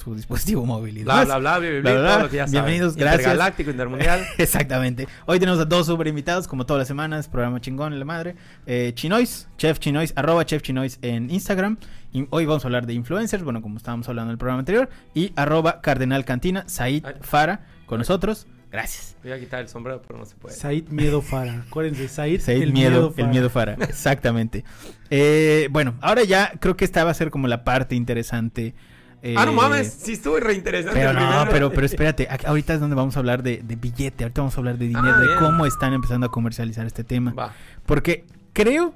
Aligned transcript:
su 0.00 0.14
dispositivo 0.14 0.64
móvil 0.66 0.98
y 0.98 1.04
Bla, 1.04 1.24
bla, 1.24 1.38
bla, 1.38 1.58
bla, 1.58 1.70
bla, 1.80 1.92
Bla, 1.92 2.28
bla. 2.28 2.46
Bienvenidos, 2.46 2.96
gracias. 2.96 3.20
Intergaláctico, 3.20 3.70
intermundial. 3.70 4.26
Exactamente. 4.38 5.06
Hoy 5.26 5.38
tenemos 5.38 5.60
a 5.60 5.64
dos 5.64 5.86
super 5.86 6.06
invitados, 6.06 6.48
como 6.48 6.66
todas 6.66 6.80
las 6.80 6.88
semanas, 6.88 7.28
programa 7.28 7.60
chingón 7.60 7.92
en 7.92 7.98
la 7.98 8.04
madre. 8.04 8.34
Eh, 8.66 8.92
Chinois, 8.94 9.48
Chef 9.58 9.78
Chinois, 9.78 10.12
arroba 10.16 10.44
Chef 10.44 10.62
Chinois 10.62 10.98
en 11.02 11.30
Instagram. 11.30 11.76
Y 12.12 12.26
hoy 12.30 12.46
vamos 12.46 12.64
a 12.64 12.68
hablar 12.68 12.86
de 12.86 12.94
influencers, 12.94 13.44
bueno, 13.44 13.62
como 13.62 13.76
estábamos 13.76 14.08
hablando 14.08 14.30
en 14.30 14.32
el 14.32 14.38
programa 14.38 14.60
anterior. 14.60 14.88
Y 15.14 15.32
arroba 15.36 15.80
Cardenal 15.80 16.24
Cantina, 16.24 16.64
Said. 16.66 17.04
Fara 17.20 17.66
con 17.86 17.98
nosotros. 17.98 18.46
Gracias. 18.70 19.16
Voy 19.22 19.32
a 19.32 19.40
quitar 19.40 19.60
el 19.60 19.68
sombrero, 19.68 20.00
pero 20.06 20.18
no 20.18 20.24
se 20.24 20.36
puede. 20.36 20.54
Said 20.54 20.88
Miedo 20.88 21.22
Fara. 21.22 21.64
Acuérdense, 21.66 22.08
Said, 22.08 22.40
Said 22.40 22.62
el 22.62 22.72
miedo, 22.72 23.10
Miedo 23.10 23.14
el 23.16 23.26
miedo 23.28 23.50
Fara. 23.50 23.76
Exactamente. 23.80 24.64
Eh, 25.10 25.68
bueno, 25.72 25.94
ahora 26.00 26.22
ya 26.22 26.52
creo 26.60 26.76
que 26.76 26.84
esta 26.84 27.02
va 27.02 27.10
a 27.10 27.14
ser 27.14 27.30
como 27.30 27.48
la 27.48 27.64
parte 27.64 27.96
interesante. 27.96 28.74
Eh, 29.22 29.34
ah, 29.36 29.44
no 29.46 29.52
mames, 29.52 29.92
sí 29.92 30.12
estuvo 30.12 30.38
reinteresante. 30.40 30.98
Pero 30.98 31.12
no, 31.12 31.46
pero, 31.50 31.70
pero 31.72 31.86
espérate, 31.86 32.28
ahorita 32.46 32.74
es 32.74 32.80
donde 32.80 32.96
vamos 32.96 33.16
a 33.16 33.18
hablar 33.20 33.42
de, 33.42 33.58
de 33.62 33.76
billete, 33.76 34.24
ahorita 34.24 34.40
vamos 34.40 34.54
a 34.56 34.58
hablar 34.60 34.78
de 34.78 34.86
dinero, 34.88 35.08
Ah, 35.14 35.20
de 35.20 35.26
bien. 35.26 35.38
cómo 35.38 35.66
están 35.66 35.92
empezando 35.92 36.26
a 36.26 36.30
comercializar 36.30 36.86
este 36.86 37.04
tema. 37.04 37.32
Va. 37.34 37.52
Porque 37.86 38.24
creo 38.52 38.94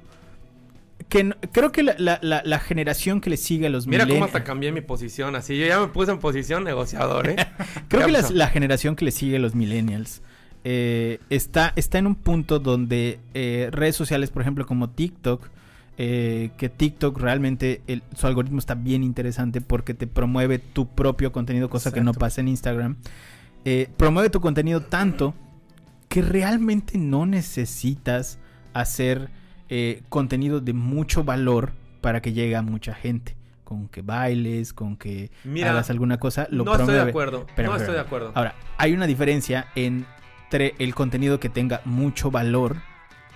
que 1.09 1.33
creo 1.51 1.71
que 1.71 1.83
la, 1.83 1.95
la- 1.99 2.19
la- 2.21 2.41
la 2.43 2.59
generación 2.59 3.21
que 3.21 3.29
le 3.29 3.37
sigue 3.37 3.67
a 3.67 3.69
los 3.69 3.85
Mira 3.85 4.07
cómo 4.07 4.25
hasta 4.25 4.43
cambié 4.43 4.71
mi 4.71 4.81
posición. 4.81 5.35
Así 5.35 5.57
yo 5.57 5.67
ya 5.67 5.79
me 5.79 5.87
puse 5.87 6.11
en 6.11 6.19
posición 6.19 6.63
negociador, 6.63 7.29
¿eh? 7.29 7.35
Creo 7.89 8.05
que 8.07 8.11
las- 8.11 8.31
la 8.31 8.47
generación 8.47 8.95
que 8.95 9.05
le 9.05 9.11
sigue 9.11 9.35
a 9.35 9.39
los 9.39 9.53
millennials 9.55 10.21
eh, 10.63 11.19
está, 11.29 11.73
está 11.75 11.99
en 11.99 12.07
un 12.07 12.15
punto 12.15 12.57
donde 12.59 13.19
eh, 13.35 13.69
redes 13.71 13.95
sociales, 13.95 14.31
por 14.31 14.41
ejemplo, 14.41 14.65
como 14.65 14.89
TikTok, 14.89 15.47
eh, 15.97 16.51
que 16.57 16.69
TikTok 16.69 17.17
realmente 17.19 17.81
el- 17.87 18.03
su 18.15 18.27
algoritmo 18.27 18.59
está 18.59 18.75
bien 18.75 19.03
interesante 19.03 19.61
porque 19.61 19.93
te 19.93 20.07
promueve 20.07 20.59
tu 20.59 20.87
propio 20.87 21.31
contenido, 21.31 21.69
cosa 21.69 21.93
que 21.93 22.01
no 22.01 22.13
pasa 22.13 22.41
en 22.41 22.49
Instagram. 22.49 22.97
Eh, 23.63 23.87
promueve 23.97 24.29
tu 24.29 24.41
contenido 24.41 24.81
tanto 24.81 25.33
que 26.09 26.21
realmente 26.21 26.97
no 26.97 27.25
necesitas 27.25 28.39
hacer 28.73 29.29
eh, 29.69 30.03
contenido 30.09 30.59
de 30.61 30.73
mucho 30.73 31.23
valor 31.23 31.71
para 32.01 32.21
que 32.21 32.33
llegue 32.33 32.55
a 32.55 32.61
mucha 32.61 32.93
gente. 32.93 33.35
Con 33.63 33.87
que 33.87 34.03
bailes, 34.03 34.73
con 34.73 34.95
que 34.95 35.31
Mira, 35.43 35.71
hagas 35.71 35.89
alguna 35.89 36.17
cosa, 36.19 36.47
lo 36.51 36.63
no 36.65 36.71
estoy 36.73 36.85
de 36.85 36.85
promueve. 36.93 37.09
acuerdo. 37.09 37.45
Espera, 37.47 37.69
no 37.69 37.75
estoy 37.77 37.95
de 37.95 37.99
acuerdo. 38.01 38.31
Ahora, 38.35 38.53
hay 38.77 38.93
una 38.93 39.07
diferencia 39.07 39.65
entre 39.75 40.75
el 40.77 40.93
contenido 40.93 41.39
que 41.39 41.49
tenga 41.49 41.81
mucho 41.85 42.29
valor 42.29 42.77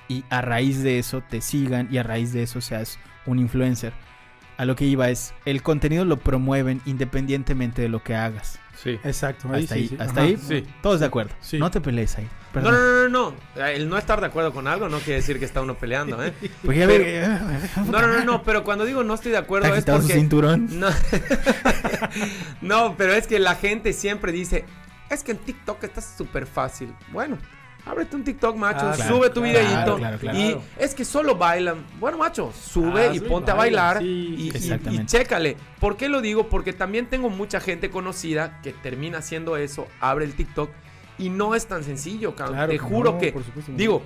y 0.10 0.26
a 0.30 0.42
raíz 0.42 0.84
de 0.84 1.00
eso 1.00 1.22
te 1.22 1.40
sigan 1.40 1.88
y 1.90 1.98
a 2.00 2.04
raíz 2.04 2.34
de 2.34 2.44
eso 2.44 2.60
seas 2.60 3.00
un 3.26 3.40
influencer. 3.40 3.94
A 4.58 4.66
lo 4.66 4.76
que 4.76 4.84
iba 4.84 5.10
es, 5.10 5.34
el 5.46 5.62
contenido 5.64 6.04
lo 6.04 6.18
promueven 6.18 6.82
independientemente 6.86 7.82
de 7.82 7.88
lo 7.88 8.04
que 8.04 8.14
hagas. 8.16 8.60
Sí. 8.76 9.00
Exacto. 9.06 9.48
Ahí 9.54 9.64
Hasta 9.64 9.76
sí, 9.76 9.82
ahí, 9.82 9.88
sí. 9.88 9.98
hasta 10.00 10.22
ahí, 10.22 10.38
Sí. 10.38 10.66
todos 10.82 11.00
de 11.00 11.06
acuerdo. 11.06 11.34
Sí. 11.40 11.58
No 11.60 11.72
te 11.72 11.80
pelees 11.80 12.18
ahí. 12.18 12.28
No, 12.56 12.62
no, 12.64 12.72
no, 12.72 13.10
no, 13.10 13.34
no. 13.56 13.66
El 13.68 13.88
no 13.88 13.98
estar 13.98 14.20
de 14.20 14.28
acuerdo 14.28 14.52
con 14.52 14.68
algo 14.68 14.90
no 14.90 14.98
quiere 15.00 15.18
decir 15.22 15.38
que 15.40 15.46
está 15.46 15.62
uno 15.62 15.76
peleando, 15.76 16.22
¿eh? 16.24 16.34
Porque 16.64 16.80
ya 16.80 16.88
Pero- 16.88 17.04
ve- 17.04 17.24
eh, 17.24 17.40
No, 17.90 18.02
no, 18.02 18.08
no, 18.08 18.26
no, 18.26 18.44
pero 18.44 18.64
cuando 18.64 18.86
digo 18.86 19.04
no 19.04 19.14
estoy 19.14 19.32
de 19.32 19.38
acuerdo 19.38 19.68
¿Te 19.68 19.74
has 19.74 19.80
es 19.80 19.86
porque... 19.86 20.14
cinturón? 20.14 20.68
No. 20.80 20.88
no, 22.62 22.96
pero 22.98 23.14
es 23.14 23.28
que 23.28 23.40
la 23.40 23.56
gente 23.56 23.94
siempre 23.94 24.32
dice, 24.32 24.66
es 25.10 25.24
que 25.24 25.32
en 25.32 25.38
TikTok 25.38 25.84
está 25.84 26.02
súper 26.02 26.46
fácil. 26.46 26.94
Bueno, 27.12 27.38
ábrete 27.86 28.16
un 28.16 28.24
TikTok, 28.24 28.56
macho, 28.56 28.86
Ah, 28.90 28.94
claro, 28.96 29.16
sube 29.16 29.30
tu 29.30 29.42
claro, 29.42 29.60
videíto. 29.60 29.96
claro, 29.98 30.18
claro. 30.20 30.38
Y 30.38 30.58
es 30.78 30.94
que 30.94 31.04
solo 31.06 31.36
bailan. 31.36 31.86
Bueno, 32.00 32.18
macho, 32.18 32.52
sube 32.54 33.06
y 33.06 33.08
Hazlo 33.10 33.16
y 33.26 33.30
ponte 33.30 33.52
a 33.52 33.56
baila, 33.56 33.82
bailar 33.84 34.04
sí, 34.04 34.36
y, 34.38 34.52
y- 34.58 34.96
y 35.02 35.06
chécale. 35.06 35.58
¿Por 35.80 35.98
qué 35.98 36.10
lo 36.10 36.22
digo? 36.22 36.48
Porque 36.50 36.74
también 36.74 37.08
tengo 37.08 37.30
mucha 37.30 37.60
gente 37.60 37.90
conocida 37.90 38.62
que 38.62 38.74
termina 38.74 39.20
haciendo 39.20 39.58
eso, 39.58 39.88
abre 40.00 40.26
el 40.26 40.34
TikTok 40.34 40.70
y 41.18 41.30
no 41.30 41.56
es 41.56 41.68
tan 41.68 41.84
sencillo, 41.84 42.36
cabrón. 42.36 42.56
Claro 42.56 42.72
Te 42.72 42.78
juro 42.78 43.12
no, 43.14 43.18
que, 43.18 43.32
supuesto 43.32 43.72
digo, 43.76 44.04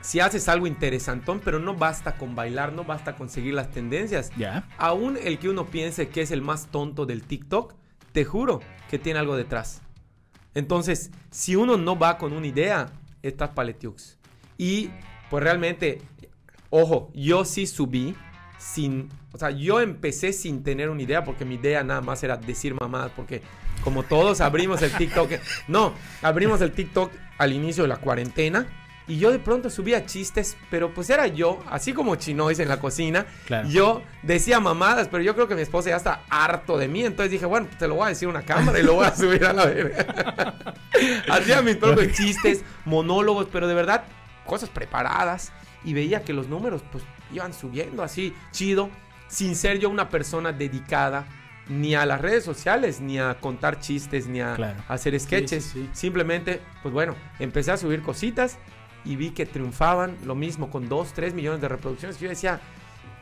si 0.00 0.20
haces 0.20 0.48
algo 0.48 0.66
interesantón, 0.68 1.40
pero 1.44 1.58
no 1.58 1.74
basta 1.74 2.12
con 2.16 2.34
bailar, 2.36 2.72
no 2.72 2.84
basta 2.84 3.16
con 3.16 3.28
seguir 3.28 3.54
las 3.54 3.70
tendencias. 3.70 4.30
Ya. 4.36 4.64
Aún 4.78 5.18
el 5.22 5.38
que 5.38 5.48
uno 5.48 5.66
piense 5.66 6.08
que 6.08 6.20
es 6.22 6.30
el 6.30 6.40
más 6.40 6.68
tonto 6.68 7.04
del 7.04 7.22
TikTok, 7.24 7.74
te 8.12 8.24
juro 8.24 8.60
que 8.88 8.98
tiene 8.98 9.18
algo 9.18 9.36
detrás. 9.36 9.82
Entonces, 10.54 11.10
si 11.30 11.56
uno 11.56 11.76
no 11.76 11.98
va 11.98 12.16
con 12.18 12.32
una 12.32 12.46
idea, 12.46 12.86
estás 13.22 13.50
paletiux. 13.50 14.18
Y 14.56 14.90
pues 15.30 15.42
realmente, 15.42 16.00
ojo, 16.70 17.10
yo 17.14 17.44
sí 17.44 17.66
subí 17.66 18.14
sin, 18.58 19.08
o 19.32 19.38
sea, 19.38 19.50
yo 19.50 19.80
empecé 19.80 20.32
sin 20.32 20.62
tener 20.62 20.90
una 20.90 21.02
idea 21.02 21.24
porque 21.24 21.44
mi 21.44 21.54
idea 21.56 21.84
nada 21.84 22.00
más 22.00 22.22
era 22.22 22.36
decir 22.36 22.74
mamadas 22.74 23.12
porque 23.14 23.42
como 23.84 24.02
todos 24.02 24.40
abrimos 24.40 24.82
el 24.82 24.92
TikTok, 24.92 25.30
no, 25.68 25.94
abrimos 26.22 26.60
el 26.60 26.72
TikTok 26.72 27.12
al 27.38 27.52
inicio 27.52 27.84
de 27.84 27.88
la 27.88 27.98
cuarentena 27.98 28.66
y 29.08 29.18
yo 29.18 29.30
de 29.32 29.38
pronto 29.38 29.70
subía 29.70 30.04
chistes, 30.06 30.56
pero 30.70 30.92
pues 30.94 31.08
era 31.10 31.26
yo, 31.26 31.58
así 31.70 31.92
como 31.94 32.14
Chinois 32.16 32.58
en 32.58 32.68
la 32.68 32.78
cocina, 32.78 33.26
Claro. 33.46 33.68
yo 33.68 34.02
decía 34.22 34.60
mamadas, 34.60 35.08
pero 35.08 35.22
yo 35.24 35.34
creo 35.34 35.48
que 35.48 35.54
mi 35.54 35.62
esposa 35.62 35.88
ya 35.90 35.96
está 35.96 36.20
harto 36.28 36.76
de 36.76 36.88
mí. 36.88 37.04
Entonces 37.04 37.30
dije, 37.32 37.46
bueno, 37.46 37.66
te 37.78 37.88
lo 37.88 37.94
voy 37.96 38.04
a 38.06 38.08
decir 38.10 38.28
a 38.28 38.30
una 38.30 38.42
cámara 38.42 38.78
y 38.78 38.82
lo 38.82 38.94
voy 38.94 39.06
a 39.06 39.16
subir 39.16 39.44
a 39.46 39.52
la 39.54 39.64
verga. 39.66 40.54
Hacía 41.30 41.62
mis 41.62 41.76
propios 41.76 42.12
chistes, 42.16 42.62
monólogos, 42.84 43.48
pero 43.50 43.66
de 43.66 43.74
verdad, 43.74 44.04
cosas 44.44 44.68
preparadas. 44.68 45.52
Y 45.84 45.94
veía 45.94 46.22
que 46.22 46.32
los 46.32 46.48
números, 46.48 46.82
pues, 46.90 47.04
iban 47.32 47.52
subiendo 47.54 48.02
así, 48.02 48.34
chido, 48.50 48.90
sin 49.28 49.54
ser 49.54 49.78
yo 49.78 49.88
una 49.90 50.08
persona 50.08 50.52
dedicada 50.52 51.26
ni 51.68 51.94
a 51.94 52.04
las 52.06 52.20
redes 52.20 52.44
sociales, 52.44 53.00
ni 53.00 53.18
a 53.18 53.34
contar 53.40 53.78
chistes, 53.78 54.26
ni 54.26 54.40
a 54.40 54.54
Claro. 54.54 54.82
hacer 54.88 55.18
sketches. 55.20 55.64
sí, 55.64 55.82
sí. 55.82 55.90
Simplemente, 55.92 56.60
pues 56.82 56.92
bueno, 56.94 57.14
empecé 57.38 57.70
a 57.70 57.76
subir 57.76 58.02
cositas 58.02 58.58
y 59.04 59.16
vi 59.16 59.30
que 59.30 59.46
triunfaban 59.46 60.16
lo 60.24 60.34
mismo 60.34 60.70
con 60.70 60.88
2, 60.88 61.12
3 61.14 61.34
millones 61.34 61.60
de 61.60 61.68
reproducciones. 61.68 62.18
Yo 62.20 62.28
decía, 62.28 62.60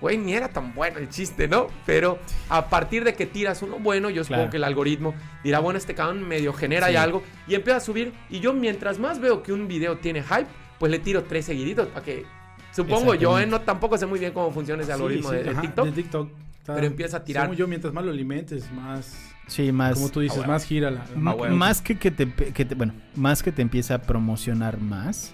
güey, 0.01 0.19
ni 0.19 0.33
era 0.35 0.49
tan 0.49 0.75
bueno 0.75 0.99
el 0.99 1.09
chiste, 1.09 1.49
¿no? 1.49 1.69
Pero 1.87 2.19
a 2.49 2.69
partir 2.69 3.05
de 3.05 3.15
que 3.15 3.27
tiras 3.27 3.63
uno 3.63 3.79
bueno, 3.79 4.11
yo 4.11 4.25
supongo 4.25 4.41
Claro. 4.43 4.51
que 4.51 4.57
el 4.59 4.65
algoritmo 4.65 5.15
dirá, 5.45 5.59
bueno, 5.61 5.79
este 5.79 5.95
cabrón 5.95 6.27
medio 6.27 6.53
genera 6.53 6.89
Sí. 6.89 6.93
ya 6.95 7.03
algo 7.03 7.23
y 7.49 7.55
empieza 7.55 7.79
a 7.79 7.81
subir. 7.81 8.13
Y 8.31 8.41
yo 8.41 8.53
mientras 8.53 8.99
más 8.99 9.21
veo 9.21 9.43
que 9.43 9.53
un 9.53 9.69
video 9.69 9.97
tiene 9.99 10.23
hype, 10.23 10.47
pues 10.79 10.91
le 10.91 10.99
tiro 10.99 11.25
tres 11.25 11.45
seguiditos 11.47 11.89
para 11.89 12.05
que... 12.05 12.25
Supongo 12.73 13.15
yo, 13.15 13.39
¿eh? 13.39 13.47
No 13.47 13.63
tampoco 13.63 13.97
sé 13.97 14.05
muy 14.05 14.19
bien 14.19 14.33
cómo 14.33 14.51
funciona 14.51 14.83
ese 14.83 14.93
algoritmo 14.93 15.31
Sí, 15.31 15.37
de, 15.37 15.41
sí, 15.41 15.45
de 15.47 15.51
ajá, 15.53 15.61
TikTok. 15.63 15.87
de 15.87 15.93
TikTok. 15.93 16.31
Está- 16.59 16.75
Pero 16.75 16.87
empieza 16.89 17.17
a 17.19 17.25
tirar. 17.25 17.45
Según 17.45 17.57
yo, 17.57 17.67
mientras 17.69 17.95
más 17.95 18.05
lo 18.05 18.11
alimentes, 18.11 18.71
más. 18.73 19.17
Sí, 19.47 19.73
más. 19.73 19.95
Como 19.95 20.11
tú 20.11 20.21
dices, 20.21 20.37
Ah, 20.37 20.41
bueno. 20.41 20.53
más 20.53 20.65
gira 20.65 20.91
la. 20.91 21.05
M- 21.15 21.31
Ah, 21.31 21.35
bueno. 21.35 21.57
Más 21.57 21.81
que 21.81 21.97
que 21.99 22.11
te, 22.11 22.29
que 22.31 22.65
te- 22.67 22.75
bueno, 22.75 22.93
más 23.15 23.43
que 23.43 23.51
te 23.53 23.63
empieza 23.63 23.95
a 23.95 24.03
promocionar 24.03 24.79
más, 24.79 25.33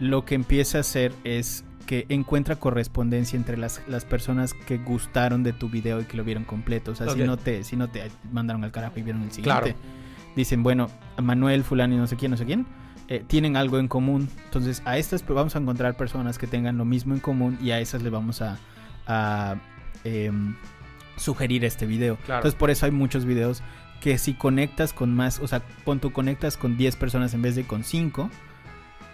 lo 0.00 0.24
que 0.24 0.34
empieza 0.34 0.78
a 0.78 0.80
hacer 0.82 1.12
es 1.24 1.64
que 1.86 2.06
encuentra 2.08 2.56
correspondencia 2.56 3.36
entre 3.36 3.56
las, 3.56 3.82
las 3.86 4.04
personas 4.04 4.54
que 4.54 4.78
gustaron 4.78 5.42
de 5.42 5.52
tu 5.52 5.68
video 5.68 6.00
y 6.00 6.04
que 6.04 6.16
lo 6.16 6.24
vieron 6.24 6.44
completo. 6.44 6.92
O 6.92 6.94
sea, 6.94 7.08
si 7.10 7.22
no 7.22 7.36
te, 7.36 7.64
si 7.64 7.76
no 7.76 7.88
te 7.88 8.10
mandaron 8.32 8.64
al 8.64 8.72
carajo 8.72 8.98
y 8.98 9.02
vieron 9.02 9.22
el 9.22 9.30
siguiente. 9.30 9.72
Claro. 9.72 9.78
Dicen, 10.34 10.62
bueno, 10.62 10.90
Manuel, 11.22 11.62
fulano 11.62 11.94
y 11.94 11.98
no 11.98 12.06
sé 12.06 12.16
quién, 12.16 12.30
no 12.30 12.36
sé 12.36 12.44
quién, 12.44 12.66
eh, 13.08 13.22
tienen 13.26 13.56
algo 13.56 13.78
en 13.78 13.88
común. 13.88 14.28
Entonces, 14.46 14.82
a 14.84 14.98
estas 14.98 15.24
vamos 15.26 15.54
a 15.54 15.58
encontrar 15.58 15.96
personas 15.96 16.38
que 16.38 16.46
tengan 16.46 16.78
lo 16.78 16.84
mismo 16.84 17.14
en 17.14 17.20
común 17.20 17.58
y 17.62 17.70
a 17.70 17.80
esas 17.80 18.02
le 18.02 18.10
vamos 18.10 18.42
a, 18.42 18.58
a, 19.06 19.56
em, 20.02 20.56
sugerir 21.16 21.64
este 21.64 21.86
video. 21.86 22.16
Claro. 22.24 22.40
Entonces, 22.40 22.58
por 22.58 22.70
eso 22.70 22.86
hay 22.86 22.92
muchos 22.92 23.24
videos 23.26 23.62
que 24.00 24.18
si 24.18 24.34
conectas 24.34 24.92
con 24.92 25.14
más, 25.14 25.38
o 25.38 25.46
sea, 25.46 25.62
pon 25.84 26.00
tú 26.00 26.12
conectas 26.12 26.56
con 26.56 26.76
10 26.76 26.96
personas 26.96 27.32
en 27.34 27.42
vez 27.42 27.54
de 27.54 27.64
con 27.64 27.84
5, 27.84 28.30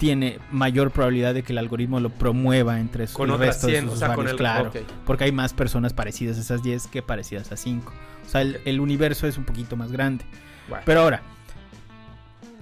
tiene 0.00 0.38
mayor 0.50 0.90
probabilidad 0.92 1.34
de 1.34 1.42
que 1.42 1.52
el 1.52 1.58
algoritmo 1.58 2.00
lo 2.00 2.08
promueva 2.08 2.80
entre 2.80 3.06
su, 3.06 3.12
con 3.12 3.30
el 3.30 3.38
resto 3.38 3.66
de 3.66 3.74
100, 3.74 3.84
sus 3.84 3.92
o 3.92 3.96
sea, 3.98 4.14
con 4.14 4.24
usuarios, 4.24 4.32
el... 4.32 4.36
claro, 4.38 4.68
ok. 4.70 4.76
porque 5.04 5.24
hay 5.24 5.32
más 5.32 5.52
personas 5.52 5.92
parecidas 5.92 6.38
a 6.38 6.40
esas 6.40 6.62
10 6.62 6.86
que 6.86 7.02
parecidas 7.02 7.52
a 7.52 7.56
5. 7.58 7.92
O 8.26 8.28
sea, 8.30 8.40
el, 8.40 8.60
el 8.64 8.80
universo 8.80 9.26
es 9.26 9.36
un 9.36 9.44
poquito 9.44 9.76
más 9.76 9.92
grande. 9.92 10.24
Pero 10.86 11.02
ahora, 11.02 11.20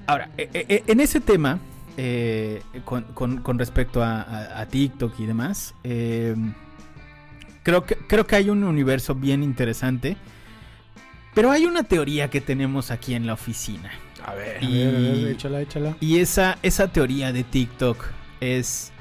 ahora, 0.08 0.30
e- 0.36 0.48
e- 0.52 0.82
en 0.86 0.98
ese 0.98 1.20
tema, 1.20 1.60
eh, 1.96 2.60
con, 2.84 3.04
con- 3.14 3.38
con 3.38 3.56
respecto 3.58 4.02
a, 4.02 4.22
a- 4.22 4.60
a 4.60 4.66
TikTok 4.66 5.20
y 5.20 5.26
demás, 5.26 5.74
eh, 5.84 6.34
creo, 7.62 7.84
que, 7.84 7.94
creo 7.96 8.26
que 8.26 8.34
hay 8.36 8.50
un 8.50 8.64
universo 8.64 9.14
bien 9.14 9.42
interesante. 9.44 10.16
Pero 11.34 11.52
hay 11.52 11.66
una 11.66 11.84
teoría 11.84 12.30
que 12.30 12.40
tenemos 12.40 12.90
aquí 12.90 13.14
en 13.14 13.26
la 13.26 13.34
oficina. 13.34 13.92
A 14.24 14.34
ver. 14.34 14.56
A 14.64 14.68
ver, 14.68 14.88
a 14.88 14.98
ver, 15.00 15.14
Y- 15.16 15.26
échala, 15.28 15.60
échala. 15.60 15.96
Y 16.00 16.18
esa, 16.18 16.58
esa 16.62 16.88
teoría 16.88 17.32
de 17.32 17.44
TikTok 17.44 18.04
es... 18.40 18.92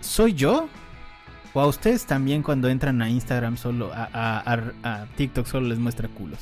¿Soy 0.00 0.34
yo? 0.34 0.68
¿O 1.52 1.60
a 1.60 1.66
ustedes 1.66 2.06
también 2.06 2.42
cuando 2.42 2.68
entran 2.68 3.02
a 3.02 3.10
Instagram 3.10 3.56
solo, 3.56 3.92
a, 3.92 4.08
a- 4.12 4.54
a- 4.82 5.02
a 5.02 5.06
TikTok 5.16 5.46
solo 5.46 5.68
les 5.68 5.78
muestra 5.78 6.08
culos? 6.08 6.38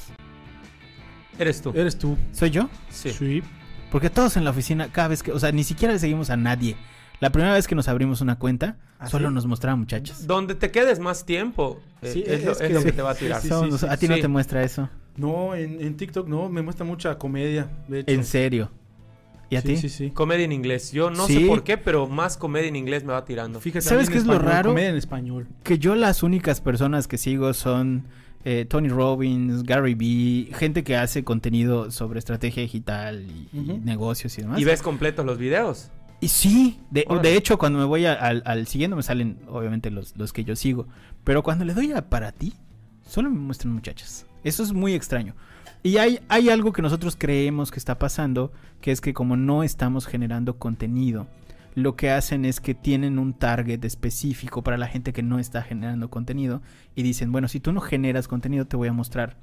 Eres 1.39 1.63
tú. 1.63 1.73
Eres 1.75 1.99
tú. 1.99 2.17
¿Soy 2.33 2.51
yo? 2.51 2.69
Sí. 2.91 3.11
Sí. 3.11 3.43
Porque 3.91 4.11
todos 4.11 4.37
en 4.37 4.45
la 4.45 4.51
oficina, 4.51 4.89
cada 4.93 5.09
vez 5.09 5.23
que, 5.23 5.33
o 5.33 5.39
sea, 5.39 5.51
ni 5.53 5.65
siquiera 5.65 5.95
le 5.95 5.99
seguimos 6.01 6.31
a 6.31 6.37
nadie. 6.37 6.77
La 7.21 7.31
primera 7.31 7.55
vez 7.55 7.67
que 7.67 7.75
nos 7.75 7.89
abrimos 7.89 8.21
una 8.21 8.37
cuenta, 8.39 8.77
¿Ah, 8.99 9.09
solo 9.09 9.29
sí? 9.29 9.35
nos 9.35 9.47
mostraba 9.47 9.77
muchachas. 9.77 10.27
Donde 10.27 10.55
te 10.55 10.71
quedes 10.71 10.99
más 11.01 11.25
tiempo, 11.25 11.81
eh, 12.03 12.11
Sí, 12.13 12.25
es, 12.27 12.45
lo, 12.45 12.53
es 12.53 12.61
es 12.61 12.69
que- 12.69 12.75
lo 12.75 12.83
que 12.83 12.93
te 12.93 13.03
va 13.03 13.11
a 13.11 13.15
sí, 13.15 13.25
tirar. 13.25 13.41
sí, 13.41 13.49
Somos- 13.49 13.81
sí, 13.81 13.87
a 13.89 13.97
ti 13.97 14.09
no 14.09 14.19
te 14.19 14.29
muestra 14.29 14.63
eso. 14.63 14.89
No, 15.19 15.55
en, 15.55 15.81
en 15.81 15.97
TikTok 15.97 16.29
no, 16.29 16.49
me 16.49 16.63
muestra 16.63 16.85
mucha 16.87 17.19
comedia. 17.19 17.69
De 17.89 18.01
hecho. 18.01 18.11
En 18.13 18.25
serio. 18.25 18.71
¿Y 19.51 19.57
a 19.57 19.63
sí, 19.63 19.69
ti? 19.69 19.77
Sí, 19.79 19.89
sí. 19.89 20.11
Comedia 20.11 20.45
en 20.45 20.53
inglés. 20.53 20.93
Yo 20.93 21.11
no 21.11 21.27
Sí. 21.27 21.41
sé 21.41 21.47
por 21.47 21.65
qué, 21.65 21.79
pero 21.79 22.07
más 22.07 22.37
comedia 22.37 22.69
en 22.69 22.77
inglés 22.77 23.05
me 23.05 23.13
va 23.13 23.25
tirando. 23.25 23.61
Fíjate, 23.61 23.81
¿Sabes 23.83 24.11
qué 24.11 24.19
es 24.19 24.27
lo 24.27 24.39
raro? 24.39 24.71
Comedia 24.71 24.91
en 24.91 24.97
español. 24.97 25.47
Que 25.63 25.79
yo 25.79 25.95
las 25.95 26.23
únicas 26.23 26.61
personas 26.61 27.09
que 27.09 27.17
sigo 27.19 27.53
son 27.55 28.05
eh, 28.45 28.67
Tony 28.69 28.89
Robbins, 28.89 29.63
Gary 29.65 29.95
Vee, 29.95 30.51
gente 30.55 30.85
que 30.85 30.97
hace 30.97 31.25
contenido 31.25 31.91
sobre 31.91 32.19
estrategia 32.19 32.63
digital 32.63 33.27
y, 33.53 33.59
negocios 33.85 34.37
y 34.39 34.43
demás. 34.43 34.61
¿Y 34.61 34.65
ves 34.65 34.83
completos 34.83 35.25
los 35.27 35.39
videos? 35.39 35.91
Y 36.21 36.29
sí, 36.29 36.79
de, 36.91 37.07
de 37.23 37.37
hecho 37.37 37.59
cuando 37.59 37.79
me 37.79 37.85
voy 37.85 38.05
a- 38.07 38.13
al, 38.15 38.43
al 38.45 38.67
siguiendo 38.67 38.97
me 38.97 39.03
salen 39.03 39.39
obviamente 39.49 39.91
los, 39.91 40.17
los 40.17 40.33
que 40.33 40.45
yo 40.45 40.57
sigo. 40.57 40.87
Pero 41.25 41.43
cuando 41.43 41.65
le 41.65 41.75
doy 41.75 41.93
a 41.93 42.09
para 42.11 42.33
ti, 42.33 42.53
solo 43.07 43.31
me 43.31 43.39
muestran 43.39 43.73
muchachas. 43.73 44.27
Eso 44.45 44.63
es 44.63 44.73
muy 44.73 44.95
extraño. 44.95 45.35
Y 45.83 45.99
hay, 45.99 46.21
hay 46.29 46.51
algo 46.51 46.73
que 46.73 46.83
nosotros 46.83 47.17
creemos 47.19 47.71
que 47.71 47.79
está 47.79 47.99
pasando, 47.99 48.53
que 48.81 48.91
es 48.91 49.01
que 49.01 49.15
como 49.15 49.37
no 49.37 49.63
estamos 49.63 50.07
generando 50.07 50.59
contenido, 50.59 51.27
lo 51.75 51.95
que 51.95 52.11
hacen 52.11 52.45
es 52.45 52.61
que 52.61 52.75
tienen 52.75 53.19
un 53.19 53.35
target 53.35 53.85
específico 53.85 54.63
para 54.63 54.77
la 54.77 54.89
gente 54.89 55.13
que 55.13 55.23
no 55.23 55.39
está 55.39 55.63
generando 55.63 56.11
contenido 56.11 56.61
y 56.97 57.03
dicen, 57.03 57.31
bueno, 57.31 57.47
si 57.47 57.61
tú 57.61 57.73
no 57.73 57.81
generas 57.81 58.27
contenido 58.27 58.67
te 58.67 58.77
voy 58.77 58.89
a 58.89 58.93
mostrar 58.93 59.37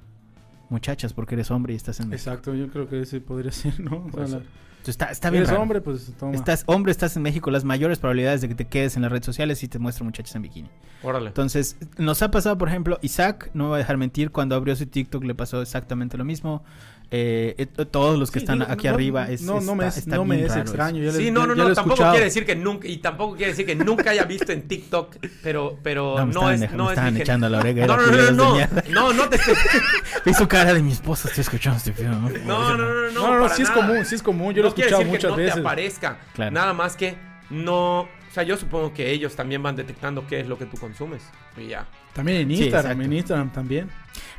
muchachas 0.69 1.13
porque 1.13 1.35
eres 1.35 1.51
hombre 1.51 1.73
y 1.73 1.75
estás 1.77 1.99
en. 2.01 2.11
Exacto, 2.11 2.53
yo 2.53 2.69
creo 2.69 2.89
que 2.89 3.01
ese 3.01 3.21
podría 3.21 3.51
ser, 3.51 3.79
¿no? 3.79 4.05
O 4.11 4.11
sea, 4.11 4.27
ser. 4.27 4.43
Está, 4.91 5.05
está 5.05 5.29
bien 5.29 5.41
eres 5.41 5.49
raro. 5.49 5.61
hombre, 5.61 5.81
pues 5.81 6.13
toma. 6.19 6.33
Estás 6.33 6.63
hombre, 6.67 6.91
estás 6.91 7.15
en 7.15 7.23
México, 7.23 7.51
las 7.51 7.63
mayores 7.63 7.99
probabilidades 7.99 8.41
de 8.41 8.47
que 8.47 8.55
te 8.55 8.65
quedes 8.65 8.95
en 8.95 9.01
las 9.01 9.11
redes 9.11 9.25
sociales 9.25 9.63
y 9.63 9.67
te 9.67 9.79
muestran 9.79 10.05
muchachas 10.05 10.35
en 10.35 10.41
bikini. 10.43 10.69
Órale. 11.03 11.27
Entonces, 11.27 11.77
nos 11.97 12.21
ha 12.21 12.31
pasado, 12.31 12.57
por 12.57 12.69
ejemplo, 12.69 12.97
Isaac, 13.01 13.51
no 13.53 13.65
me 13.65 13.69
va 13.71 13.75
a 13.75 13.79
dejar 13.79 13.97
mentir, 13.97 14.31
cuando 14.31 14.55
abrió 14.55 14.75
su 14.75 14.85
TikTok 14.85 15.23
le 15.23 15.35
pasó 15.35 15.61
exactamente 15.61 16.17
lo 16.17 16.25
mismo. 16.25 16.63
Eh, 17.11 17.53
eh, 17.57 17.65
todos 17.85 18.17
los 18.17 18.31
que 18.31 18.39
Sí, 18.39 18.43
están 18.45 18.59
digo, 18.59 18.71
aquí 18.71 18.87
no- 18.87 18.93
arriba 18.95 19.29
es, 19.29 19.41
no, 19.43 19.61
no 19.61 19.75
me 19.75 19.85
está- 19.87 19.99
es, 19.99 20.05
está 20.05 20.15
no 20.17 20.25
me 20.25 20.43
es 20.43 20.55
extraño. 20.55 21.03
ya 21.03 21.11
Sí, 21.11 21.25
le- 21.25 21.31
no, 21.31 21.41
ya- 21.41 21.47
no, 21.47 21.55
ya 21.55 21.63
no, 21.63 21.73
tampoco 21.73 21.93
escuchado. 21.93 22.11
quiere 22.13 22.25
decir 22.25 22.45
que 22.45 22.55
nunca, 22.55 22.87
y 22.87 22.97
tampoco 22.97 23.35
quiere 23.35 23.51
decir 23.51 23.65
que 23.65 23.75
nunca 23.75 24.09
haya 24.09 24.23
visto 24.23 24.51
en 24.51 24.67
TikTok, 24.67 25.15
pero, 25.43 25.77
pero 25.83 26.15
No, 26.17 26.25
me 26.25 26.33
no, 26.33 26.39
estaban, 26.51 26.63
es, 26.63 26.71
no 26.73 26.85
me 26.85 26.93
es 26.93 27.21
echando 27.21 27.47
la 27.49 27.59
oreja. 27.59 27.85
No, 27.85 27.93
era 27.93 28.05
no, 28.07 28.11
no, 28.11 28.31
no, 28.31 28.55
mierda. 28.55 28.83
no, 28.89 29.13
no 29.13 29.29
te. 29.29 29.39
Vi 30.25 30.33
su 30.33 30.47
cara 30.47 30.73
de 30.73 30.81
mi 30.81 30.91
esposa, 30.91 31.27
estoy 31.27 31.41
escuchando 31.41 31.77
este 31.77 31.91
video. 31.91 32.11
No, 32.11 32.29
no, 32.29 32.77
no, 32.77 32.77
no, 32.77 33.11
No, 33.11 33.27
no, 33.27 33.39
no, 33.39 33.49
sí 33.49 33.61
es 33.61 33.69
común, 33.69 34.03
sí 34.05 34.15
es 34.15 34.23
común. 34.23 34.53
Yo 34.53 34.63
lo 34.63 34.69
he 34.69 34.71
no 34.71 34.75
escuchado 34.77 35.03
muchas 35.05 35.31
no 35.31 35.37
veces. 35.37 35.53
te 35.53 35.59
aparezca. 35.59 36.17
Nada 36.51 36.73
más 36.73 36.95
que 36.95 37.15
no... 37.49 37.99
O 38.01 38.33
sea, 38.35 38.43
yo 38.43 38.57
supongo 38.57 38.93
que 38.93 39.11
ellos 39.11 39.33
también 39.35 39.63
van 39.63 39.77
detectando 39.77 40.27
qué 40.27 40.41
es 40.41 40.47
lo 40.47 40.57
que 40.57 40.65
tú 40.65 40.75
consumes. 40.77 41.21
Y 41.55 41.67
ya. 41.67 41.85
También 42.13 42.39
en 42.41 42.47
Sí, 42.49 42.63
Instagram, 42.63 42.91
exacto. 42.91 43.03
en 43.05 43.13
Instagram 43.13 43.51
también. 43.53 43.89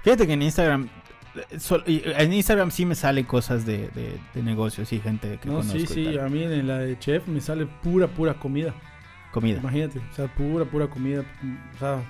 Fíjate 0.02 0.26
que 0.26 0.32
en 0.34 0.42
Instagram, 0.42 0.88
en 1.86 2.32
Instagram 2.32 2.70
sí 2.70 2.84
me 2.86 2.94
sale 2.94 3.24
cosas 3.24 3.66
de, 3.66 3.88
de- 3.88 4.18
de 4.34 4.42
negocios 4.42 4.92
y 4.92 5.00
gente 5.00 5.38
que 5.40 5.48
No, 5.48 5.56
conozco. 5.56 5.78
sí, 5.78 5.86
sí, 5.86 6.18
a 6.18 6.28
mí 6.28 6.42
en 6.42 6.66
la 6.66 6.78
de 6.78 6.98
chef 6.98 7.26
me 7.28 7.40
sale 7.40 7.66
pura, 7.66 8.06
pura 8.08 8.34
comida. 8.34 8.74
Comida. 9.32 9.58
Imagínate, 9.60 9.98
o 9.98 10.14
sea, 10.14 10.26
pura, 10.34 10.64
pura 10.64 10.86
comida. 10.88 11.22
O 11.74 11.78
sea, 11.78 12.02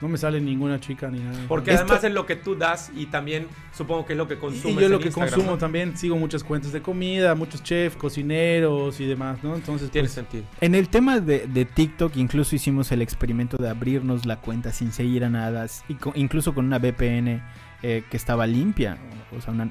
no 0.00 0.08
me 0.08 0.18
sale 0.18 0.40
ninguna 0.40 0.78
chica 0.78 1.08
ni 1.10 1.18
nada. 1.20 1.38
Porque 1.48 1.70
Esto- 1.70 1.84
además 1.84 2.04
es 2.04 2.12
lo 2.12 2.26
que 2.26 2.36
tú 2.36 2.54
das 2.54 2.92
y 2.94 3.06
también 3.06 3.46
supongo 3.72 4.04
que 4.04 4.12
es 4.12 4.16
lo 4.18 4.28
que 4.28 4.38
consumes 4.38 4.76
y 4.76 4.80
yo 4.82 4.88
lo 4.90 4.98
que 4.98 5.06
Instagram, 5.06 5.32
consumo 5.32 5.52
¿no? 5.52 5.58
también, 5.58 5.96
sigo 5.96 6.16
muchas 6.16 6.44
cuentas 6.44 6.70
de 6.72 6.82
comida, 6.82 7.34
muchos 7.34 7.62
chefs, 7.62 7.96
cocineros 7.96 9.00
y 9.00 9.06
demás, 9.06 9.42
¿no? 9.42 9.54
Entonces, 9.56 9.90
Tiene 9.90 10.06
pues, 10.06 10.12
sentido. 10.14 10.44
En 10.60 10.74
el 10.74 10.88
tema 10.90 11.18
de, 11.18 11.46
de 11.46 11.64
TikTok, 11.64 12.14
incluso 12.16 12.54
hicimos 12.54 12.92
el 12.92 13.00
experimento 13.00 13.56
de 13.56 13.70
abrirnos 13.70 14.26
la 14.26 14.36
cuenta 14.36 14.70
sin 14.70 14.92
seguir 14.92 15.24
a 15.24 15.30
nada, 15.30 15.66
y 15.88 15.94
co- 15.94 16.12
incluso 16.14 16.54
con 16.54 16.66
una 16.66 16.78
VPN 16.78 17.42
eh, 17.88 18.04
que 18.10 18.16
estaba 18.16 18.46
limpia, 18.46 18.98
o 19.36 19.40
sea, 19.40 19.52
una, 19.52 19.70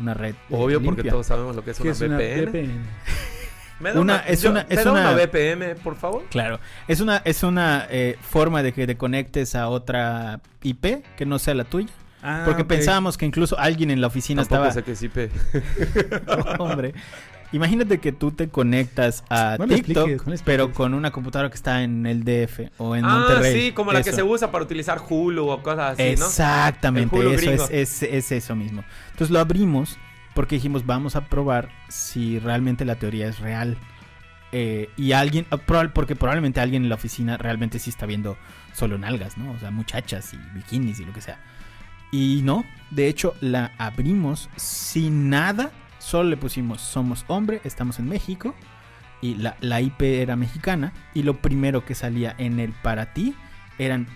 una 0.00 0.14
red. 0.14 0.34
eh, 0.34 0.36
Obvio, 0.50 0.82
porque 0.82 1.04
todos 1.10 1.26
sabemos 1.26 1.56
lo 1.56 1.64
que 1.64 1.72
es 1.72 1.76
¿qué 1.78 1.82
una 1.84 1.92
es 1.92 2.00
una 2.00 2.16
VPN. 2.16 2.44
VPN? 2.50 2.80
¿Me 3.80 3.92
da 3.94 4.00
Una- 4.00 4.14
una, 4.16 4.22
es 4.26 4.42
yo- 4.42 4.50
una- 4.50 4.66
¿me 4.68 4.74
es 4.74 4.84
da 4.84 4.92
una- 4.92 5.00
una 5.00 5.12
VPN, 5.24 5.74
por 5.82 5.96
favor? 5.96 6.24
Claro, 6.30 6.60
es 6.86 7.00
una, 7.00 7.22
es 7.24 7.42
una 7.42 7.86
eh, 7.90 8.16
forma 8.20 8.62
de 8.62 8.72
que 8.74 8.86
te 8.86 8.96
conectes 8.96 9.54
a 9.54 9.68
otra 9.68 10.40
IP 10.62 11.02
que 11.16 11.24
no 11.26 11.38
sea 11.38 11.54
la 11.54 11.64
tuya. 11.64 11.88
Ah, 12.22 12.42
Porque 12.44 12.66
pensábamos 12.66 13.16
que 13.16 13.24
incluso 13.24 13.58
alguien 13.58 13.90
en 13.90 14.02
la 14.02 14.08
oficina 14.08 14.42
Tampoco 14.44 14.68
estaba. 14.68 14.74
sé 14.74 14.82
qué 14.82 14.92
es 14.92 15.02
IP. 15.02 15.30
Hombre, 16.60 16.92
imagínate 17.52 17.98
que 17.98 18.12
tú 18.12 18.32
te 18.32 18.48
conectas 18.48 19.24
a 19.28 19.56
No 19.58 19.66
TikTok, 19.66 20.08
expliques, 20.08 20.26
no 20.26 20.44
pero 20.44 20.72
con 20.72 20.94
una 20.94 21.10
computadora 21.10 21.50
que 21.50 21.56
está 21.56 21.82
en 21.82 22.06
el 22.06 22.24
DF 22.24 22.70
o 22.78 22.96
en 22.96 23.04
ah, 23.04 23.18
Monterrey. 23.18 23.60
sí, 23.60 23.72
como 23.72 23.92
la 23.92 24.02
que 24.02 24.12
se 24.12 24.22
usa 24.22 24.50
para 24.50 24.64
utilizar 24.64 25.00
Hulu 25.08 25.48
o 25.48 25.62
cosas 25.62 25.98
así, 25.98 26.16
¿no? 26.18 26.26
Exactamente, 26.26 27.16
El 27.16 27.26
Hulu 27.26 27.34
eso 27.34 27.50
es, 27.70 27.70
es, 27.70 28.02
es 28.02 28.32
eso 28.32 28.56
mismo. 28.56 28.84
Entonces 29.10 29.30
lo 29.30 29.40
abrimos 29.40 29.98
porque 30.34 30.56
dijimos, 30.56 30.86
vamos 30.86 31.16
a 31.16 31.26
probar 31.26 31.68
si 31.88 32.38
realmente 32.38 32.84
la 32.84 32.96
teoría 32.96 33.28
es 33.28 33.40
real. 33.40 33.76
Eh, 34.52 34.88
y 34.96 35.12
alguien, 35.12 35.46
ah, 35.50 35.58
porque 35.92 36.16
probablemente 36.16 36.60
alguien 36.60 36.82
en 36.82 36.88
la 36.88 36.96
oficina 36.96 37.36
realmente 37.36 37.78
sí 37.78 37.90
está 37.90 38.06
viendo 38.06 38.36
solo 38.72 38.98
nalgas, 38.98 39.38
¿no? 39.38 39.52
O 39.52 39.58
sea, 39.58 39.70
muchachas 39.70 40.32
y 40.34 40.38
bikinis 40.54 41.00
y 41.00 41.04
lo 41.04 41.12
que 41.12 41.20
sea. 41.20 41.38
Y 42.10 42.40
no, 42.42 42.64
de 42.90 43.08
hecho 43.08 43.34
la 43.40 43.72
abrimos 43.78 44.50
sin 44.56 45.30
nada, 45.30 45.70
solo 46.10 46.28
le 46.28 46.36
pusimos 46.36 46.80
somos 46.80 47.24
hombre, 47.28 47.60
estamos 47.64 47.98
en 47.98 48.08
México 48.08 48.54
y 49.20 49.34
la, 49.36 49.56
la 49.60 49.80
IP 49.80 50.02
era 50.02 50.34
mexicana 50.36 50.92
y 51.14 51.22
lo 51.22 51.34
primero 51.38 51.84
que 51.84 51.94
salía 51.94 52.34
en 52.38 52.58
el 52.58 52.72
para 52.72 53.12
ti 53.12 53.34
eran, 53.78 54.06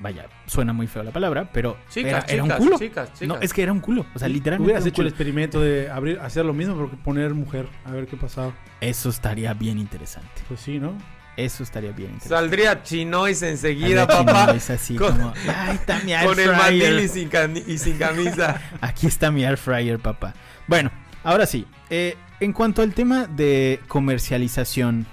vaya, 0.00 0.26
suena 0.46 0.72
muy 0.72 0.86
feo 0.86 1.02
la 1.02 1.10
palabra, 1.10 1.50
pero 1.52 1.76
Chicas, 1.90 2.24
era, 2.28 2.34
era 2.34 2.42
un 2.44 2.50
culo. 2.50 2.78
chicas, 2.78 3.12
chicas. 3.14 3.28
No, 3.28 3.36
es 3.40 3.52
que 3.52 3.62
era 3.62 3.72
un 3.72 3.80
culo, 3.80 4.06
o 4.14 4.18
sea, 4.18 4.28
literalmente. 4.28 4.64
Hubieras 4.70 4.86
hecho 4.86 5.02
el 5.02 5.08
experimento 5.08 5.60
de 5.60 5.90
abrir, 5.90 6.18
hacer 6.20 6.44
lo 6.44 6.52
mismo, 6.54 6.74
pero 6.74 6.90
poner 7.02 7.32
mujer, 7.34 7.68
a 7.84 7.90
ver 7.90 8.06
qué 8.06 8.16
pasaba. 8.16 8.52
Eso 8.80 9.08
estaría 9.08 9.52
bien 9.54 9.78
interesante. 9.78 10.42
Pues 10.48 10.60
sí, 10.60 10.78
¿no? 10.78 10.96
Eso 11.36 11.62
estaría 11.64 11.90
bien 11.90 12.12
interesante. 12.12 12.34
Saldría 12.36 12.82
Chinois 12.84 13.42
enseguida, 13.42 14.02
Al 14.02 14.06
ver 14.08 14.16
papá. 14.26 14.40
chino, 14.46 14.52
Es 14.56 14.70
así 14.70 14.94
Con- 14.96 15.12
como, 15.16 15.32
"Ay, 15.56 15.74
está 15.74 15.98
mi 16.04 16.12
air 16.14 16.26
Con 16.26 16.38
el 16.38 16.50
fryer". 16.50 16.56
mandil 16.56 17.00
y 17.00 17.08
sin, 17.08 17.30
y 17.66 17.78
sin 17.78 17.98
camisa. 17.98 18.60
Aquí 18.80 19.06
está 19.08 19.30
mi 19.32 19.44
air 19.44 19.56
fryer, 19.56 19.98
papá. 19.98 20.32
Bueno, 20.68 20.90
ahora 21.24 21.46
sí. 21.46 21.66
eh, 21.90 22.16
en 22.40 22.52
cuanto 22.52 22.82
al 22.82 22.94
tema 22.94 23.26
de 23.26 23.80
comercialización, 23.88 25.06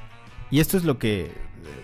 y 0.50 0.60
esto 0.60 0.78
es 0.78 0.84
lo 0.84 0.98
que, 1.00 1.32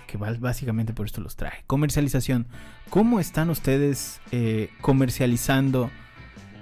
que 0.08 0.18
básicamente 0.18 0.94
por 0.94 1.06
esto 1.06 1.22
los 1.22 1.36
traje. 1.36 1.64
Comercialización. 1.68 2.48
¿Cómo 2.90 3.20
están 3.20 3.50
ustedes 3.50 4.20
eh, 4.32 4.70
comercializando 4.82 5.90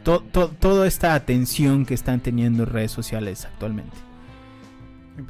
to- 0.04 0.22
to- 0.32 0.50
toda 0.50 0.88
esta 0.88 1.14
atención 1.16 1.86
que 1.86 1.94
están 1.94 2.20
teniendo 2.20 2.64
en 2.64 2.70
redes 2.70 2.92
sociales 2.92 3.46
actualmente? 3.46 3.96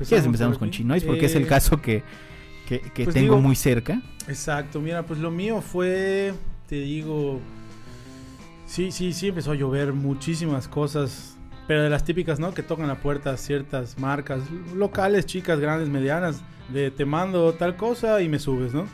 ¿Quieres 0.08 0.26
empezamos 0.26 0.58
por 0.58 0.68
con. 0.68 0.72
Chinois? 0.72 1.04
Porque 1.04 1.28
es 1.28 1.36
el 1.36 1.44
Eh, 1.44 1.48
caso 1.48 1.82
que, 1.82 2.04
que- 2.68 2.80
que 2.80 3.04
pues 3.04 3.14
tengo 3.14 3.36
digo- 3.36 3.42
muy 3.42 3.56
cerca. 3.56 4.02
Exacto, 4.28 4.82
mira, 4.82 5.06
pues 5.06 5.20
lo 5.20 5.30
mío 5.30 5.62
fue, 5.62 6.34
te 6.68 6.76
digo, 6.82 7.40
sí, 8.66 8.92
sí, 8.92 9.14
sí 9.14 9.28
empezó 9.28 9.52
a 9.52 9.56
llover 9.56 9.94
muchísimas 9.94 10.68
cosas, 10.68 11.35
pero 11.68 11.84
de 11.84 11.90
las 11.90 12.04
típicas, 12.04 12.40
¿no? 12.40 12.54
Que 12.54 12.64
tocan 12.64 12.88
la 12.88 12.96
puerta 12.96 13.36
ciertas 13.38 13.98
marcas 13.98 14.42
locales, 14.74 15.26
chicas, 15.26 15.60
grandes, 15.60 15.90
medianas, 15.90 16.42
de 16.70 16.92
te 16.92 17.06
mando 17.06 17.54
tal 17.54 17.76
cosa 17.76 18.22
y 18.22 18.30
me 18.30 18.40
subes, 18.40 18.74
¿no? 18.74 18.88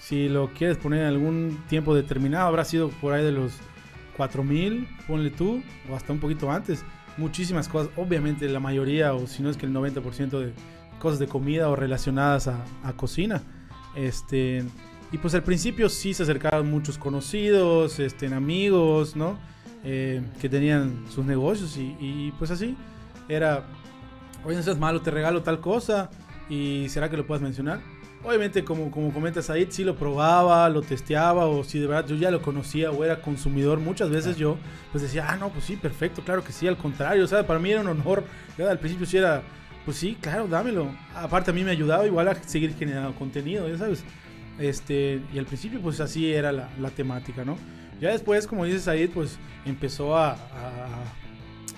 Si 0.00 0.28
lo 0.28 0.48
quieres 0.48 0.78
poner 0.78 1.00
en 1.00 1.06
algún 1.06 1.62
tiempo 1.68 1.94
determinado, 1.94 2.46
habrá 2.46 2.64
sido 2.64 2.88
por 2.88 3.12
ahí 3.12 3.24
de 3.24 3.32
los 3.32 3.52
4000, 4.16 4.88
ponle 5.06 5.30
tú, 5.30 5.62
o 5.90 5.96
hasta 5.96 6.12
un 6.12 6.20
poquito 6.20 6.50
antes. 6.50 6.84
Muchísimas 7.16 7.68
cosas, 7.68 7.92
obviamente 7.96 8.48
la 8.48 8.60
mayoría, 8.60 9.14
o 9.14 9.26
si 9.26 9.42
no 9.42 9.50
es 9.50 9.56
que 9.56 9.66
el 9.66 9.72
90% 9.72 10.38
de 10.38 10.52
cosas 10.98 11.18
de 11.18 11.26
comida 11.26 11.68
o 11.68 11.76
relacionadas 11.76 12.48
a, 12.48 12.64
a 12.82 12.92
cocina. 12.94 13.42
Este, 13.94 14.64
y 15.12 15.18
pues 15.18 15.34
al 15.34 15.42
principio 15.42 15.88
sí 15.88 16.14
se 16.14 16.22
acercaban 16.22 16.70
muchos 16.70 16.98
conocidos, 16.98 17.98
este, 17.98 18.26
amigos, 18.32 19.16
¿no? 19.16 19.38
Eh, 19.82 20.20
que 20.40 20.48
tenían 20.50 21.06
sus 21.08 21.24
negocios 21.24 21.76
y, 21.76 21.96
y, 21.98 22.32
pues 22.38 22.50
así. 22.50 22.76
Era, 23.28 23.64
oye, 24.44 24.56
no 24.56 24.62
seas 24.62 24.78
malo, 24.78 25.00
te 25.00 25.10
regalo 25.10 25.42
tal 25.42 25.60
cosa 25.60 26.10
y 26.48 26.86
será 26.88 27.08
que 27.08 27.16
lo 27.16 27.26
puedas 27.26 27.42
mencionar. 27.42 27.80
Obviamente, 28.22 28.64
como, 28.64 28.90
como 28.90 29.12
comentas 29.14 29.48
ahí, 29.48 29.66
sí 29.70 29.82
lo 29.82 29.96
probaba, 29.96 30.68
lo 30.68 30.82
testeaba 30.82 31.46
o 31.46 31.64
si 31.64 31.78
de 31.78 31.86
verdad 31.86 32.06
yo 32.06 32.16
ya 32.16 32.30
lo 32.30 32.42
conocía 32.42 32.90
o 32.90 33.02
era 33.02 33.22
consumidor. 33.22 33.80
Muchas 33.80 34.10
veces 34.10 34.36
yo 34.36 34.58
pues 34.92 35.02
decía, 35.02 35.26
ah, 35.30 35.36
no, 35.36 35.48
pues 35.48 35.64
sí, 35.64 35.76
perfecto, 35.76 36.22
claro 36.22 36.44
que 36.44 36.52
sí, 36.52 36.66
al 36.68 36.76
contrario, 36.76 37.24
o 37.24 37.26
sea, 37.26 37.46
para 37.46 37.58
mí 37.58 37.70
era 37.70 37.80
un 37.80 37.88
honor. 37.88 38.24
Ya 38.58 38.70
al 38.70 38.78
principio 38.78 39.06
sí 39.06 39.16
era, 39.16 39.42
pues 39.86 39.96
sí, 39.96 40.18
claro, 40.20 40.46
dámelo. 40.48 40.94
Aparte 41.14 41.50
a 41.50 41.54
mí 41.54 41.64
me 41.64 41.70
ayudaba 41.70 42.06
igual 42.06 42.28
a 42.28 42.34
seguir 42.34 42.74
generando 42.76 43.14
contenido, 43.14 43.66
ya 43.66 43.78
sabes. 43.78 44.04
Este, 44.58 45.22
y 45.32 45.38
al 45.38 45.46
principio 45.46 45.80
pues 45.80 46.00
así 46.00 46.30
era 46.30 46.52
la, 46.52 46.68
la 46.78 46.90
temática, 46.90 47.46
¿no? 47.46 47.56
Ya 48.00 48.10
después, 48.10 48.46
como 48.46 48.64
dices 48.64 48.88
ahí, 48.88 49.06
pues 49.08 49.38
empezó 49.66 50.16
a, 50.16 50.36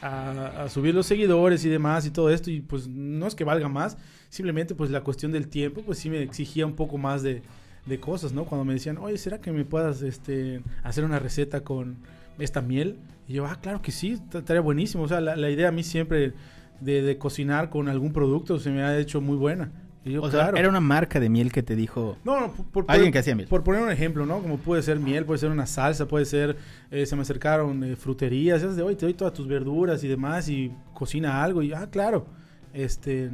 a, 0.00 0.68
subir 0.68 0.94
los 0.94 1.06
seguidores 1.06 1.64
y 1.64 1.68
demás 1.68 2.06
y 2.06 2.10
todo 2.10 2.30
esto 2.30 2.50
y 2.50 2.60
pues 2.60 2.86
no 2.88 3.26
es 3.26 3.34
que 3.34 3.44
valga 3.44 3.68
más, 3.68 3.96
simplemente 4.28 4.74
pues 4.74 4.90
la 4.90 5.02
cuestión 5.02 5.32
del 5.32 5.48
tiempo 5.48 5.82
pues 5.82 5.98
sí 5.98 6.10
me 6.10 6.22
exigía 6.22 6.66
un 6.66 6.74
poco 6.74 6.98
más 6.98 7.22
de, 7.22 7.42
de 7.86 8.00
cosas, 8.00 8.32
¿no? 8.32 8.44
Cuando 8.44 8.64
me 8.64 8.74
decían, 8.74 8.98
oye, 8.98 9.18
¿será 9.18 9.40
que 9.40 9.52
me 9.52 9.64
puedas 9.64 10.02
este, 10.02 10.62
hacer 10.82 11.04
una 11.04 11.18
receta 11.18 11.62
con, 11.62 11.98
esta 12.38 12.62
miel. 12.62 12.98
Y 13.28 13.34
yo, 13.34 13.46
ah, 13.46 13.58
claro 13.60 13.82
que 13.82 13.92
sí, 13.92 14.18
estaría 14.32 14.60
buenísimo. 14.60 15.04
O 15.04 15.08
sea, 15.08 15.20
la, 15.20 15.50
idea 15.50 15.68
a 15.68 15.72
mí 15.72 15.82
siempre 15.82 16.34
de 16.80 17.18
cocinar 17.18 17.70
con 17.70 17.88
algún 17.88 18.12
producto 18.12 18.58
se 18.58 18.70
me 18.70 18.82
ha 18.82 18.98
hecho 18.98 19.20
muy 19.20 19.36
buena. 19.36 19.70
Y 20.04 20.12
yo, 20.12 20.22
O 20.22 20.30
sea, 20.30 20.40
claro. 20.40 20.56
era 20.56 20.68
una 20.68 20.80
marca 20.80 21.20
de 21.20 21.28
miel 21.28 21.52
que 21.52 21.62
te 21.62 21.76
dijo. 21.76 22.18
No, 22.24 22.40
no, 22.40 22.52
por, 22.52 22.66
por- 22.66 22.84
Alguien 22.88 23.08
por- 23.08 23.12
que 23.12 23.18
hacía 23.20 23.34
miel. 23.36 23.46
Por 23.48 23.62
poner 23.62 23.82
un 23.82 23.90
ejemplo, 23.90 24.26
¿no? 24.26 24.40
Como 24.42 24.56
puede 24.58 24.82
ser 24.82 24.98
miel, 24.98 25.24
puede 25.24 25.38
ser 25.38 25.50
una 25.50 25.66
salsa, 25.66 26.06
puede 26.08 26.24
ser... 26.24 26.56
eh, 26.90 27.06
se 27.06 27.14
me 27.14 27.22
acercaron 27.22 27.84
eh, 27.84 27.94
fruterías, 27.96 28.62
esas 28.62 28.74
de 28.76 28.82
hoy 28.82 28.96
te 28.96 29.06
doy 29.06 29.14
todas 29.14 29.32
tus 29.32 29.46
verduras 29.46 30.02
y 30.02 30.08
demás 30.08 30.48
y 30.48 30.72
cocina 30.92 31.42
algo 31.44 31.62
y, 31.62 31.72
ah, 31.72 31.88
claro. 31.90 32.26
Este... 32.74 33.30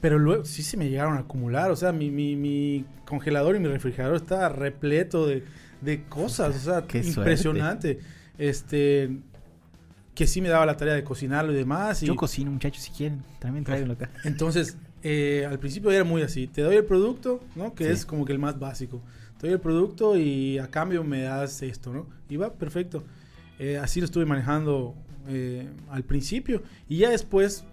Pero 0.00 0.18
luego 0.18 0.44
sí 0.44 0.62
se 0.62 0.76
me 0.76 0.88
llegaron 0.88 1.16
a 1.16 1.20
acumular, 1.20 1.70
o 1.72 1.76
sea, 1.76 1.90
mi, 1.92 2.10
mi, 2.10 2.36
mi 2.36 2.84
congelador 3.04 3.56
y 3.56 3.58
mi 3.58 3.66
refrigerador 3.66 4.16
estaba 4.16 4.48
repleto 4.48 5.26
de, 5.26 5.42
de 5.80 6.04
cosas, 6.04 6.54
o 6.54 6.58
sea, 6.60 6.82
Qué 6.86 7.02
suerte. 7.02 7.20
impresionante. 7.20 7.98
Este... 8.38 9.18
Que 10.14 10.26
sí 10.26 10.40
me 10.40 10.48
daba 10.48 10.66
la 10.66 10.76
tarea 10.76 10.94
de 10.94 11.04
cocinarlo 11.04 11.52
y 11.52 11.56
demás. 11.56 12.02
Y, 12.02 12.06
Yo 12.06 12.16
cocino, 12.16 12.50
muchachos, 12.50 12.82
si 12.82 12.90
quieren. 12.90 13.22
También 13.38 13.64
tráiganlo 13.64 13.94
acá. 13.94 14.10
entonces, 14.24 14.76
eh, 15.02 15.46
al 15.48 15.58
principio 15.58 15.90
era 15.90 16.04
muy 16.04 16.22
así. 16.22 16.46
Te 16.46 16.62
doy 16.62 16.76
el 16.76 16.84
producto, 16.84 17.40
¿no? 17.56 17.74
Que 17.74 17.84
Sí. 17.84 17.90
es 17.90 18.06
como 18.06 18.24
que 18.24 18.32
el 18.32 18.38
más 18.38 18.58
básico. 18.58 19.00
Te 19.38 19.46
doy 19.46 19.54
el 19.54 19.60
producto 19.60 20.16
y 20.16 20.58
a 20.58 20.68
cambio 20.68 21.04
me 21.04 21.22
das 21.22 21.62
esto, 21.62 21.92
¿no? 21.92 22.06
Y 22.28 22.36
va 22.36 22.52
perfecto. 22.52 23.04
Eh, 23.58 23.78
así 23.78 24.00
lo 24.00 24.06
estuve 24.06 24.24
manejando 24.24 24.94
eh, 25.28 25.68
al 25.90 26.02
principio. 26.04 26.62
Y 26.88 26.98
ya 26.98 27.10
después, 27.10 27.64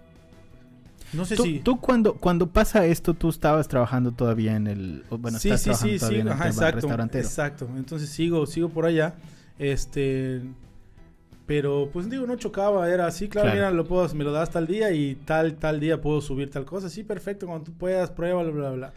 no 1.12 1.24
sé 1.24 1.36
Tú, 1.36 1.42
si... 1.44 1.60
tú 1.60 1.80
cuando, 1.80 2.14
cuando 2.14 2.48
pasa 2.48 2.86
esto, 2.86 3.14
tú 3.14 3.28
estabas 3.28 3.68
trabajando 3.68 4.12
todavía 4.12 4.56
en 4.56 4.66
el. 4.66 5.04
Bueno, 5.10 5.38
sí, 5.38 5.48
estás 5.50 5.60
sí, 5.60 5.64
trabajando 5.64 5.92
sí, 5.92 5.98
todavía 5.98 6.18
sí. 6.18 6.20
en 6.20 6.26
el 6.28 6.32
Ajá, 6.32 6.46
exacto. 6.48 7.18
Exacto. 7.18 7.68
Entonces 7.76 8.08
sigo, 8.10 8.46
sigo 8.46 8.68
por 8.68 8.86
allá. 8.86 9.14
Este... 9.58 10.42
Pero, 11.46 11.90
pues 11.92 12.10
digo, 12.10 12.26
no 12.26 12.34
chocaba, 12.36 12.90
era 12.90 13.06
así, 13.06 13.28
claro, 13.28 13.46
Claro. 13.46 13.56
mira, 13.56 13.70
lo 13.70 13.84
puedo, 13.84 14.12
me 14.14 14.24
lo 14.24 14.32
das 14.32 14.50
tal 14.50 14.66
día 14.66 14.90
y 14.90 15.14
tal, 15.14 15.54
tal 15.54 15.78
día 15.78 16.00
puedo 16.00 16.20
subir 16.20 16.50
tal 16.50 16.64
cosa. 16.64 16.90
Sí, 16.90 17.04
perfecto, 17.04 17.46
cuando 17.46 17.64
tú 17.66 17.72
puedas, 17.72 18.10
pruébalo, 18.10 18.52
bla, 18.52 18.68
bla, 18.70 18.76
bla. 18.76 18.92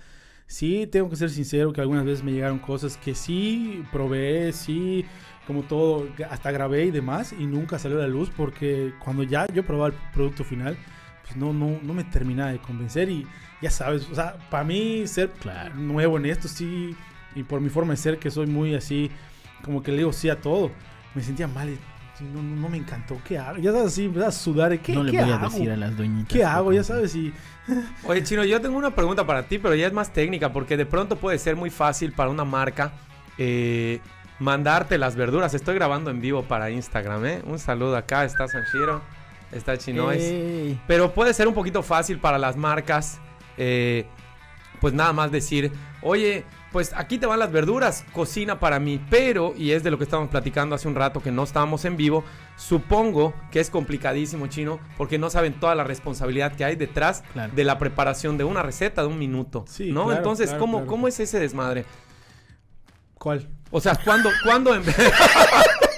Sí, 0.47 0.87
tengo 0.87 1.11
que 1.11 1.15
ser 1.15 1.29
sincero 1.29 1.71
que 1.71 1.81
algunas 1.81 2.03
veces 2.05 2.23
me 2.23 2.31
llegaron 2.31 2.57
cosas 2.57 2.97
que 2.97 3.13
sí 3.13 3.83
probé, 3.91 4.51
sí, 4.51 5.05
como 5.45 5.61
todo, 5.61 6.07
hasta 6.27 6.49
grabé 6.51 6.85
y 6.85 6.91
demás, 6.91 7.33
y 7.37 7.45
nunca 7.45 7.77
salió 7.77 7.99
a 7.99 8.01
la 8.01 8.07
luz 8.07 8.31
porque 8.35 8.93
cuando 9.03 9.21
ya 9.21 9.45
yo 9.53 9.63
probaba 9.63 9.89
el 9.89 9.93
producto 10.11 10.43
final, 10.43 10.75
pues 11.23 11.37
no, 11.37 11.53
no, 11.53 11.77
no 11.83 11.93
me 11.93 12.03
terminaba 12.03 12.51
de 12.51 12.57
convencer 12.57 13.09
y 13.09 13.27
ya 13.61 13.69
sabes, 13.69 14.09
o 14.09 14.15
sea, 14.15 14.37
para 14.49 14.63
mí 14.63 15.05
ser 15.05 15.29
Claro. 15.39 15.75
nuevo 15.75 16.17
en 16.17 16.25
esto, 16.25 16.47
sí, 16.47 16.95
y 17.35 17.43
por 17.43 17.61
mi 17.61 17.69
forma 17.69 17.93
de 17.93 17.97
ser 17.97 18.17
que 18.17 18.31
soy 18.31 18.47
muy 18.47 18.73
así, 18.73 19.11
como 19.63 19.83
que 19.83 19.91
le 19.91 19.97
digo 19.99 20.11
sí 20.13 20.29
a 20.29 20.41
todo, 20.41 20.71
me 21.13 21.21
sentía 21.21 21.47
mal 21.47 21.69
y 21.69 21.77
sí, 22.19 22.25
no, 22.33 22.69
me 22.69 22.77
encantó, 22.77 23.19
¿qué 23.25 23.37
hago? 23.37 23.57
Ya 23.57 23.71
sabes, 23.71 23.87
así, 23.87 24.09
me 24.09 24.19
da 24.19 24.27
a 24.27 24.31
sudar, 24.31 24.77
¿qué, 24.79 24.93
no 24.93 25.03
le 25.03 25.11
qué 25.11 25.21
voy 25.21 25.31
a 25.31 25.37
decir 25.37 25.71
a 25.71 25.77
las 25.77 25.97
doñitas. 25.97 26.27
¿Qué 26.27 26.43
hago? 26.43 26.73
Ya 26.73 26.83
sabes, 26.83 27.15
y... 27.15 27.33
Oye, 28.03 28.23
Chino, 28.23 28.43
yo 28.43 28.59
tengo 28.59 28.77
una 28.77 28.93
pregunta 28.93 29.25
para 29.25 29.43
ti, 29.43 29.57
pero 29.57 29.73
ya 29.75 29.87
es 29.87 29.93
más 29.93 30.11
técnica, 30.11 30.51
porque 30.51 30.75
de 30.77 30.85
pronto 30.85 31.15
puede 31.15 31.39
ser 31.39 31.55
muy 31.55 31.69
fácil 31.69 32.11
para 32.11 32.29
una 32.29 32.43
marca 32.43 32.91
eh, 33.37 34.01
mandarte 34.39 34.97
las 34.97 35.15
verduras. 35.15 35.53
Estoy 35.53 35.75
grabando 35.75 36.11
en 36.11 36.19
vivo 36.19 36.43
para 36.43 36.69
Instagram, 36.69 37.25
¿eh? 37.25 37.41
Un 37.45 37.57
saludo 37.57 37.95
acá, 37.95 38.25
está 38.25 38.47
Sanshiro, 38.47 39.01
está 39.51 39.77
Chinois. 39.77 40.21
Ey. 40.21 40.79
Pero 40.87 41.13
puede 41.13 41.33
ser 41.33 41.47
un 41.47 41.53
poquito 41.53 41.83
fácil 41.83 42.19
para 42.19 42.37
las 42.37 42.57
marcas, 42.57 43.19
eh, 43.57 44.05
pues 44.81 44.93
nada 44.93 45.13
más 45.13 45.31
decir, 45.31 45.71
oye, 46.01 46.43
pues 46.71 46.93
aquí 46.95 47.17
te 47.17 47.25
van 47.25 47.39
las 47.39 47.51
verduras, 47.51 48.05
cocina 48.13 48.59
para 48.59 48.79
mí, 48.79 49.03
pero, 49.09 49.53
y 49.57 49.71
es 49.71 49.81
de 49.83 49.89
lo 49.91 49.97
que 49.97 50.03
estábamos 50.03 50.29
platicando 50.29 50.75
hace 50.75 50.87
un 50.87 50.95
rato 50.95 51.21
que 51.21 51.31
no 51.31 51.43
estábamos 51.43 51.83
en 51.85 51.97
vivo, 51.97 52.23
supongo 52.57 53.33
que 53.51 53.59
es 53.59 53.69
complicadísimo, 53.69 54.47
chino, 54.47 54.79
porque 54.97 55.17
no 55.17 55.29
saben 55.29 55.59
toda 55.59 55.73
la 55.75 55.83
responsabilidad 55.83 56.53
que 56.55 56.65
hay 56.65 56.75
detrás 56.75 57.23
Claro. 57.33 57.51
de 57.55 57.63
la 57.63 57.77
preparación 57.79 58.37
de 58.37 58.43
una 58.43 58.61
receta 58.61 59.01
de 59.01 59.07
un 59.07 59.17
minuto, 59.17 59.65
Sí, 59.67 59.91
¿no? 59.91 60.03
claro, 60.05 60.17
Entonces, 60.17 60.47
claro, 60.49 60.59
¿cómo. 60.59 60.85
¿cómo 60.85 61.07
es 61.07 61.19
ese 61.19 61.39
desmadre? 61.39 61.85
¿Cuál? 63.15 63.47
O 63.71 63.81
sea, 63.81 63.95
¿cuándo, 64.03 64.29
cuándo 64.43 64.73
en- 64.75 64.83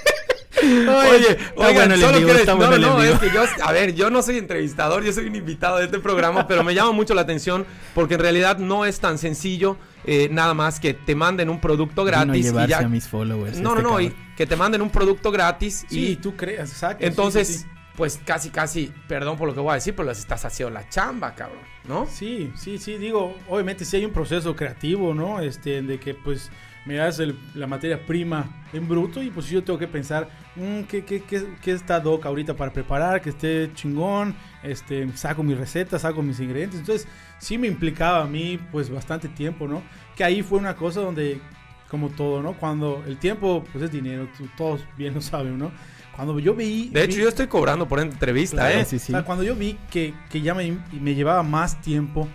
Oye, 0.62 1.38
oigan, 1.56 1.98
solo 1.98 2.18
quiero- 2.18 2.38
está 2.38 2.54
no, 2.54 2.70
no, 2.78 2.96
vivo. 2.98 3.02
es 3.14 3.18
que 3.18 3.30
yo, 3.30 3.42
a 3.62 3.72
ver, 3.72 3.94
yo 3.94 4.10
no 4.10 4.22
soy 4.22 4.38
entrevistador, 4.38 5.02
yo 5.04 5.12
soy 5.12 5.26
un 5.26 5.36
invitado 5.36 5.78
de 5.78 5.86
este 5.86 5.98
programa, 5.98 6.46
pero 6.46 6.62
me 6.64 6.74
llama 6.74 6.92
mucho 6.92 7.14
la 7.14 7.22
atención 7.22 7.66
porque 7.94 8.14
en 8.14 8.20
realidad 8.20 8.58
no 8.58 8.84
es 8.84 9.00
tan 9.00 9.18
sencillo 9.18 9.76
eh, 10.04 10.28
nada 10.30 10.54
más 10.54 10.80
que 10.80 10.94
te 10.94 11.14
manden 11.14 11.48
un 11.48 11.60
producto 11.60 12.04
gratis 12.04 12.34
y 12.36 12.42
llevarse 12.42 12.70
ya. 12.70 12.78
a 12.78 12.88
mis 12.88 13.06
followers. 13.08 13.58
No, 13.60 13.70
este 13.70 13.82
no, 13.82 13.90
no, 13.90 14.00
y 14.00 14.08
cabrón. 14.10 14.26
que 14.36 14.46
te 14.46 14.56
manden 14.56 14.82
un 14.82 14.90
producto 14.90 15.30
gratis 15.30 15.84
Sí, 15.88 16.10
y 16.10 16.16
tú 16.16 16.34
crees, 16.36 16.70
exacto. 16.70 17.04
entonces, 17.04 17.46
sí, 17.48 17.54
sí. 17.58 17.64
pues 17.96 18.20
casi, 18.24 18.50
casi, 18.50 18.92
perdón 19.06 19.36
por 19.36 19.48
lo 19.48 19.54
que 19.54 19.60
voy 19.60 19.70
a 19.72 19.74
decir, 19.74 19.94
pero 19.94 20.08
les 20.08 20.18
estás 20.18 20.44
haciendo 20.44 20.74
la 20.74 20.88
chamba, 20.88 21.34
cabrón, 21.36 21.60
¿no? 21.86 22.06
Sí, 22.10 22.50
sí, 22.56 22.78
sí, 22.78 22.96
digo, 22.98 23.36
obviamente 23.48 23.84
sí 23.84 23.96
hay 23.96 24.04
un 24.04 24.12
proceso 24.12 24.56
creativo, 24.56 25.14
¿no? 25.14 25.40
Este, 25.40 25.82
de 25.82 26.00
que 26.00 26.14
pues 26.14 26.50
me 26.84 26.94
das 26.96 27.18
el- 27.20 27.38
la 27.54 27.66
materia 27.66 28.04
prima 28.04 28.64
en 28.72 28.88
bruto 28.88 29.22
y 29.22 29.30
pues 29.30 29.48
yo 29.48 29.62
tengo 29.62 29.78
que 29.78 29.86
pensar, 29.86 30.28
mm, 30.56 30.80
¿qué, 30.82 31.04
qué, 31.04 31.22
qué, 31.22 31.44
qué 31.62 31.72
está 31.72 32.00
Doc 32.00 32.26
ahorita 32.26 32.54
para 32.54 32.72
preparar? 32.72 33.20
Que 33.22 33.30
esté 33.30 33.70
chingón, 33.74 34.34
este, 34.62 35.08
saco 35.16 35.42
mi 35.42 35.54
receta, 35.54 35.98
saco 35.98 36.22
mis 36.22 36.40
ingredientes. 36.40 36.80
Entonces 36.80 37.06
sí 37.38 37.56
me 37.58 37.66
implicaba 37.68 38.22
a 38.22 38.26
mí 38.26 38.58
pues 38.72 38.90
bastante 38.90 39.28
tiempo, 39.28 39.68
¿no? 39.68 39.82
Que 40.16 40.24
ahí 40.24 40.42
fue 40.42 40.58
una 40.58 40.74
cosa 40.74 41.00
donde, 41.00 41.40
como 41.88 42.08
todo, 42.08 42.42
¿no? 42.42 42.54
Cuando 42.54 43.04
el 43.06 43.16
tiempo 43.18 43.64
pues 43.70 43.84
es 43.84 43.92
dinero, 43.92 44.28
todos 44.56 44.80
bien 44.96 45.14
lo 45.14 45.20
saben, 45.20 45.58
¿no? 45.58 45.70
Cuando 46.16 46.38
yo 46.38 46.54
vi... 46.54 46.88
De 46.90 47.04
hecho, 47.04 47.16
vi- 47.16 47.22
yo 47.22 47.28
estoy 47.28 47.46
cobrando 47.46 47.86
por 47.88 47.98
entrevista, 48.00 48.56
Claro, 48.56 48.80
¿eh? 48.80 48.84
sí, 48.84 48.98
sí. 48.98 49.12
o 49.12 49.16
sea, 49.16 49.24
cuando 49.24 49.44
yo 49.44 49.54
vi 49.56 49.78
que, 49.90 50.12
que 50.30 50.42
ya 50.42 50.52
me, 50.52 50.76
me 50.92 51.14
llevaba 51.14 51.42
más 51.42 51.80
tiempo, 51.80 52.28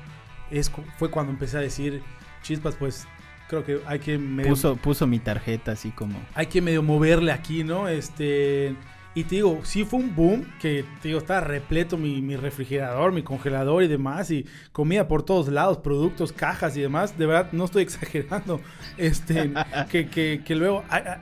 es, 0.49 0.71
fue 0.97 1.11
cuando 1.11 1.31
empecé 1.31 1.57
a 1.57 1.59
decir, 1.61 2.01
chispas, 2.41 2.75
pues 2.75 3.07
creo 3.47 3.63
que 3.63 3.79
hay 3.85 3.99
que 3.99 4.17
medio, 4.17 4.49
Puso, 4.49 4.75
puso 4.75 5.07
mi 5.07 5.19
tarjeta 5.19 5.71
así 5.71 5.91
como. 5.91 6.19
hay 6.33 6.47
que 6.47 6.61
medio 6.61 6.83
moverle 6.83 7.31
aquí, 7.31 7.63
¿no? 7.63 7.87
Este, 7.87 8.75
y 9.15 9.23
te 9.23 9.35
digo, 9.35 9.61
sí 9.63 9.83
fue 9.83 9.99
un 9.99 10.15
boom, 10.15 10.45
que 10.59 10.85
te 11.01 11.07
digo, 11.07 11.19
estaba 11.19 11.41
repleto 11.41 11.97
mi, 11.97 12.21
mi 12.21 12.35
refrigerador, 12.35 13.11
mi 13.11 13.23
congelador 13.23 13.81
y 13.83 13.87
demás, 13.87 14.29
y 14.31 14.45
comida 14.71 15.07
por 15.07 15.23
todos 15.23 15.47
lados, 15.47 15.77
productos, 15.79 16.31
cajas 16.31 16.77
y 16.77 16.81
demás, 16.81 17.17
de 17.17 17.25
verdad, 17.25 17.51
no 17.51 17.65
estoy 17.65 17.83
exagerando, 17.87 18.61
este, 18.97 19.51
que, 19.89 20.07
que, 20.09 20.41
que 20.45 20.55
luego, 20.55 20.83
ah, 20.89 21.01
ah, 21.05 21.17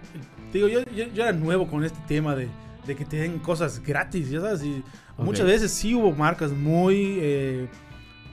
te 0.51 0.57
digo, 0.57 0.67
yo, 0.67 0.83
yo, 0.95 1.05
yo 1.13 1.23
era 1.23 1.31
nuevo 1.31 1.67
con 1.67 1.85
este 1.85 1.99
tema 2.07 2.35
de, 2.35 2.49
de 2.85 2.95
que 2.95 3.05
te 3.05 3.17
den 3.17 3.39
cosas 3.39 3.81
gratis, 3.81 4.29
ya 4.29 4.41
sabes, 4.41 4.63
y 4.63 4.83
muchas 5.17 5.45
veces 5.45 5.71
sí 5.71 5.95
hubo 5.95 6.11
marcas 6.11 6.51
muy... 6.51 7.17
eh, 7.21 7.67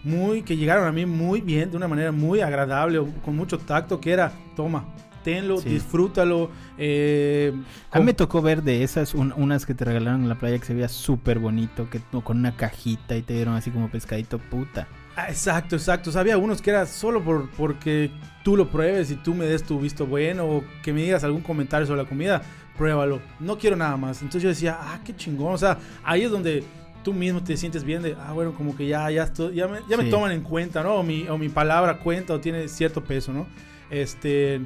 muy 0.05 0.43
que 0.43 0.57
llegaron 0.57 0.87
a 0.87 0.93
mí 0.93 1.07
muy 1.07 1.41
bien, 1.41 1.71
de 1.71 1.77
una 1.77 1.89
manera 1.89 2.13
muy 2.13 2.41
agradable, 2.41 3.01
con 3.25 3.37
mucho 3.37 3.59
tacto, 3.59 4.01
que 4.01 4.13
era, 4.13 4.33
toma, 4.57 4.85
tenlo, 5.25 5.59
Sí. 5.59 5.69
disfrútalo. 5.69 6.51
eh, 6.79 7.53
A 7.93 7.99
mí 8.01 8.05
me 8.07 8.15
tocó 8.15 8.43
ver 8.43 8.63
de 8.63 8.83
esas 8.83 9.15
un- 9.15 9.33
unas 9.37 9.65
que 9.67 9.75
te 9.75 9.85
regalaron 9.85 10.23
en 10.23 10.29
la 10.29 10.35
playa 10.37 10.59
que 10.59 10.65
se 10.65 10.75
veía 10.75 10.89
súper 10.89 11.39
bonito, 11.39 11.89
que 11.89 12.01
con 12.25 12.39
una 12.39 12.57
cajita 12.57 13.17
y 13.17 13.23
te 13.23 13.35
dieron 13.35 13.55
así 13.55 13.71
como 13.71 13.89
pescadito 13.89 14.39
puta. 14.39 14.89
Ah, 15.15 15.29
exacto, 15.29 15.77
exacto. 15.77 16.11
O 16.11 16.13
sea, 16.13 16.23
había 16.23 16.39
unos 16.39 16.61
que 16.63 16.71
era 16.71 16.87
solo 16.87 17.23
por, 17.23 17.51
porque 17.51 18.11
tú 18.43 18.57
lo 18.57 18.69
pruebes 18.71 19.11
y 19.11 19.17
tú 19.17 19.35
me 19.35 19.45
des 19.45 19.63
tu 19.63 19.79
visto 19.79 20.07
bueno 20.07 20.47
o 20.47 20.65
que 20.83 20.93
me 20.93 21.03
digas 21.03 21.23
algún 21.23 21.43
comentario 21.43 21.87
sobre 21.87 22.03
la 22.03 22.09
comida, 22.09 22.43
pruébalo. 22.77 23.21
No 23.39 23.59
quiero 23.59 23.77
nada 23.77 23.97
más. 23.99 24.23
Entonces 24.23 24.43
yo 24.43 24.49
decía, 24.49 24.79
ah, 24.81 25.01
qué 25.05 25.15
chingón. 25.15 25.53
O 25.53 25.59
sea, 25.59 25.77
ahí 26.03 26.23
es 26.23 26.31
donde 26.31 26.65
tú 27.03 27.13
mismo 27.13 27.43
te 27.43 27.57
sientes 27.57 27.85
bien 27.85 28.03
de, 28.03 28.17
ah, 28.21 28.33
bueno, 28.33 28.53
como 28.55 28.77
que 28.77 28.87
ya, 28.87 29.11
ya, 29.11 29.25
estoy, 29.25 29.55
ya, 29.55 29.69
me, 29.69 29.81
ya 29.89 29.97
me 29.97 30.05
Sí. 30.05 30.11
toman 30.11 30.33
en 30.33 30.43
cuenta, 30.43 30.83
¿no? 30.83 30.95
O 30.95 31.03
mi, 31.03 31.27
o 31.29 31.37
mi 31.39 31.49
palabra 31.49 31.99
cuenta 31.99 32.35
o 32.35 32.41
tiene 32.41 32.69
cierto 32.69 33.03
peso, 33.03 33.33
¿no? 33.33 33.47
Este, 33.91 34.61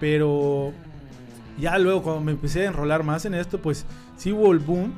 pero 0.00 0.72
ya 1.58 1.78
luego 1.78 2.02
cuando 2.02 2.22
me 2.22 2.32
empecé 2.32 2.62
a 2.62 2.66
enrolar 2.66 3.02
más 3.02 3.24
en 3.24 3.34
esto, 3.34 3.58
pues 3.60 3.86
sí 4.16 4.32
hubo 4.32 4.52
el 4.52 4.58
boom. 4.58 4.92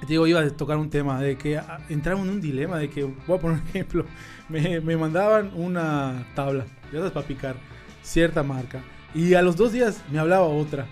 Te 0.00 0.06
digo, 0.06 0.26
iba 0.28 0.40
a 0.40 0.48
tocar 0.50 0.76
un 0.76 0.90
tema 0.90 1.20
de 1.20 1.36
que 1.36 1.58
ah, 1.58 1.80
entramos 1.88 2.24
en 2.26 2.34
un 2.34 2.40
dilema 2.40 2.78
de 2.78 2.88
que, 2.88 3.04
voy 3.26 3.36
a 3.36 3.40
poner 3.40 3.60
un 3.60 3.68
ejemplo, 3.68 4.04
me, 4.48 4.80
me 4.80 4.96
mandaban 4.96 5.50
una 5.54 6.26
tabla, 6.34 6.66
ya 6.92 6.98
sabes, 6.98 7.12
para 7.12 7.26
picar, 7.26 7.56
cierta 8.02 8.42
marca, 8.42 8.80
y 9.14 9.34
a 9.34 9.42
los 9.42 9.56
dos 9.56 9.72
días 9.72 10.02
me 10.12 10.18
hablaba 10.20 10.44
otra, 10.46 10.86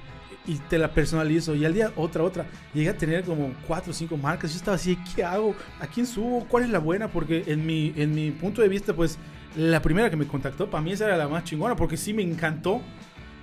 y 0.47 0.55
te 0.57 0.79
la 0.79 0.93
personalizo, 0.93 1.55
y 1.55 1.65
al 1.65 1.75
día 1.75 1.93
otra, 1.97 2.23
otra, 2.23 2.47
llegué 2.73 2.91
a 2.91 2.97
tener 2.97 3.25
como 3.25 3.53
cuatro 3.67 3.91
o 3.91 3.95
cinco 3.95 4.17
marcas, 4.17 4.53
yo 4.53 4.59
estaba 4.59 4.77
así, 4.77 4.97
¿qué 5.15 5.25
hago? 5.25 5.55
¿A 5.81 5.87
quién 5.87 6.07
subo? 6.07 6.47
¿Cuál 6.49 6.65
es 6.65 6.71
la 6.71 6.79
buena? 6.79 7.09
Porque 7.09 7.45
en 7.47 7.67
mi, 7.67 7.93
en 7.97 8.15
mi 8.15 8.31
punto 8.31 8.63
de 8.63 8.69
vista, 8.69 8.95
pues, 8.95 9.19
la 9.57 9.83
primera 9.83 10.11
que 10.11 10.17
me 10.17 10.27
contactó, 10.27 10.71
para 10.71 10.83
mí 10.83 10.93
esa 10.93 11.07
era 11.07 11.17
la 11.17 11.29
más 11.29 11.45
chingona, 11.45 11.75
porque 11.77 11.97
sí 11.97 12.15
me 12.15 12.23
encantó, 12.23 12.81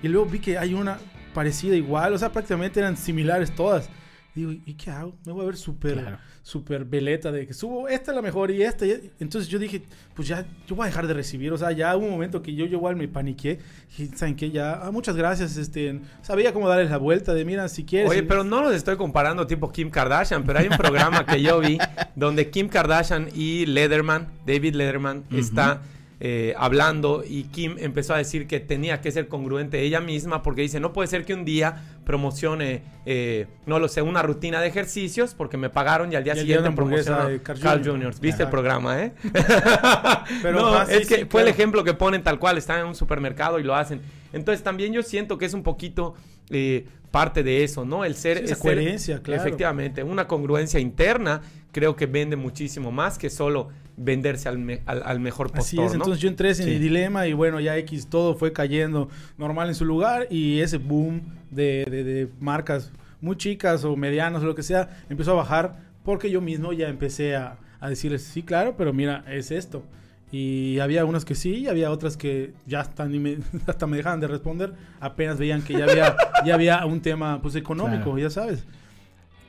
y 0.01 0.07
luego 0.07 0.27
vi 0.27 0.39
que 0.39 0.57
hay 0.57 0.73
una 0.73 0.97
parecida 1.33 1.75
igual, 1.75 2.13
o 2.13 2.17
sea, 2.17 2.31
prácticamente 2.31 2.79
eran 2.79 2.95
similares 2.95 3.53
todas. 3.53 3.89
Digo, 4.35 4.51
¿y 4.51 4.73
qué 4.73 4.89
hago? 4.89 5.13
Me 5.25 5.31
voy 5.31 5.43
a 5.43 5.45
ver 5.45 5.55
súper, 5.57 5.93
Claro. 5.93 6.17
súper 6.41 6.85
veleta 6.85 7.31
de 7.31 7.45
que 7.45 7.53
subo, 7.53 7.87
esta 7.87 8.09
es 8.11 8.15
la 8.15 8.21
mejor 8.23 8.49
y 8.49 8.63
esta. 8.63 8.83
y- 8.85 9.11
Entonces 9.19 9.47
yo 9.47 9.59
dije, 9.59 9.83
pues 10.15 10.27
ya, 10.27 10.43
yo 10.67 10.75
voy 10.75 10.85
a 10.85 10.87
dejar 10.87 11.05
de 11.05 11.13
recibir. 11.13 11.53
O 11.53 11.57
sea, 11.57 11.71
ya 11.71 11.95
hubo 11.95 12.05
un 12.05 12.11
momento 12.13 12.41
que 12.41 12.55
yo, 12.55 12.65
yo 12.65 12.77
igual 12.77 12.95
me 12.95 13.07
paniqué. 13.07 13.59
Y 13.99 14.07
¿saben 14.07 14.35
qué? 14.35 14.49
Ya, 14.49 14.73
ah, 14.81 14.89
muchas 14.89 15.15
gracias. 15.15 15.55
Este, 15.57 15.99
sabía 16.23 16.51
cómo 16.51 16.67
darles 16.67 16.89
la 16.89 16.97
vuelta 16.97 17.33
de, 17.35 17.45
mira, 17.45 17.67
si 17.69 17.83
quieres. 17.83 18.09
Oye, 18.09 18.23
pero 18.23 18.43
no 18.43 18.63
los 18.63 18.73
estoy 18.73 18.95
comparando 18.97 19.45
tipo 19.45 19.71
Kim 19.71 19.91
Kardashian, 19.91 20.43
pero 20.43 20.57
hay 20.57 20.67
un 20.67 20.77
programa 20.77 21.25
que 21.27 21.39
yo 21.41 21.59
vi 21.59 21.77
donde 22.15 22.49
Kim 22.49 22.69
Kardashian 22.69 23.27
y 23.35 23.67
Lederman, 23.67 24.29
David 24.47 24.73
Lederman, 24.73 25.25
está 25.31 25.81
eh, 26.25 26.53
hablando 26.57 27.21
y 27.27 27.43
Kim 27.43 27.75
empezó 27.79 28.13
a 28.13 28.17
decir 28.17 28.47
que 28.47 28.61
tenía 28.61 29.01
que 29.01 29.11
ser 29.11 29.27
congruente 29.27 29.81
ella 29.81 29.99
misma 29.99 30.41
porque 30.41 30.61
dice, 30.61 30.79
no 30.79 30.93
puede 30.93 31.09
ser 31.09 31.25
que 31.25 31.33
un 31.33 31.43
día 31.43 31.83
promocione, 32.05 32.81
eh, 33.05 33.47
no 33.65 33.77
lo 33.77 33.89
sé, 33.89 34.01
una 34.01 34.21
rutina 34.21 34.61
de 34.61 34.69
ejercicios 34.69 35.35
porque 35.35 35.57
me 35.57 35.69
pagaron 35.69 36.13
y 36.13 36.15
al 36.15 36.23
día 36.23 36.33
Y 36.35 36.39
siguiente 36.39 36.69
de 36.69 37.41
Carl 37.43 37.59
Carl 37.59 37.85
Jr. 37.85 38.13
¿Viste 38.21 38.43
el 38.43 38.49
programa, 38.49 39.03
eh? 39.03 39.11
Pero, 40.41 40.61
no, 40.61 40.85
sí, 40.85 40.93
es 40.93 41.07
que 41.09 41.15
sí, 41.17 41.25
fue 41.29 41.41
el 41.41 41.49
ejemplo 41.49 41.83
que 41.83 41.93
ponen 41.93 42.23
tal 42.23 42.39
cual, 42.39 42.57
están 42.57 42.79
en 42.79 42.85
un 42.85 42.95
supermercado 42.95 43.59
y 43.59 43.63
lo 43.63 43.75
hacen. 43.75 43.99
Entonces 44.31 44.63
también 44.63 44.93
yo 44.93 45.03
siento 45.03 45.37
que 45.37 45.43
es 45.43 45.53
un 45.53 45.63
poquito 45.63 46.13
eh, 46.49 46.85
parte 47.11 47.43
de 47.43 47.65
eso, 47.65 47.83
¿no? 47.83 48.05
El 48.05 48.15
ser... 48.15 48.37
Sí, 48.37 48.43
esa 48.45 48.53
el 48.53 48.61
ser- 48.61 48.75
coherencia, 48.75 49.21
claro. 49.21 49.41
Efectivamente, 49.41 50.03
una 50.03 50.25
congruencia 50.25 50.79
interna 50.79 51.41
creo 51.73 51.97
que 51.97 52.05
vende 52.05 52.37
muchísimo 52.37 52.93
más 52.93 53.17
que 53.17 53.29
solo 53.29 53.67
venderse 53.97 54.49
al, 54.49 54.57
me- 54.57 54.81
al- 54.85 55.03
al 55.05 55.19
mejor 55.19 55.47
postor, 55.51 55.63
Así 55.63 55.77
es, 55.79 55.89
¿no? 55.91 55.93
entonces 55.95 56.19
yo 56.21 56.27
entré 56.29 56.49
en 56.49 56.55
Sí. 56.55 56.63
el 56.63 56.79
dilema 56.79 57.27
y 57.27 57.33
bueno, 57.33 57.59
ya 57.59 57.77
X 57.77 58.07
todo 58.07 58.35
fue 58.35 58.51
cayendo 58.53 59.09
normal 59.37 59.69
en 59.69 59.75
su 59.75 59.85
lugar 59.85 60.27
y 60.31 60.59
ese 60.61 60.77
boom 60.77 61.21
de, 61.51 61.85
de- 61.89 62.03
de 62.03 62.29
marcas 62.39 62.91
muy 63.21 63.35
chicas 63.37 63.83
o 63.83 63.95
medianas 63.95 64.41
o 64.41 64.45
lo 64.45 64.55
que 64.55 64.63
sea 64.63 64.89
empezó 65.09 65.31
a 65.31 65.35
bajar 65.35 65.77
porque 66.03 66.29
yo 66.31 66.41
mismo 66.41 66.73
ya 66.73 66.89
empecé 66.89 67.35
a, 67.35 67.57
a 67.79 67.89
decirles, 67.89 68.23
sí, 68.23 68.43
claro, 68.43 68.75
pero 68.77 68.91
mira, 68.93 69.23
es 69.29 69.51
esto. 69.51 69.83
Y 70.31 70.79
había 70.79 71.05
unas 71.05 71.23
que 71.25 71.35
sí 71.35 71.53
y 71.57 71.67
había 71.67 71.91
otras 71.91 72.17
que 72.17 72.53
ya 72.65 72.79
hasta, 72.79 73.05
ni 73.05 73.19
me, 73.19 73.37
hasta 73.67 73.85
me 73.85 73.97
dejaban 73.97 74.19
de 74.19 74.27
responder, 74.27 74.73
apenas 74.99 75.37
veían 75.37 75.61
que 75.61 75.73
ya 75.73 75.83
había, 75.85 76.15
ya 76.43 76.55
había 76.55 76.85
un 76.87 76.99
tema 77.01 77.39
pues 77.41 77.55
económico, 77.55 78.05
Claro. 78.05 78.17
ya 78.17 78.29
sabes. 78.31 78.65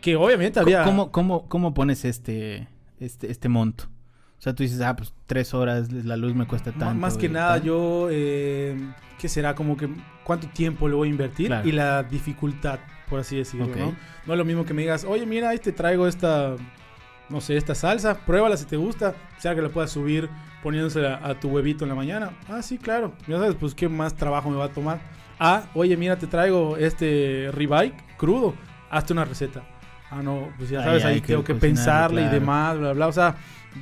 Que 0.03 0.15
obviamente 0.17 0.61
había... 0.61 0.85
¿Cómo, 0.85 1.11
cómo, 1.11 1.49
cómo 1.49 1.73
pones 1.73 2.05
este, 2.05 2.69
este, 3.01 3.31
este 3.31 3.49
monto? 3.49 3.85
O 4.38 4.43
sea, 4.45 4.55
tú 4.55 4.62
dices, 4.62 4.81
ah, 4.83 4.95
pues 4.95 5.12
tres 5.26 5.55
horas 5.55 5.91
la 5.93 6.17
luz 6.17 6.35
me 6.35 6.47
cuesta 6.47 6.71
M- 6.71 6.79
tanto. 6.79 7.00
Más 7.00 7.17
que 7.17 7.29
nada, 7.29 7.59
yo, 7.59 8.09
eh, 8.11 8.76
¿qué 9.19 9.29
será? 9.29 9.55
Como 9.55 9.76
que 9.76 9.88
cuánto 10.23 10.49
tiempo 10.49 10.88
le 10.88 10.95
voy 10.95 11.09
a 11.09 11.11
invertir 11.11 11.47
Claro. 11.49 11.67
y 11.69 11.73
la 11.73 12.03
dificultad, 12.03 12.79
por 13.09 13.21
así 13.21 13.37
decirlo. 13.37 13.69
¿no? 13.75 13.95
No 14.26 14.33
es 14.35 14.38
lo 14.38 14.45
mismo 14.45 14.64
que 14.67 14.75
me 14.75 14.83
digas, 14.83 15.05
oye, 15.05 15.25
mira, 15.25 15.49
ahí 15.50 15.59
te 15.59 15.73
traigo 15.73 16.07
esta, 16.07 16.57
no 17.31 17.41
sé, 17.41 17.57
esta 17.57 17.75
salsa, 17.75 18.19
pruébala 18.26 18.57
si 18.59 18.67
te 18.67 18.76
gusta, 18.76 19.14
sea 19.38 19.55
que 19.55 19.62
la 19.62 19.71
puedas 19.71 19.91
subir 19.91 20.29
poniéndosela 20.62 21.21
a 21.23 21.38
tu 21.41 21.49
huevito 21.49 21.85
en 21.85 21.88
la 21.91 21.95
mañana. 21.95 22.31
Ah, 22.49 22.61
sí, 22.62 22.76
claro. 22.79 23.14
Ya 23.26 23.38
sabes, 23.38 23.55
pues 23.59 23.75
qué 23.75 23.88
más 23.88 24.14
trabajo 24.14 24.50
me 24.50 24.57
va 24.57 24.67
a 24.67 24.71
tomar. 24.73 25.00
Ah, 25.38 25.64
oye, 25.75 25.97
mira, 25.97 26.17
te 26.19 26.26
traigo 26.26 26.76
este 26.76 27.49
ribeye 27.53 27.95
crudo, 28.19 28.55
hazte 28.91 29.12
una 29.14 29.25
receta. 29.25 29.62
Ah, 30.11 30.23
no, 30.23 30.49
pues 30.59 30.71
ya 30.71 30.83
sabes, 30.85 31.05
ahí, 31.05 31.21
tengo 31.21 31.43
que 31.43 31.55
pensarle 31.55 32.23
y 32.23 32.29
demás, 32.29 32.79
bla, 32.79 32.93
bla. 32.93 33.09
O 33.09 33.12
sea, 33.12 33.35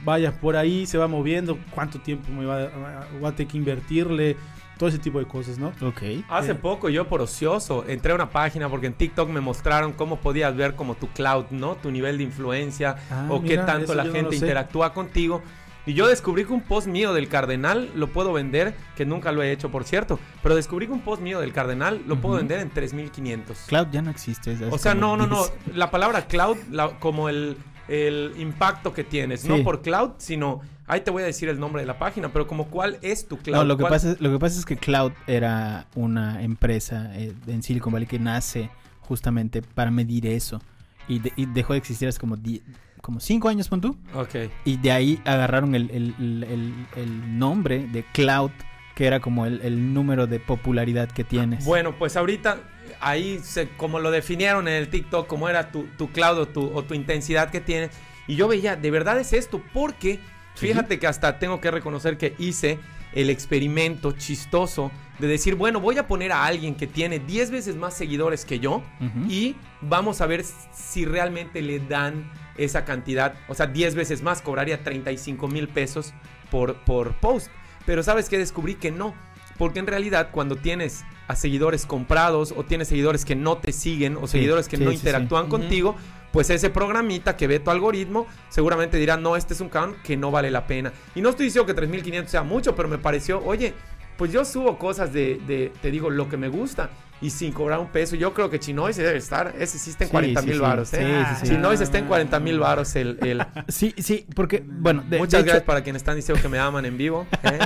vaya, 0.04 0.32
por 0.40 0.56
ahí 0.56 0.86
se 0.86 0.98
va 0.98 1.06
moviendo, 1.08 1.58
cuánto 1.74 2.00
tiempo 2.00 2.30
me 2.32 2.44
va, 2.44 2.62
a- 2.62 3.06
voy 3.20 3.28
a 3.30 3.32
tener 3.36 3.50
que 3.50 3.58
invertirle, 3.58 4.36
todo 4.78 4.88
ese 4.88 4.98
tipo 4.98 5.18
de 5.20 5.26
cosas, 5.26 5.58
¿no? 5.58 5.68
Ok. 5.86 6.02
Hace 6.28 6.52
Eh. 6.52 6.54
poco 6.56 6.88
yo 6.88 7.06
por 7.06 7.20
ocioso 7.20 7.84
entré 7.86 8.10
a 8.12 8.14
una 8.16 8.30
página 8.30 8.68
porque 8.68 8.86
en 8.88 8.94
TikTok 8.94 9.28
me 9.28 9.40
mostraron 9.40 9.92
cómo 9.92 10.16
podías 10.16 10.56
ver 10.56 10.74
como 10.74 10.94
tu 10.96 11.06
cloud, 11.08 11.44
¿no? 11.50 11.76
Tu 11.76 11.90
nivel 11.92 12.18
de 12.18 12.24
influencia 12.24 12.96
Ah, 13.10 13.26
o 13.28 13.38
mira, 13.40 13.60
qué 13.60 13.66
tanto 13.66 13.94
la 13.94 14.04
no 14.04 14.12
gente 14.12 14.34
interactúa 14.34 14.92
contigo. 14.92 15.40
Y 15.84 15.94
yo 15.94 16.06
descubrí 16.06 16.44
que 16.44 16.52
un 16.52 16.60
post 16.62 16.86
mío 16.86 17.12
del 17.12 17.28
Cardenal 17.28 17.90
lo 17.96 18.08
puedo 18.08 18.32
vender, 18.32 18.74
que 18.96 19.04
nunca 19.04 19.30
lo 19.32 19.42
he 19.42 19.50
hecho 19.52 19.70
por 19.70 19.82
cierto, 19.84 20.18
pero 20.42 20.54
descubrí 20.54 20.86
que 20.86 20.92
un 20.92 21.00
post 21.00 21.20
mío 21.22 21.40
del 21.40 21.52
Cardenal 21.52 22.02
lo 22.06 22.16
puedo 22.20 22.36
vender 22.36 22.60
en 22.60 22.70
3500. 22.70 23.64
Cloud 23.66 23.88
ya 23.90 24.00
no 24.02 24.10
existe. 24.10 24.56
O 24.70 24.78
sea, 24.78 24.94
no, 24.94 25.16
no, 25.16 25.26
no. 25.26 25.44
10. 25.44 25.76
La 25.76 25.90
palabra 25.90 26.26
cloud, 26.26 26.56
la- 26.70 26.90
como 27.00 27.28
el, 27.28 27.56
el 27.92 28.32
impacto 28.38 28.92
que 28.94 29.04
tienes, 29.04 29.42
Sí. 29.42 29.48
no 29.48 29.62
por 29.62 29.82
cloud, 29.82 30.12
sino 30.18 30.60
ahí 30.86 31.00
te 31.02 31.10
voy 31.10 31.22
a 31.22 31.26
decir 31.26 31.48
el 31.48 31.60
nombre 31.60 31.82
de 31.82 31.86
la 31.86 31.98
página, 31.98 32.30
pero 32.32 32.46
como 32.46 32.66
cuál 32.68 32.98
es 33.02 33.26
tu 33.28 33.36
cloud. 33.38 33.56
No, 33.58 33.64
lo 33.64 33.76
que, 33.76 33.82
¿Cuál- 33.82 33.92
pasa, 33.92 34.12
es- 34.12 34.20
lo 34.20 34.30
que 34.32 34.38
pasa 34.38 34.58
es 34.58 34.64
que 34.64 34.76
Cloud 34.76 35.12
era 35.26 35.86
una 35.94 36.42
empresa 36.42 37.10
eh, 37.14 37.32
en 37.46 37.62
Silicon 37.62 37.92
Valley 37.92 38.06
que 38.08 38.18
nace 38.18 38.70
justamente 39.00 39.62
para 39.62 39.90
medir 39.90 40.26
eso. 40.26 40.60
Y, 41.08 41.18
de- 41.18 41.32
y 41.36 41.46
dejó 41.46 41.72
de 41.74 41.78
existir 41.80 42.08
hace 42.08 42.18
como, 42.20 42.36
die- 42.36 42.62
como 43.00 43.20
cinco 43.20 43.48
años, 43.48 43.68
pon 43.68 43.80
tú. 43.80 43.96
Ok. 44.14 44.34
Y 44.64 44.76
de 44.76 44.92
ahí 44.92 45.20
agarraron 45.24 45.74
el, 45.74 45.90
el- 45.90 46.14
el- 46.18 46.44
el- 46.44 46.86
el 47.02 47.38
nombre 47.38 47.86
de 47.88 48.04
Cloud, 48.12 48.50
que 48.94 49.06
era 49.06 49.20
como 49.20 49.46
el, 49.46 49.60
el 49.62 49.92
número 49.94 50.26
de 50.26 50.38
popularidad 50.38 51.10
que 51.10 51.24
tienes. 51.24 51.64
Bueno, 51.64 51.94
pues 51.98 52.16
ahorita 52.16 52.58
ahí 53.02 53.40
se, 53.42 53.68
como 53.70 53.98
lo 53.98 54.10
definieron 54.10 54.68
en 54.68 54.74
el 54.74 54.88
TikTok, 54.88 55.26
como 55.26 55.48
era 55.48 55.70
tu, 55.70 55.84
tu 55.98 56.10
cloud 56.10 56.38
o 56.38 56.48
tu, 56.48 56.70
o 56.74 56.84
tu 56.84 56.94
intensidad 56.94 57.50
que 57.50 57.60
tienes. 57.60 57.90
Y 58.26 58.36
yo 58.36 58.48
veía, 58.48 58.76
de 58.76 58.90
verdad 58.90 59.18
es 59.18 59.32
esto, 59.32 59.62
porque 59.74 60.20
fíjate 60.54 60.98
que 60.98 61.06
hasta 61.06 61.38
tengo 61.38 61.60
que 61.60 61.70
reconocer 61.70 62.16
que 62.16 62.34
hice 62.38 62.78
el 63.12 63.28
experimento 63.28 64.12
chistoso 64.12 64.90
de 65.18 65.26
decir, 65.26 65.54
bueno, 65.54 65.80
voy 65.80 65.98
a 65.98 66.06
poner 66.06 66.32
a 66.32 66.44
alguien 66.44 66.74
que 66.74 66.86
tiene 66.86 67.18
10 67.18 67.50
veces 67.50 67.76
más 67.76 67.94
seguidores 67.94 68.44
que 68.44 68.58
yo 68.58 68.82
y 69.28 69.56
vamos 69.80 70.20
a 70.20 70.26
ver 70.26 70.44
si 70.72 71.04
realmente 71.04 71.60
le 71.62 71.78
dan 71.80 72.30
esa 72.56 72.84
cantidad. 72.84 73.34
O 73.48 73.54
sea, 73.54 73.66
10 73.66 73.94
veces 73.94 74.22
más, 74.22 74.40
cobraría 74.40 74.82
35 74.82 75.48
mil 75.48 75.68
pesos 75.68 76.14
por, 76.50 76.76
por 76.84 77.14
post. 77.20 77.48
Pero 77.84 78.02
sabes 78.02 78.28
que 78.28 78.38
descubrí 78.38 78.74
que 78.74 78.90
no. 78.90 79.14
Porque 79.58 79.78
en 79.78 79.86
realidad 79.86 80.30
cuando 80.32 80.56
tienes 80.56 81.04
a 81.28 81.36
seguidores 81.36 81.86
comprados 81.86 82.52
o 82.56 82.64
tienes 82.64 82.88
seguidores 82.88 83.24
que 83.24 83.36
no 83.36 83.58
te 83.58 83.72
siguen 83.72 84.16
o 84.16 84.26
Sí, 84.26 84.32
seguidores 84.38 84.68
que 84.68 84.76
sí, 84.76 84.84
no 84.84 84.90
sí, 84.90 84.96
sí. 84.96 85.00
interactúan 85.02 85.48
contigo, 85.48 85.94
pues 86.32 86.50
ese 86.50 86.70
programita 86.70 87.36
que 87.36 87.46
ve 87.46 87.60
tu 87.60 87.70
algoritmo 87.70 88.26
seguramente 88.48 88.96
dirá, 88.96 89.16
no, 89.16 89.36
este 89.36 89.54
es 89.54 89.60
un 89.60 89.68
cabrón 89.68 89.96
que 90.02 90.16
no 90.16 90.30
vale 90.30 90.50
la 90.50 90.66
pena. 90.66 90.92
Y 91.14 91.20
no 91.20 91.28
estoy 91.30 91.46
diciendo 91.46 91.66
que 91.72 91.80
3.500 91.80 92.26
sea 92.26 92.42
mucho, 92.42 92.74
pero 92.74 92.88
me 92.88 92.98
pareció, 92.98 93.42
oye, 93.44 93.74
pues 94.16 94.32
yo 94.32 94.44
subo 94.44 94.78
cosas 94.78 95.12
de, 95.12 95.40
de, 95.46 95.72
te 95.80 95.90
digo, 95.90 96.10
lo 96.10 96.28
que 96.28 96.36
me 96.36 96.48
gusta. 96.48 96.90
Y 97.22 97.30
sin 97.30 97.52
cobrar 97.52 97.78
un 97.78 97.86
peso, 97.86 98.16
yo 98.16 98.34
creo 98.34 98.50
que 98.50 98.58
Chinois 98.58 98.96
debe 98.96 99.16
estar, 99.16 99.54
ese 99.56 99.78
sí 99.78 99.90
está 99.90 100.02
en 100.04 100.08
Sí, 100.08 100.12
40 100.12 100.40
sí, 100.40 100.46
mil 100.48 100.56
sí. 100.56 100.60
varos, 100.60 100.92
¿eh? 100.92 101.24
Sí, 101.38 101.46
sí. 101.46 101.52
Chinois 101.54 101.80
está 101.80 101.98
en 101.98 102.06
40 102.06 102.40
mil 102.40 102.58
varos 102.58 102.96
el... 102.96 103.16
el- 103.22 103.46
Sí, 103.68 103.94
sí, 103.96 104.26
porque, 104.34 104.64
bueno, 104.66 105.04
de, 105.08 105.18
Muchas 105.18 105.30
de 105.32 105.38
hecho- 105.38 105.44
gracias 105.46 105.62
para 105.62 105.82
quienes 105.84 106.00
están 106.02 106.16
diciendo 106.16 106.42
que 106.42 106.48
me 106.48 106.58
aman 106.58 106.84
en 106.84 106.98
vivo. 106.98 107.26
¿eh? 107.44 107.58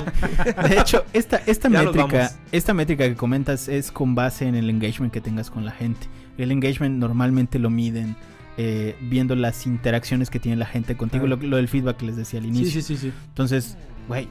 De 0.69 0.79
hecho, 0.79 1.03
esta, 1.11 1.37
esta 1.47 1.69
métrica, 1.71 2.31
esta 2.51 2.73
métrica 2.75 3.05
que 3.05 3.15
comentas 3.15 3.67
es 3.67 3.91
con 3.91 4.13
base 4.13 4.47
en 4.47 4.53
el 4.53 4.69
engagement 4.69 5.11
que 5.11 5.21
tengas 5.21 5.49
con 5.49 5.65
la 5.65 5.71
gente. 5.71 6.07
El 6.37 6.51
engagement 6.51 6.99
normalmente 6.99 7.57
lo 7.57 7.71
miden 7.71 8.15
eh, 8.57 8.95
viendo 9.01 9.35
las 9.35 9.65
interacciones 9.65 10.29
que 10.29 10.39
tiene 10.39 10.55
la 10.57 10.67
gente 10.67 10.95
contigo, 10.95 11.25
lo, 11.25 11.35
lo 11.37 11.57
del 11.57 11.67
feedback 11.67 11.97
que 11.97 12.05
les 12.05 12.15
decía 12.15 12.39
al 12.39 12.43
Sí, 12.45 12.49
inicio. 12.49 12.81
sí, 12.81 12.95
sí, 12.95 12.97
sí. 12.97 13.13
Entonces, 13.29 13.75
güey, 14.07 14.27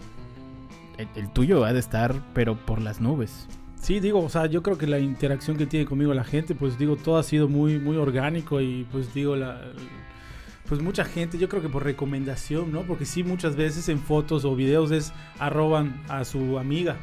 el, 0.98 1.08
el 1.16 1.28
tuyo 1.32 1.64
ha 1.64 1.72
de 1.72 1.80
estar, 1.80 2.14
pero 2.32 2.54
por 2.56 2.80
las 2.80 3.00
nubes. 3.00 3.48
Sí, 3.80 4.00
digo, 4.00 4.20
o 4.20 4.28
sea, 4.28 4.46
yo 4.46 4.62
creo 4.62 4.78
que 4.78 4.86
la 4.86 4.98
interacción 4.98 5.56
que 5.56 5.66
tiene 5.66 5.86
conmigo 5.86 6.12
la 6.12 6.24
gente, 6.24 6.54
pues 6.54 6.76
digo, 6.78 6.96
todo 6.96 7.18
ha 7.18 7.22
sido 7.22 7.48
muy, 7.48 7.78
muy 7.78 7.96
orgánico 7.96 8.60
y 8.60 8.84
pues 8.90 9.14
digo, 9.14 9.36
la, 9.36 9.60
pues 10.68 10.80
mucha 10.82 11.04
gente, 11.04 11.38
yo 11.38 11.48
creo 11.48 11.62
que 11.62 11.68
por 11.68 11.84
recomendación, 11.84 12.72
¿no? 12.72 12.82
Porque 12.82 13.04
sí, 13.04 13.22
muchas 13.22 13.54
veces 13.54 13.88
en 13.88 14.00
fotos 14.00 14.44
o 14.44 14.56
videos 14.56 14.90
es 14.90 15.12
arroban 15.38 16.02
a 16.08 16.24
su 16.24 16.58
amiga, 16.58 16.96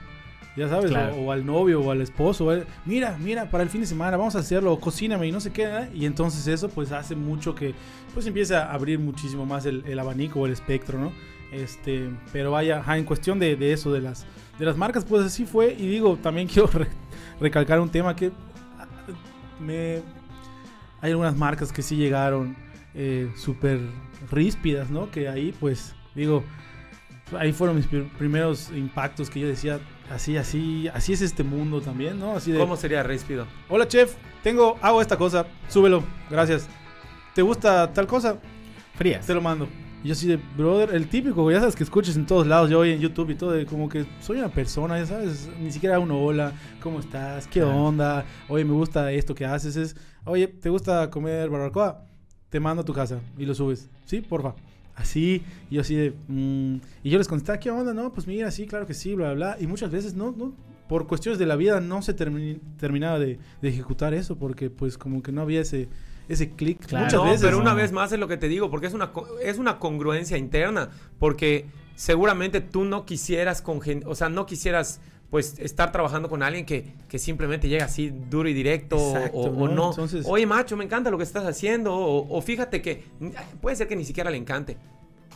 ya 0.57 0.67
sabes, 0.67 0.91
Claro. 0.91 1.15
o, 1.15 1.27
o 1.27 1.31
al 1.31 1.45
novio 1.45 1.79
o 1.79 1.91
al 1.91 2.01
esposo, 2.01 2.47
o, 2.47 2.63
mira, 2.85 3.17
mira, 3.17 3.49
para 3.49 3.63
el 3.63 3.69
fin 3.69 3.79
de 3.81 3.87
semana 3.87 4.17
vamos 4.17 4.35
a 4.35 4.39
hacerlo, 4.39 4.77
cocíname 4.79 5.27
y 5.27 5.31
no 5.31 5.39
sé 5.39 5.53
qué, 5.53 5.63
¿eh? 5.63 5.89
y 5.93 6.05
entonces 6.05 6.45
eso 6.47 6.67
pues 6.69 6.91
hace 6.91 7.15
mucho 7.15 7.55
que 7.55 7.73
pues 8.13 8.25
empieza 8.27 8.65
a 8.65 8.73
abrir 8.73 8.99
muchísimo 8.99 9.45
más 9.45 9.65
el, 9.65 9.83
el 9.87 9.97
abanico 9.99 10.41
o 10.41 10.45
el 10.47 10.51
espectro, 10.51 10.99
¿no? 10.99 11.13
Este, 11.53 12.09
pero 12.33 12.51
vaya, 12.51 12.79
ajá, 12.79 12.97
en 12.97 13.05
cuestión 13.05 13.39
de, 13.39 13.55
de 13.55 13.73
eso, 13.73 13.93
de 13.93 14.01
las, 14.01 14.25
de 14.59 14.65
las 14.65 14.77
marcas, 14.77 15.05
pues 15.05 15.23
así 15.25 15.45
fue. 15.45 15.73
Y 15.73 15.87
digo, 15.87 16.17
también 16.21 16.47
quiero 16.51 16.67
re- 16.67 16.87
recalcar 17.39 17.79
un 17.79 17.89
tema 17.89 18.15
que 18.15 18.31
me, 19.59 20.01
hay 21.01 21.11
algunas 21.11 21.35
marcas 21.35 21.71
que 21.71 21.81
sí 21.81 21.95
llegaron 21.95 22.55
eh, 22.93 23.31
súper 23.35 23.79
ríspidas, 24.31 24.89
¿no? 24.89 25.09
Que 25.11 25.27
ahí, 25.29 25.53
pues, 25.59 25.95
digo, 26.15 26.43
ahí 27.37 27.51
fueron 27.53 27.75
mis 27.77 27.89
pr- 27.89 28.09
primeros 28.17 28.69
impactos 28.75 29.29
que 29.29 29.39
yo 29.39 29.47
decía, 29.47 29.79
así, 30.11 30.37
así, 30.37 30.87
así 30.93 31.13
es 31.13 31.21
este 31.21 31.43
mundo 31.43 31.81
también, 31.81 32.19
¿no? 32.19 32.35
Así 32.35 32.51
de, 32.51 32.59
¿Cómo 32.59 32.75
sería 32.77 33.03
ríspido? 33.03 33.47
hola 33.69 33.87
chef, 33.87 34.15
tengo, 34.43 34.77
hago 34.81 35.01
esta 35.01 35.17
cosa, 35.17 35.47
súbelo, 35.67 36.03
gracias. 36.29 36.67
¿Te 37.33 37.41
gusta 37.41 37.91
tal 37.93 38.05
cosa? 38.05 38.37
Frías. 38.95 39.25
Te 39.25 39.33
lo 39.33 39.41
mando. 39.41 39.67
Y 40.03 40.07
yo 40.07 40.13
así 40.13 40.27
de, 40.27 40.37
brother, 40.57 40.93
el 40.93 41.07
típico, 41.07 41.49
ya 41.49 41.59
sabes 41.59 41.75
que 41.75 41.83
escuches 41.83 42.17
en 42.17 42.25
todos 42.25 42.45
lados, 42.45 42.69
yo 42.69 42.79
hoy 42.79 42.91
en 42.91 42.99
YouTube 42.99 43.29
y 43.29 43.35
todo, 43.35 43.51
de 43.51 43.65
como 43.65 43.87
que 43.87 44.05
soy 44.19 44.37
una 44.37 44.49
persona, 44.49 44.97
ya 44.99 45.05
sabes, 45.05 45.49
ni 45.61 45.71
siquiera 45.71 45.97
uno, 45.99 46.21
hola, 46.21 46.51
¿cómo 46.81 46.99
estás? 46.99 47.47
¿Qué 47.47 47.63
onda? 47.63 48.25
Oye, 48.49 48.65
me 48.65 48.73
gusta 48.73 49.11
esto 49.13 49.33
que 49.33 49.45
haces, 49.45 49.77
es, 49.77 49.95
oye, 50.25 50.47
¿te 50.47 50.69
gusta 50.69 51.09
comer 51.09 51.49
barbacoa? 51.49 52.05
Te 52.49 52.59
mando 52.59 52.81
a 52.81 52.85
tu 52.85 52.93
casa 52.93 53.19
y 53.37 53.45
lo 53.45 53.55
subes, 53.55 53.89
¿sí? 54.05 54.19
Porfa. 54.21 54.55
Así, 54.95 55.41
y 55.71 55.75
yo 55.75 55.81
así 55.81 55.95
de, 55.95 56.13
mm, 56.27 56.75
y 57.03 57.09
yo 57.09 57.17
les 57.17 57.27
contestaba, 57.27 57.57
¿qué 57.59 57.71
onda? 57.71 57.93
No, 57.95 58.11
pues 58.13 58.27
mira, 58.27 58.51
sí, 58.51 58.67
claro 58.67 58.85
que 58.85 58.93
sí, 58.93 59.15
bla, 59.15 59.33
bla, 59.33 59.55
bla. 59.55 59.57
Y 59.63 59.65
muchas 59.67 59.89
veces, 59.89 60.13
no, 60.13 60.35
no, 60.37 60.53
por 60.87 61.07
cuestiones 61.07 61.39
de 61.39 61.45
la 61.47 61.55
vida 61.55 61.79
no 61.79 62.01
se 62.03 62.15
termi- 62.15 62.59
terminaba 62.77 63.17
de, 63.17 63.39
de 63.61 63.69
ejecutar 63.69 64.13
eso, 64.13 64.35
porque 64.37 64.69
pues 64.69 64.97
como 64.99 65.23
que 65.23 65.31
no 65.31 65.41
había 65.41 65.61
ese, 65.61 65.87
ese 66.29 66.51
clic. 66.51 66.85
Claro. 66.85 67.05
Muchas 67.05 67.19
no, 67.19 67.25
veces. 67.25 67.41
pero 67.41 67.57
¿no? 67.57 67.61
una 67.63 67.73
vez 67.73 67.91
más 67.91 68.11
es 68.11 68.19
lo 68.19 68.27
que 68.27 68.37
te 68.37 68.47
digo, 68.47 68.69
porque 68.71 68.87
es 68.87 68.93
una, 68.93 69.11
es 69.43 69.57
una 69.57 69.79
congruencia 69.79 70.37
interna, 70.37 70.89
porque 71.19 71.65
seguramente 71.95 72.61
tú 72.61 72.83
no 72.85 73.05
quisieras, 73.05 73.63
congen- 73.63 74.03
o 74.05 74.15
sea, 74.15 74.29
no 74.29 74.45
quisieras 74.45 74.99
pues 75.29 75.57
estar 75.57 75.91
trabajando 75.91 76.29
con 76.29 76.43
alguien 76.43 76.63
que, 76.65 76.93
que 77.09 77.17
simplemente 77.17 77.67
llega 77.67 77.85
así 77.85 78.11
duro 78.29 78.47
y 78.47 78.53
directo 78.53 78.97
o- 78.97 79.15
Exacto, 79.17 79.37
o, 79.37 79.45
o 79.47 79.67
¿no? 79.67 79.73
no. 79.75 79.89
Entonces- 79.89 80.25
Oye, 80.27 80.45
macho, 80.45 80.77
me 80.77 80.83
encanta 80.85 81.09
lo 81.09 81.17
que 81.17 81.23
estás 81.23 81.45
haciendo, 81.45 81.93
o, 81.95 82.37
o 82.37 82.41
fíjate 82.41 82.81
que 82.83 83.03
puede 83.61 83.75
ser 83.75 83.87
que 83.87 83.95
ni 83.95 84.05
siquiera 84.05 84.29
le 84.29 84.37
encante. 84.37 84.77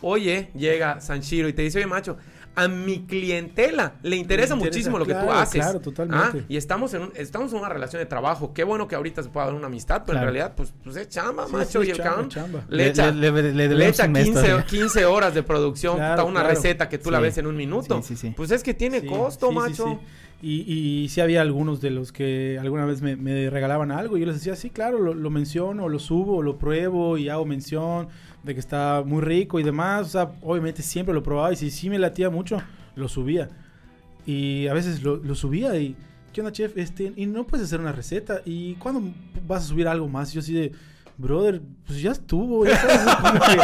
Oye, 0.01 0.51
llega 0.53 1.01
Sanshiro 1.01 1.47
y 1.49 1.53
te 1.53 1.63
dice, 1.63 1.79
oye, 1.79 1.87
macho, 1.87 2.17
a 2.57 2.67
mi 2.67 3.05
clientela 3.05 3.93
le 4.03 4.15
interesa, 4.15 4.53
interesa, 4.53 4.55
muchísimo 4.55 4.97
lo 4.97 5.05
que 5.05 5.13
tú 5.13 5.31
haces. 5.31 5.61
claro, 5.61 5.79
totalmente. 5.79 6.39
Ah, 6.39 6.45
y 6.49 6.57
estamos 6.57 6.93
en, 6.95 7.03
un- 7.03 7.11
estamos 7.15 7.53
en 7.53 7.59
una 7.59 7.69
relación 7.69 8.01
de 8.01 8.07
trabajo. 8.07 8.51
Qué 8.53 8.63
bueno 8.63 8.87
que 8.87 8.95
ahorita 8.95 9.21
se 9.23 9.29
pueda 9.29 9.45
dar 9.45 9.55
una 9.55 9.67
amistad, 9.67 10.03
pero 10.05 10.17
Claro. 10.17 10.27
en 10.29 10.33
realidad, 10.33 10.53
pues, 10.57 10.73
pues 10.83 10.95
es 10.97 11.07
chamba, 11.09 11.45
Sí, 11.45 11.53
macho. 11.53 11.81
sí, 11.83 11.87
y 11.87 11.91
el 11.91 11.97
chamba, 11.97 12.09
cabrón 12.11 12.29
chamba. 12.29 12.63
le 12.67 12.87
echa, 12.87 13.11
le, 13.11 13.31
le- 13.31 13.67
le 13.69 13.87
echa 13.87 14.05
un 14.05 14.11
mes 14.11 14.25
15, 14.25 14.41
todavía. 14.41 14.65
15 14.65 15.05
horas 15.05 15.33
de 15.35 15.43
producción, 15.43 15.97
Claro, 15.97 16.25
una 16.25 16.39
claro. 16.41 16.49
receta 16.55 16.89
que 16.89 16.97
tú 16.97 17.11
la 17.11 17.19
ves 17.19 17.37
en 17.37 17.47
un 17.47 17.55
minuto. 17.55 18.01
Sí, 18.01 18.15
sí, 18.15 18.15
sí. 18.27 18.33
Pues 18.35 18.51
es 18.51 18.63
que 18.63 18.73
tiene 18.73 19.01
Sí, 19.01 19.07
costo, 19.07 19.51
macho. 19.51 19.99
sí. 20.01 20.07
Y, 20.39 20.71
y 21.03 21.09
sí 21.09 21.19
había 21.19 21.41
algunos 21.41 21.81
de 21.81 21.89
los 21.89 22.11
que 22.11 22.57
alguna 22.61 22.85
vez 22.85 23.01
me, 23.01 23.15
me 23.15 23.49
regalaban 23.49 23.91
algo 23.91 24.17
y 24.17 24.19
yo 24.19 24.27
les 24.27 24.35
decía, 24.35 24.55
sí, 24.55 24.69
claro, 24.69 24.99
lo, 24.99 25.15
lo 25.15 25.29
menciono, 25.31 25.89
lo 25.89 25.97
subo, 25.97 26.43
lo 26.43 26.57
pruebo 26.59 27.17
y 27.17 27.27
hago 27.29 27.43
mención 27.45 28.09
de 28.47 28.53
que 28.53 28.59
está 28.59 29.03
muy 29.05 29.21
rico 29.21 29.59
y 29.59 29.63
demás. 29.63 30.07
O 30.07 30.09
sea, 30.09 30.31
obviamente 30.41 30.81
siempre 30.81 31.13
lo 31.13 31.21
probaba 31.21 31.53
y 31.53 31.55
si 31.55 31.69
sí 31.69 31.89
me 31.89 31.99
latía 31.99 32.29
mucho, 32.29 32.61
lo 32.95 33.07
subía. 33.07 33.49
Y 34.25 34.67
a 34.67 34.73
veces 34.73 35.03
lo, 35.03 35.17
lo 35.17 35.35
subía 35.35 35.75
y, 35.77 35.95
¿qué 36.33 36.41
onda, 36.41 36.51
chef? 36.51 36.75
Este, 36.77 37.13
y 37.15 37.25
no 37.27 37.45
puedes 37.45 37.67
hacer 37.67 37.79
una 37.79 37.91
receta. 37.91 38.41
¿Y 38.45 38.75
cuándo 38.75 39.01
vas 39.47 39.63
a 39.63 39.67
subir 39.67 39.87
algo 39.87 40.07
más? 40.09 40.33
Yo 40.33 40.39
así 40.39 40.53
de, 40.53 40.71
brother, 41.17 41.61
pues 41.85 42.01
ya 42.01 42.11
estuvo. 42.11 42.65
ya 42.65 42.75
sabes, 42.77 42.99
que- 43.53 43.59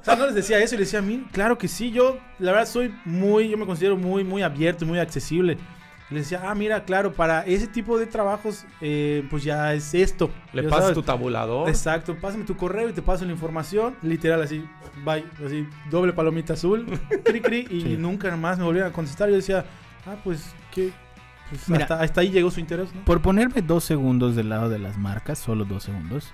o 0.00 0.04
sea, 0.04 0.16
no 0.16 0.26
les 0.26 0.34
decía 0.34 0.58
eso 0.60 0.74
y 0.74 0.78
les 0.78 0.88
decía 0.88 1.00
a 1.00 1.02
mí, 1.02 1.24
claro 1.32 1.58
que 1.58 1.68
sí, 1.68 1.90
yo 1.90 2.18
la 2.38 2.52
verdad 2.52 2.66
soy 2.68 2.94
muy, 3.04 3.48
yo 3.48 3.56
me 3.58 3.66
considero 3.66 3.96
muy, 3.96 4.24
muy 4.24 4.42
abierto, 4.42 4.84
y 4.84 4.88
muy 4.88 4.98
accesible. 4.98 5.56
Y 6.10 6.14
les 6.14 6.24
decía, 6.30 6.48
ah, 6.48 6.54
mira, 6.54 6.84
claro, 6.84 7.12
para 7.12 7.42
ese 7.46 7.66
tipo 7.66 7.98
de 7.98 8.06
trabajos, 8.06 8.64
eh, 8.80 9.26
pues 9.28 9.42
ya 9.42 9.74
es 9.74 9.92
esto. 9.92 10.30
Le 10.52 10.62
pasas 10.64 10.78
sabes. 10.80 10.94
tu 10.94 11.02
tabulador. 11.02 11.68
Exacto, 11.68 12.16
pásame 12.20 12.44
tu 12.44 12.56
correo 12.56 12.88
y 12.88 12.92
te 12.92 13.02
paso 13.02 13.24
la 13.24 13.32
información, 13.32 13.96
literal 14.02 14.40
así, 14.42 14.64
bye, 15.04 15.24
así, 15.44 15.66
doble 15.90 16.12
palomita 16.12 16.52
azul, 16.52 16.86
cri 17.24 17.40
cri, 17.40 17.66
y 17.70 17.80
Sí. 17.82 17.96
nunca 17.98 18.34
más 18.36 18.56
me 18.58 18.64
volvieron 18.64 18.90
a 18.90 18.94
contestar. 18.94 19.28
Yo 19.30 19.34
decía, 19.36 19.64
ah, 20.06 20.14
pues, 20.22 20.54
¿qué? 20.72 20.92
Pues, 21.50 21.68
Mira. 21.68 21.82
hasta, 21.84 22.00
hasta 22.00 22.20
ahí 22.20 22.30
llegó 22.30 22.50
su 22.52 22.60
interés, 22.60 22.94
¿no? 22.94 23.04
Por 23.04 23.20
ponerme 23.20 23.60
dos 23.62 23.82
segundos 23.84 24.36
del 24.36 24.48
lado 24.48 24.68
de 24.68 24.78
las 24.78 24.96
marcas, 24.98 25.38
solo 25.40 25.64
dos 25.64 25.82
segundos, 25.84 26.32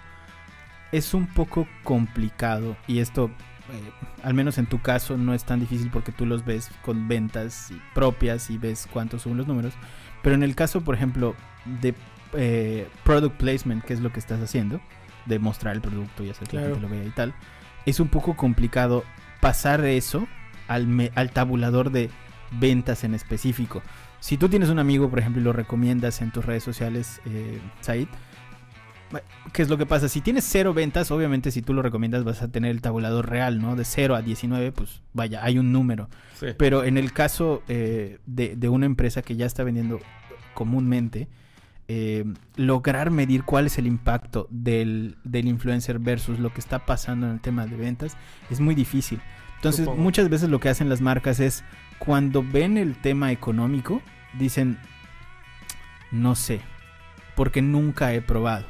es 0.90 1.14
un 1.14 1.26
poco 1.26 1.66
complicado 1.82 2.76
y 2.86 2.98
esto, 2.98 3.30
eh, 3.70 3.90
al 4.22 4.34
menos 4.34 4.58
en 4.58 4.66
tu 4.66 4.80
caso, 4.80 5.16
no 5.16 5.34
es 5.34 5.44
tan 5.44 5.60
difícil 5.60 5.90
porque 5.90 6.12
tú 6.12 6.26
los 6.26 6.44
ves 6.44 6.70
con 6.82 7.08
ventas 7.08 7.70
propias 7.94 8.50
y 8.50 8.58
ves 8.58 8.88
cuántos 8.92 9.22
son 9.22 9.36
los 9.36 9.46
números. 9.46 9.74
Pero 10.22 10.34
en 10.34 10.42
el 10.42 10.54
caso, 10.54 10.80
por 10.82 10.94
ejemplo, 10.94 11.34
de 11.80 11.94
eh, 12.34 12.88
product 13.04 13.36
placement, 13.36 13.84
que 13.84 13.92
es 13.94 14.00
lo 14.00 14.12
que 14.12 14.18
estás 14.20 14.40
haciendo, 14.40 14.80
de 15.26 15.38
mostrar 15.38 15.74
el 15.74 15.80
producto 15.82 16.24
y 16.24 16.30
hacer 16.30 16.48
que 16.48 16.56
la 16.56 16.62
gente 16.62 16.80
lo 16.80 16.88
vea 16.88 17.04
y 17.04 17.10
tal, 17.10 17.34
es 17.86 18.00
un 18.00 18.08
poco 18.08 18.36
complicado 18.36 19.04
pasar 19.40 19.84
eso 19.84 20.26
al, 20.68 20.86
me- 20.86 21.10
al 21.14 21.30
tabulador 21.30 21.90
de 21.90 22.10
ventas 22.52 23.04
en 23.04 23.14
específico. 23.14 23.82
Si 24.20 24.36
tú 24.36 24.48
tienes 24.48 24.68
un 24.68 24.78
amigo, 24.78 25.10
por 25.10 25.18
ejemplo, 25.18 25.40
y 25.40 25.44
lo 25.44 25.52
recomiendas 25.52 26.22
en 26.22 26.30
tus 26.30 26.44
redes 26.44 26.62
sociales, 26.62 27.20
eh, 27.26 27.60
Said, 27.80 28.06
¿qué 29.52 29.62
es 29.62 29.68
lo 29.68 29.78
que 29.78 29.86
pasa? 29.86 30.08
Si 30.08 30.20
tienes 30.20 30.44
cero 30.44 30.74
ventas, 30.74 31.10
obviamente 31.10 31.50
si 31.50 31.62
tú 31.62 31.74
lo 31.74 31.82
recomiendas 31.82 32.24
vas 32.24 32.42
a 32.42 32.48
tener 32.48 32.70
el 32.70 32.80
tabulador 32.80 33.28
real, 33.28 33.60
¿no? 33.60 33.76
De 33.76 33.84
0 33.84 34.14
a 34.14 34.22
19, 34.22 34.72
pues 34.72 35.02
vaya, 35.12 35.44
hay 35.44 35.58
un 35.58 35.72
número. 35.72 36.08
Sí. 36.38 36.46
Pero 36.56 36.84
en 36.84 36.98
el 36.98 37.12
caso 37.12 37.62
eh, 37.68 38.18
de, 38.26 38.56
de 38.56 38.68
una 38.68 38.86
empresa 38.86 39.22
que 39.22 39.36
ya 39.36 39.46
está 39.46 39.64
vendiendo 39.64 40.00
comúnmente, 40.54 41.28
eh, 41.88 42.24
lograr 42.56 43.10
medir 43.10 43.42
cuál 43.42 43.66
es 43.66 43.76
el 43.76 43.86
impacto 43.86 44.46
del, 44.50 45.16
del 45.24 45.46
influencer 45.46 45.98
versus 45.98 46.38
lo 46.38 46.52
que 46.52 46.60
está 46.60 46.86
pasando 46.86 47.26
en 47.26 47.32
el 47.34 47.40
tema 47.40 47.66
de 47.66 47.76
ventas 47.76 48.16
es 48.50 48.60
muy 48.60 48.74
difícil. 48.74 49.20
Entonces, 49.56 49.84
Supongo. 49.84 50.02
muchas 50.02 50.28
veces 50.28 50.48
lo 50.48 50.58
que 50.58 50.68
hacen 50.68 50.88
las 50.88 51.00
marcas 51.00 51.38
es, 51.38 51.64
cuando 51.98 52.42
ven 52.42 52.78
el 52.78 52.96
tema 52.96 53.30
económico, 53.30 54.00
dicen, 54.38 54.78
no 56.10 56.34
sé, 56.34 56.60
porque 57.36 57.62
nunca 57.62 58.12
he 58.14 58.22
probado. 58.22 58.66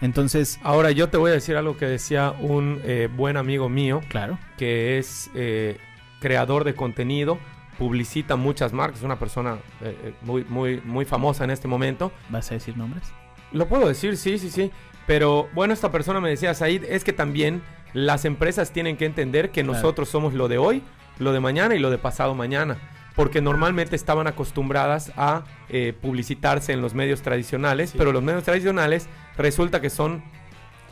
Entonces, 0.00 0.58
Ahora 0.62 0.90
yo 0.90 1.08
te 1.08 1.16
voy 1.16 1.30
a 1.30 1.34
decir 1.34 1.56
algo 1.56 1.76
que 1.76 1.86
decía 1.86 2.34
un 2.40 2.80
eh, 2.84 3.08
buen 3.14 3.36
amigo 3.36 3.68
mío, 3.68 4.00
claro, 4.08 4.38
que 4.58 4.98
es 4.98 5.30
eh, 5.34 5.78
creador 6.20 6.64
de 6.64 6.74
contenido, 6.74 7.38
publicita 7.78 8.36
muchas 8.36 8.72
marcas, 8.72 9.02
una 9.02 9.18
persona 9.18 9.58
eh, 9.82 9.96
eh, 10.04 10.14
muy, 10.22 10.44
muy, 10.44 10.80
muy 10.84 11.04
famosa 11.04 11.44
en 11.44 11.50
este 11.50 11.68
momento. 11.68 12.12
¿vas 12.28 12.50
a 12.50 12.54
decir 12.54 12.76
nombres? 12.76 13.04
Lo 13.52 13.66
puedo 13.66 13.88
decir, 13.88 14.16
sí, 14.16 14.38
sí, 14.38 14.50
sí. 14.50 14.70
Pero 15.06 15.48
bueno, 15.54 15.74
esta 15.74 15.90
persona 15.92 16.20
me 16.20 16.30
decía, 16.30 16.54
Said, 16.54 16.84
es 16.84 17.04
que 17.04 17.12
también 17.12 17.62
las 17.92 18.24
empresas 18.24 18.72
tienen 18.72 18.96
que 18.96 19.06
entender 19.06 19.50
que 19.50 19.62
Claro. 19.62 19.74
nosotros 19.74 20.08
somos 20.08 20.34
lo 20.34 20.48
de 20.48 20.58
hoy, 20.58 20.82
lo 21.18 21.32
de 21.32 21.40
mañana 21.40 21.74
y 21.74 21.78
lo 21.78 21.90
de 21.90 21.98
pasado 21.98 22.34
mañana. 22.34 22.78
Porque 23.14 23.40
normalmente 23.40 23.94
estaban 23.96 24.26
acostumbradas 24.26 25.12
a 25.16 25.44
eh, 25.68 25.92
publicitarse 26.00 26.72
en 26.72 26.80
los 26.82 26.94
medios 26.94 27.22
tradicionales, 27.22 27.90
Sí. 27.90 27.98
pero 27.98 28.12
los 28.12 28.22
medios 28.22 28.42
tradicionales 28.44 29.06
resulta 29.36 29.80
que 29.80 29.90
son 29.90 30.22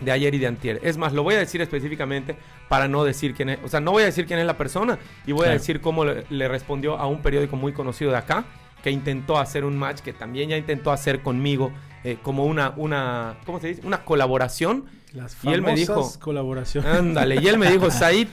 de 0.01 0.11
ayer 0.13 0.35
y 0.35 0.39
de 0.39 0.47
antier. 0.47 0.81
Es 0.83 0.97
más, 0.99 1.13
lo 1.13 1.23
voy 1.23 1.35
a 1.35 1.39
decir 1.39 1.61
específicamente 1.61 2.37
para 2.69 2.89
no 2.89 3.05
decir 3.05 3.35
quién 3.35 3.51
es, 3.51 3.59
o 3.65 3.69
sea, 3.69 3.81
no 3.81 3.93
voy 3.93 4.03
a 4.03 4.07
decir 4.07 4.27
quién 4.27 4.39
es 4.41 4.47
la 4.47 4.57
persona 4.57 4.99
y 5.27 5.33
voy 5.33 5.47
a 5.47 5.51
decir 5.51 5.81
cómo 5.81 6.05
le, 6.05 6.25
le 6.31 6.49
respondió 6.49 6.97
a 6.97 7.07
un 7.07 7.23
periódico 7.23 7.57
muy 7.57 7.73
conocido 7.73 8.11
de 8.11 8.17
acá 8.17 8.45
que 8.83 8.91
intentó 8.91 9.39
hacer 9.39 9.65
un 9.65 9.77
match 9.79 10.01
que 10.01 10.13
también 10.13 10.49
ya 10.49 10.57
intentó 10.57 10.91
hacer 10.91 11.23
conmigo 11.23 11.71
eh, 12.03 12.17
como 12.21 12.47
una 12.47 12.73
una 12.77 13.37
¿cómo 13.47 13.61
se 13.61 13.69
dice? 13.69 13.83
Una 13.87 14.05
colaboración. 14.05 14.87
Las 15.13 15.37
Y 15.45 15.53
él 15.53 15.63
me 15.63 15.75
dijo- 15.77 15.95
famosas 15.95 16.19
colaboraciones. 16.19 16.91
Ándale, 16.93 17.37
y 17.41 17.47
él 17.47 17.59
me 17.59 17.71
dijo, 17.71 17.91
"Said, 17.93 18.27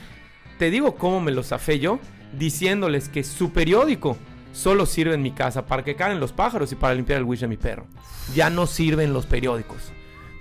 te 0.57 0.71
digo 0.71 0.95
cómo 0.95 1.19
me 1.21 1.31
lo 1.31 1.43
zafé 1.43 1.77
yo 1.77 1.99
diciéndoles 2.37 3.09
que 3.09 3.23
su 3.23 3.51
periódico 3.51 4.17
solo 4.51 4.85
sirve 4.85 5.13
en 5.13 5.21
mi 5.21 5.31
casa 5.31 5.65
para 5.65 5.83
que 5.83 5.95
caen 5.95 6.19
los 6.19 6.33
pájaros 6.33 6.71
y 6.71 6.75
para 6.75 6.95
limpiar 6.95 7.19
el 7.19 7.25
wish 7.25 7.41
de 7.41 7.47
mi 7.47 7.57
perro. 7.57 7.85
Ya 8.33 8.49
no 8.49 8.67
sirven 8.67 9.13
los 9.13 9.25
periódicos. 9.25 9.91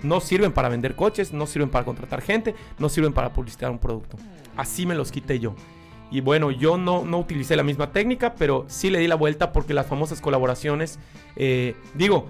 No 0.01 0.21
sirven 0.21 0.51
para 0.51 0.69
vender 0.69 0.95
coches, 0.95 1.33
no 1.33 1.45
sirven 1.45 1.69
para 1.69 1.85
contratar 1.85 2.21
gente, 2.21 2.55
no 2.77 2.89
sirven 2.89 3.13
para 3.13 3.33
publicitar 3.33 3.69
un 3.69 3.79
producto. 3.79 4.17
Así 4.55 4.85
me 4.85 4.95
los 4.95 5.11
quité 5.11 5.39
yo. 5.39 5.55
Y 6.11 6.21
bueno, 6.21 6.51
yo 6.51 6.77
no, 6.77 7.05
no 7.05 7.19
utilicé 7.19 7.55
la 7.55 7.63
misma 7.63 7.91
técnica, 7.91 8.33
pero 8.35 8.65
sí 8.67 8.89
le 8.89 8.99
di 8.99 9.07
la 9.07 9.15
vuelta 9.15 9.51
porque 9.51 9.73
las 9.73 9.87
famosas 9.87 10.21
colaboraciones, 10.21 10.99
eh, 11.35 11.75
digo, 11.93 12.27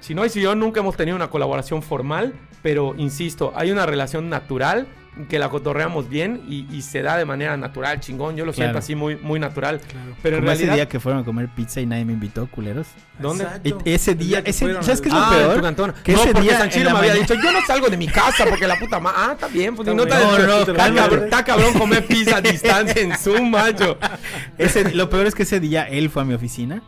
si 0.00 0.14
no 0.14 0.24
y 0.24 0.28
si 0.28 0.40
yo 0.40 0.54
nunca 0.54 0.80
hemos 0.80 0.96
tenido 0.96 1.16
una 1.16 1.30
colaboración 1.30 1.82
formal, 1.82 2.34
pero 2.62 2.94
insisto, 2.96 3.52
hay 3.56 3.72
una 3.72 3.86
relación 3.86 4.28
natural 4.28 4.86
que 5.28 5.38
la 5.38 5.48
cotorreamos 5.48 6.08
bien 6.08 6.42
y, 6.48 6.66
y 6.70 6.82
se 6.82 7.00
da 7.02 7.16
de 7.16 7.24
manera 7.24 7.56
natural, 7.56 8.00
chingón. 8.00 8.36
Yo 8.36 8.44
lo 8.44 8.52
siento 8.52 8.78
así 8.78 8.94
muy, 8.94 9.16
muy 9.16 9.40
natural. 9.40 9.80
Claro. 9.80 10.14
Pero 10.22 10.36
en 10.36 10.42
Como 10.42 10.52
ese 10.52 10.70
día 10.70 10.88
que 10.88 11.00
fueron 11.00 11.22
a 11.22 11.24
comer 11.24 11.48
pizza 11.48 11.80
y 11.80 11.86
nadie 11.86 12.04
me 12.04 12.12
invitó, 12.12 12.46
culeros. 12.48 12.86
¿dónde? 13.18 13.46
Y 13.64 13.74
ese 13.90 14.14
día, 14.14 14.44
que 14.44 14.50
ese, 14.50 14.66
fueron 14.66 14.84
¿sabes 14.84 15.00
qué 15.00 15.08
es 15.08 15.14
lo 15.14 15.20
Ah, 15.20 15.30
peor? 15.30 15.94
Que 16.02 16.12
no, 16.12 16.18
ese 16.22 16.32
porque 16.32 16.40
día 16.48 16.58
Sanchiro 16.58 16.90
me 16.90 16.98
había 16.98 17.14
dicho, 17.14 17.34
yo 17.34 17.50
no 17.52 17.60
salgo 17.66 17.88
de 17.88 17.96
mi 17.96 18.06
casa 18.08 18.44
porque 18.48 18.66
la 18.66 18.76
puta 18.78 19.00
madre. 19.00 19.16
Ah, 19.20 19.30
está 19.32 19.48
bien, 19.48 19.74
pues 19.74 19.88
Está 19.88 19.96
no. 19.96 20.04
No, 20.06 20.46
no, 20.46 20.58
está, 20.60 20.94
cabrón, 20.94 21.24
está 21.24 21.44
cabrón 21.44 21.72
comer 21.74 22.06
pizza 22.06 22.36
a 22.36 22.40
distancia 22.42 23.00
en 23.00 23.16
Zoom, 23.16 23.50
macho. 23.50 23.98
Ese- 24.58 24.92
lo 24.94 25.08
peor 25.08 25.26
es 25.26 25.34
que 25.34 25.44
ese 25.44 25.60
día 25.60 25.84
él 25.88 26.10
fue 26.10 26.22
a 26.22 26.24
mi 26.24 26.34
oficina. 26.34 26.82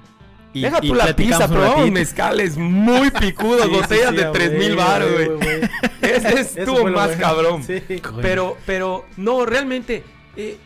Y, 0.59 0.63
Deja 0.63 0.79
y 0.83 0.89
tú 0.89 0.95
la 0.95 1.15
pizza, 1.17 1.47
un 1.47 1.51
probamos 1.53 1.91
mezcales 1.91 2.57
muy 2.57 3.11
picudos, 3.11 3.63
Sí, 3.67 3.69
sí, 3.71 3.77
botellas 3.81 4.11
sí, 4.11 4.17
de 4.17 4.25
a 4.25 4.33
3 4.33 4.53
mil 4.53 4.61
huevo, 4.77 4.77
baros, 4.89 5.11
güey. 5.13 5.61
Ese 6.03 6.41
estuvo 6.41 6.85
más 6.89 7.07
bueno. 7.09 7.21
cabrón. 7.23 7.63
Sí. 7.65 7.83
Pero, 8.23 8.57
pero, 8.67 9.05
no, 9.17 9.45
realmente, 9.47 10.03
eh, 10.37 10.57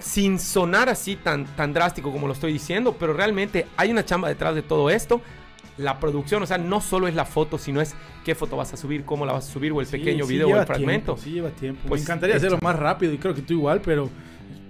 sin 0.00 0.38
sonar 0.38 0.88
así 0.88 1.16
tan, 1.16 1.44
tan 1.56 1.72
drástico 1.72 2.10
como 2.12 2.26
lo 2.26 2.32
estoy 2.32 2.52
diciendo, 2.52 2.96
pero 2.98 3.12
realmente 3.12 3.66
hay 3.76 3.90
una 3.90 4.04
chamba 4.04 4.28
detrás 4.28 4.54
de 4.54 4.62
todo 4.62 4.90
esto. 4.90 5.20
la 5.76 5.98
producción, 5.98 6.40
o 6.42 6.46
sea, 6.46 6.56
no 6.58 6.80
solo 6.80 7.08
es 7.08 7.16
la 7.16 7.24
foto, 7.24 7.58
sino 7.58 7.80
es 7.80 7.94
qué 8.24 8.36
foto 8.36 8.56
vas 8.56 8.72
a 8.72 8.76
subir, 8.76 9.04
cómo 9.04 9.26
la 9.26 9.32
vas 9.32 9.48
a 9.48 9.52
subir, 9.52 9.72
o 9.72 9.80
el 9.80 9.86
Sí, 9.86 9.98
pequeño 9.98 10.24
sí 10.24 10.32
video 10.34 10.48
o 10.48 10.60
el 10.60 10.66
fragmento. 10.66 11.14
tiempo, 11.14 11.22
sí 11.24 11.30
lleva 11.32 11.50
tiempo. 11.50 11.80
Pues, 11.88 12.00
Me 12.00 12.04
encantaría 12.04 12.36
hacerlo 12.36 12.58
más 12.62 12.76
rápido 12.76 13.12
y 13.12 13.18
creo 13.18 13.34
que 13.34 13.42
tú 13.42 13.54
igual, 13.54 13.80
pero 13.80 14.08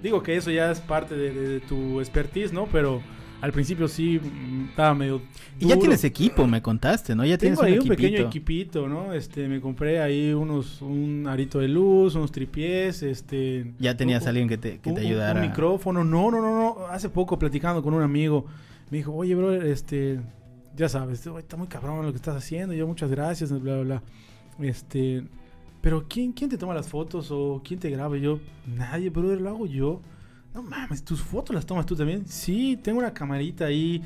digo 0.01 0.23
que 0.23 0.35
eso 0.35 0.49
ya 0.49 0.71
es 0.71 0.79
parte 0.79 1.13
de, 1.15 1.31
de- 1.31 1.47
de 1.49 1.59
tu 1.59 1.99
expertise, 2.01 2.51
¿no? 2.53 2.65
Pero 2.71 3.01
al 3.45 3.51
principio 3.51 3.87
sí 3.87 4.19
mm, 4.19 4.69
estaba 4.69 4.93
medio 4.95 5.21
Y 5.59 5.63
ya 5.63 5.75
duro. 5.75 5.79
tienes 5.81 6.03
equipo, 6.03 6.47
me 6.47 6.61
contaste, 6.61 7.15
¿no? 7.15 7.23
Ya 7.25 7.37
tienes 7.37 7.59
Tengo 7.59 7.67
ahí 7.71 7.77
un 7.77 7.83
un 7.83 7.87
pequeño 7.89 8.17
equipito. 8.19 8.87
¿no? 8.89 9.13
Este, 9.13 9.47
me 9.47 9.61
compré 9.61 10.01
ahí 10.01 10.33
unos, 10.33 10.81
un 10.81 11.25
arito 11.27 11.59
de 11.59 11.67
luz, 11.67 12.15
unos 12.15 12.31
tripiés, 12.31 13.03
este... 13.03 13.73
Ya 13.79 13.95
tenías 13.95 14.23
un- 14.23 14.29
alguien 14.29 14.47
que 14.49 14.57
te, 14.57 14.71
que 14.79 14.91
te 14.91 14.99
un- 15.01 15.05
ayudara. 15.05 15.39
Un 15.41 15.47
micrófono. 15.47 16.03
No, 16.03 16.31
no, 16.31 16.41
no, 16.41 16.57
no. 16.57 16.87
Hace 16.87 17.09
poco 17.09 17.37
platicando 17.39 17.81
con 17.83 17.93
un 17.93 18.01
amigo, 18.01 18.45
me 18.89 18.97
dijo, 18.97 19.13
oye, 19.13 19.35
bro, 19.35 19.53
este, 19.53 20.19
ya 20.75 20.89
sabes, 20.89 21.25
"Oye, 21.27 21.39
está 21.39 21.55
muy 21.55 21.67
cabrón 21.67 22.05
lo 22.05 22.11
que 22.11 22.17
estás 22.17 22.35
haciendo. 22.35 22.73
Yo, 22.73 22.85
muchas 22.87 23.09
gracias, 23.09 23.51
bla, 23.51 23.75
bla, 23.75 23.83
bla. 23.83 24.03
Este, 24.59 25.23
pero 25.81 26.05
¿quién, 26.09 26.31
quién 26.31 26.49
te 26.49 26.57
toma 26.57 26.73
las 26.73 26.87
fotos 26.87 27.29
o 27.31 27.61
quién 27.63 27.79
te 27.79 27.89
graba? 27.89 28.17
Y 28.17 28.21
yo, 28.21 28.39
nadie, 28.65 29.09
brother, 29.09 29.39
lo 29.41 29.49
hago 29.49 29.65
yo. 29.67 30.01
No 30.55 30.63
mames, 30.63 31.03
tus 31.03 31.21
fotos 31.21 31.53
las 31.53 31.65
tomas 31.65 31.85
tú 31.85 31.97
también. 31.97 32.25
Sí, 32.27 32.79
tengo 32.81 32.99
una 32.99 33.13
camarita 33.13 33.65
ahí. 33.65 34.01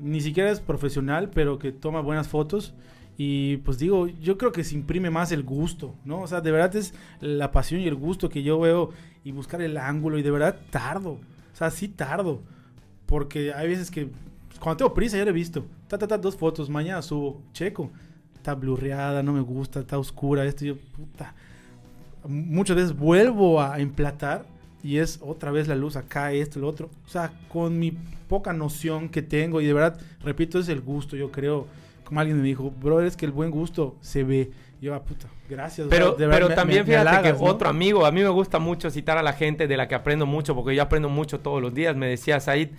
Ni 0.00 0.20
siquiera 0.20 0.50
es 0.50 0.58
profesional, 0.58 1.30
pero 1.30 1.60
que 1.60 1.70
toma 1.70 2.00
buenas 2.00 2.26
fotos. 2.26 2.74
Y 3.16 3.58
pues 3.58 3.78
digo, 3.78 4.08
yo 4.08 4.36
creo 4.36 4.50
que 4.50 4.64
se 4.64 4.74
imprime 4.74 5.10
más 5.10 5.30
el 5.30 5.44
gusto, 5.44 5.94
¿no? 6.04 6.22
O 6.22 6.26
sea, 6.26 6.40
de 6.40 6.50
verdad 6.50 6.74
es 6.74 6.92
la 7.20 7.52
pasión 7.52 7.80
y 7.80 7.86
el 7.86 7.94
gusto 7.94 8.28
que 8.28 8.42
yo 8.42 8.58
veo 8.58 8.90
y 9.22 9.30
buscar 9.30 9.62
el 9.62 9.76
ángulo 9.76 10.18
y 10.18 10.22
de 10.22 10.32
verdad 10.32 10.58
tardo. 10.70 11.12
O 11.12 11.56
sea, 11.56 11.70
sí 11.70 11.86
tardo. 11.86 12.40
Porque 13.06 13.54
hay 13.54 13.68
veces 13.68 13.88
que 13.88 14.06
pues, 14.48 14.58
cuando 14.58 14.78
tengo 14.78 14.94
prisa 14.94 15.18
ya 15.18 15.24
lo 15.24 15.30
he 15.30 15.34
visto. 15.34 15.64
Ta, 15.86 15.98
ta, 15.98 16.08
ta, 16.08 16.18
dos 16.18 16.36
fotos, 16.36 16.68
mañana 16.68 17.00
subo, 17.00 17.40
checo. 17.52 17.92
Está 18.34 18.56
blurreada, 18.56 19.22
no 19.22 19.32
me 19.32 19.40
gusta, 19.40 19.78
está 19.78 19.98
oscura, 19.98 20.44
esto 20.44 20.64
yo, 20.64 20.76
puta. 20.76 21.32
Muchas 22.26 22.74
veces 22.74 22.96
vuelvo 22.96 23.60
a 23.60 23.78
emplatar 23.78 24.46
y 24.82 24.98
es 24.98 25.18
otra 25.22 25.50
vez 25.50 25.68
la 25.68 25.74
luz 25.76 25.96
acá, 25.96 26.32
esto, 26.32 26.58
lo 26.60 26.68
otro. 26.68 26.90
O 27.06 27.08
sea, 27.08 27.32
con 27.48 27.78
mi 27.78 27.92
poca 28.28 28.52
noción 28.52 29.08
que 29.08 29.22
tengo 29.22 29.60
y 29.60 29.66
de 29.66 29.72
verdad, 29.72 30.00
repito, 30.24 30.58
es 30.58 30.68
el 30.68 30.80
gusto, 30.80 31.16
yo 31.16 31.30
creo. 31.30 31.66
Como 32.04 32.20
alguien 32.20 32.38
me 32.40 32.46
dijo, 32.46 32.70
bro, 32.70 33.00
es 33.00 33.16
que 33.16 33.24
el 33.24 33.32
buen 33.32 33.50
gusto 33.50 33.96
se 34.00 34.22
ve. 34.24 34.50
Y 34.80 34.86
yo, 34.86 34.94
ah, 34.94 35.02
puta, 35.02 35.28
gracias. 35.48 35.86
Pero, 35.88 36.08
bro, 36.08 36.16
de 36.16 36.26
verdad, 36.26 36.36
pero 36.38 36.48
me- 36.48 36.54
también 36.54 36.78
me- 36.80 36.84
me 36.84 36.92
fíjate 36.98 37.08
halagas, 37.08 37.38
que 37.38 37.44
¿no? 37.44 37.50
otro 37.50 37.68
amigo, 37.68 38.04
a 38.04 38.10
mí 38.12 38.20
me 38.22 38.28
gusta 38.28 38.58
mucho 38.58 38.90
citar 38.90 39.16
a 39.18 39.22
la 39.22 39.32
gente 39.32 39.66
de 39.68 39.76
la 39.76 39.86
que 39.88 39.94
aprendo 39.94 40.26
mucho, 40.26 40.54
porque 40.54 40.74
yo 40.74 40.82
aprendo 40.82 41.08
mucho 41.08 41.40
todos 41.40 41.62
los 41.62 41.72
días, 41.72 41.96
me 41.96 42.08
decía 42.08 42.40
Said, 42.40 42.70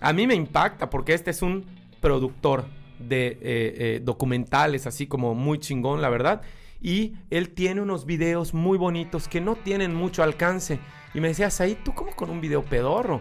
a 0.00 0.12
mí 0.12 0.26
me 0.26 0.34
impacta 0.34 0.90
porque 0.90 1.12
este 1.14 1.30
es 1.30 1.42
un 1.42 1.66
productor 2.00 2.64
de 2.98 3.26
eh, 3.28 3.38
eh, 3.42 4.00
documentales, 4.02 4.86
así 4.86 5.06
como 5.06 5.34
muy 5.34 5.58
chingón, 5.58 6.00
la 6.00 6.08
verdad, 6.08 6.40
y 6.80 7.14
él 7.30 7.50
tiene 7.50 7.80
unos 7.80 8.06
videos 8.06 8.54
muy 8.54 8.78
bonitos 8.78 9.28
que 9.28 9.40
no 9.40 9.54
tienen 9.56 9.94
mucho 9.94 10.22
alcance. 10.22 10.78
Y 11.14 11.20
me 11.20 11.28
decía, 11.28 11.48
Said, 11.50 11.76
¿tú 11.84 11.94
cómo 11.94 12.10
con 12.16 12.28
un 12.30 12.40
video 12.40 12.62
pedorro? 12.62 13.20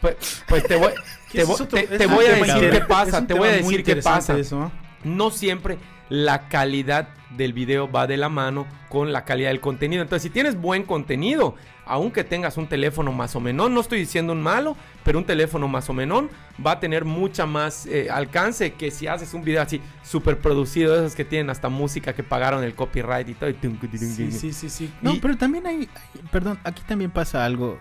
Pues, 0.00 0.42
pues 0.48 0.62
te 0.64 0.76
voy, 0.76 0.92
te 1.32 1.44
voy- 1.44 1.56
te- 1.66 2.06
voy 2.06 2.24
a 2.26 2.28
decir 2.34 2.70
qué 2.70 2.80
pasa, 2.80 3.26
te 3.26 3.34
voy 3.34 3.48
a 3.48 3.52
decir 3.52 3.84
qué 3.84 3.96
pasa 3.96 4.38
eso, 4.38 4.72
no 5.04 5.30
siempre 5.30 5.78
la 6.08 6.48
calidad 6.48 7.08
del 7.36 7.52
video 7.52 7.90
va 7.90 8.06
de 8.06 8.16
la 8.16 8.28
mano 8.30 8.66
con 8.88 9.12
la 9.12 9.24
calidad 9.26 9.50
del 9.50 9.60
contenido. 9.60 10.00
Entonces, 10.02 10.22
si 10.22 10.30
tienes 10.30 10.58
buen 10.58 10.84
contenido, 10.84 11.54
aunque 11.88 12.22
tengas 12.22 12.56
un 12.56 12.66
teléfono 12.68 13.10
más 13.12 13.34
o 13.34 13.40
menos, 13.40 13.70
no 13.70 13.80
estoy 13.80 13.98
diciendo 14.00 14.32
un 14.32 14.42
malo, 14.42 14.76
pero 15.04 15.18
un 15.18 15.24
teléfono 15.24 15.66
más 15.68 15.88
o 15.90 15.94
menos 15.94 16.24
va 16.64 16.72
a 16.72 16.80
tener 16.80 17.04
mucha 17.04 17.46
más 17.46 17.86
eh, 17.86 18.08
alcance 18.10 18.74
que 18.74 18.90
si 18.90 19.06
haces 19.06 19.32
un 19.34 19.42
video 19.42 19.62
así 19.62 19.80
súper 20.02 20.38
producido, 20.38 20.94
esos 20.96 21.14
que 21.14 21.24
tienen 21.24 21.50
hasta 21.50 21.68
música 21.68 22.12
que 22.12 22.22
pagaron 22.22 22.62
el 22.62 22.74
copyright 22.74 23.28
y 23.28 23.34
todo. 23.34 23.48
Sí, 24.30 24.30
sí, 24.38 24.52
sí, 24.52 24.68
sí. 24.70 24.92
No, 25.02 25.14
Y- 25.14 25.18
pero 25.20 25.36
también 25.36 25.66
hay, 25.66 25.76
hay- 25.76 26.22
perdón, 26.30 26.58
aquí 26.64 26.82
también 26.86 27.10
pasa 27.10 27.44
algo 27.44 27.78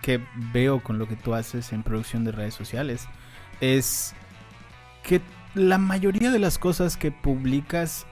que 0.00 0.20
veo 0.52 0.82
con 0.82 0.98
lo 0.98 1.06
que 1.06 1.14
tú 1.16 1.34
haces 1.34 1.72
en 1.72 1.82
producción 1.82 2.24
de 2.24 2.32
redes 2.32 2.54
sociales. 2.54 3.06
Es 3.60 4.14
que 5.04 5.20
la 5.54 5.78
mayoría 5.78 6.30
de 6.30 6.38
las 6.38 6.58
cosas 6.58 6.96
que 6.96 7.10
publicas 7.12 8.06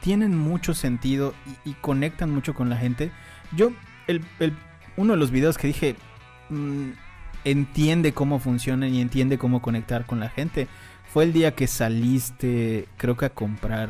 tienen 0.00 0.36
mucho 0.36 0.74
sentido 0.74 1.32
y, 1.64 1.70
y 1.70 1.74
conectan 1.74 2.30
mucho 2.30 2.54
con 2.54 2.68
la 2.68 2.76
gente. 2.76 3.10
Yo, 3.56 3.70
el, 4.06 4.22
el- 4.38 4.54
uno 4.96 5.12
de 5.14 5.18
los 5.18 5.30
videos 5.30 5.58
que 5.58 5.66
dije, 5.68 5.96
mm, 6.50 6.90
entiende 7.44 8.12
cómo 8.12 8.38
funcionan 8.38 8.94
y 8.94 9.00
entiende 9.00 9.38
cómo 9.38 9.60
conectar 9.62 10.06
con 10.06 10.20
la 10.20 10.28
gente, 10.30 10.68
fue 11.12 11.24
el 11.24 11.32
día 11.32 11.54
que 11.54 11.66
saliste, 11.66 12.88
creo 12.96 13.16
que 13.16 13.26
a 13.26 13.30
comprar 13.30 13.88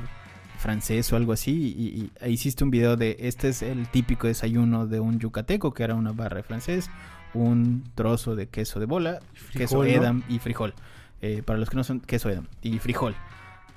francés 0.59 1.13
o 1.13 1.17
algo 1.17 1.33
así 1.33 1.75
y, 1.77 1.83
y- 1.85 2.11
e 2.21 2.31
hiciste 2.31 2.65
un 2.65 2.71
video 2.71 2.97
de 2.97 3.17
este 3.21 3.49
es 3.51 3.63
el 3.63 3.87
típico 3.89 4.27
desayuno 4.27 4.87
de 4.87 4.99
un 5.01 5.19
yucateco 5.21 5.73
que 5.75 5.83
era 5.85 5.95
una 5.95 6.13
barra 6.13 6.39
de 6.39 6.43
francés, 6.43 6.91
un 7.35 7.85
trozo 7.95 8.35
de 8.35 8.49
queso 8.49 8.81
de 8.81 8.87
bola, 8.87 9.21
queso 9.53 9.79
edam 9.85 10.23
y 10.29 10.39
frijol. 10.39 10.75
Eh, 11.21 11.43
para 11.45 11.59
los 11.59 11.71
que 11.71 11.77
no 11.77 11.85
son 11.85 12.01
queso 12.01 12.29
edam 12.31 12.47
y 12.63 12.79
frijol. 12.79 13.15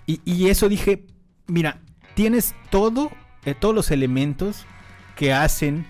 Y, 0.05 0.21
y 0.25 0.47
eso 0.47 0.69
dije, 0.69 1.03
mira, 1.47 1.79
tienes 2.13 2.55
todo, 2.69 3.11
eh, 3.45 3.53
todos 3.53 3.73
los 3.75 3.91
elementos 3.91 4.65
que 5.15 5.33
hacen 5.33 5.85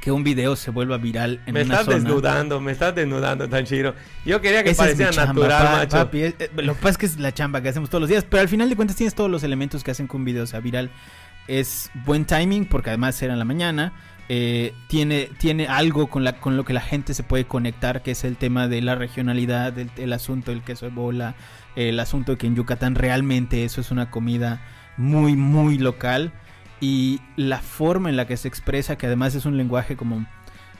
que 0.00 0.10
un 0.10 0.24
video 0.24 0.56
se 0.56 0.70
vuelva 0.70 0.96
viral 0.96 1.40
en 1.46 1.54
Me 1.54 1.62
una 1.62 1.74
estás 1.74 1.84
zona. 1.86 1.96
desnudando, 1.98 2.60
me 2.60 2.72
estás 2.72 2.94
desnudando, 2.94 3.48
Tanchiro. 3.48 3.94
Yo 4.24 4.40
quería 4.40 4.62
que 4.64 4.70
Esa 4.70 4.84
pareciera 4.84 5.10
chamba, 5.10 5.32
natural, 5.34 5.62
pa- 5.66 5.72
macho. 5.76 5.96
papi. 5.96 6.18
Eh, 6.22 6.34
eh, 6.38 6.50
Lo 6.56 6.74
que 6.74 6.80
pasa 6.80 6.90
es 6.90 6.98
que 6.98 7.06
es 7.06 7.18
la 7.18 7.32
chamba 7.34 7.60
que 7.60 7.68
hacemos 7.68 7.90
todos 7.90 8.00
los 8.00 8.08
días, 8.10 8.24
pero 8.28 8.40
al 8.40 8.48
final 8.48 8.68
de 8.70 8.76
cuentas 8.76 8.96
tienes 8.96 9.14
todos 9.14 9.30
los 9.30 9.42
elementos 9.42 9.84
que 9.84 9.90
hacen 9.90 10.08
que 10.08 10.16
un 10.16 10.24
video 10.24 10.46
sea 10.46 10.60
viral. 10.60 10.90
Es 11.48 11.90
buen 12.06 12.24
timing, 12.24 12.64
porque 12.66 12.90
además 12.90 13.20
era 13.22 13.32
en 13.34 13.38
la 13.38 13.44
mañana. 13.44 13.92
eh, 14.32 14.72
tiene, 14.86 15.28
tiene 15.38 15.66
algo 15.66 16.06
con, 16.08 16.22
la, 16.22 16.34
con 16.34 16.56
lo 16.56 16.64
que 16.64 16.72
la 16.72 16.80
gente 16.80 17.14
se 17.14 17.24
puede 17.24 17.46
conectar, 17.46 18.00
que 18.02 18.12
es 18.12 18.22
el 18.22 18.36
tema 18.36 18.68
de 18.68 18.80
la 18.80 18.94
regionalidad, 18.94 19.76
el, 19.76 19.90
el 19.96 20.12
asunto 20.12 20.52
del 20.52 20.62
queso 20.62 20.86
de 20.86 20.92
bola, 20.92 21.34
el 21.74 21.98
asunto 21.98 22.32
de 22.32 22.38
que 22.38 22.46
en 22.46 22.54
Yucatán 22.54 22.94
realmente 22.94 23.64
eso 23.64 23.80
es 23.80 23.90
una 23.90 24.08
comida 24.12 24.60
muy, 24.96 25.34
muy 25.34 25.78
local. 25.78 26.32
Y 26.80 27.20
la 27.36 27.60
forma 27.60 28.08
en 28.08 28.16
la 28.16 28.26
que 28.26 28.36
se 28.36 28.48
expresa, 28.48 28.96
que 28.96 29.06
además 29.06 29.34
es 29.34 29.44
un 29.44 29.56
lenguaje 29.56 29.96
como 29.96 30.26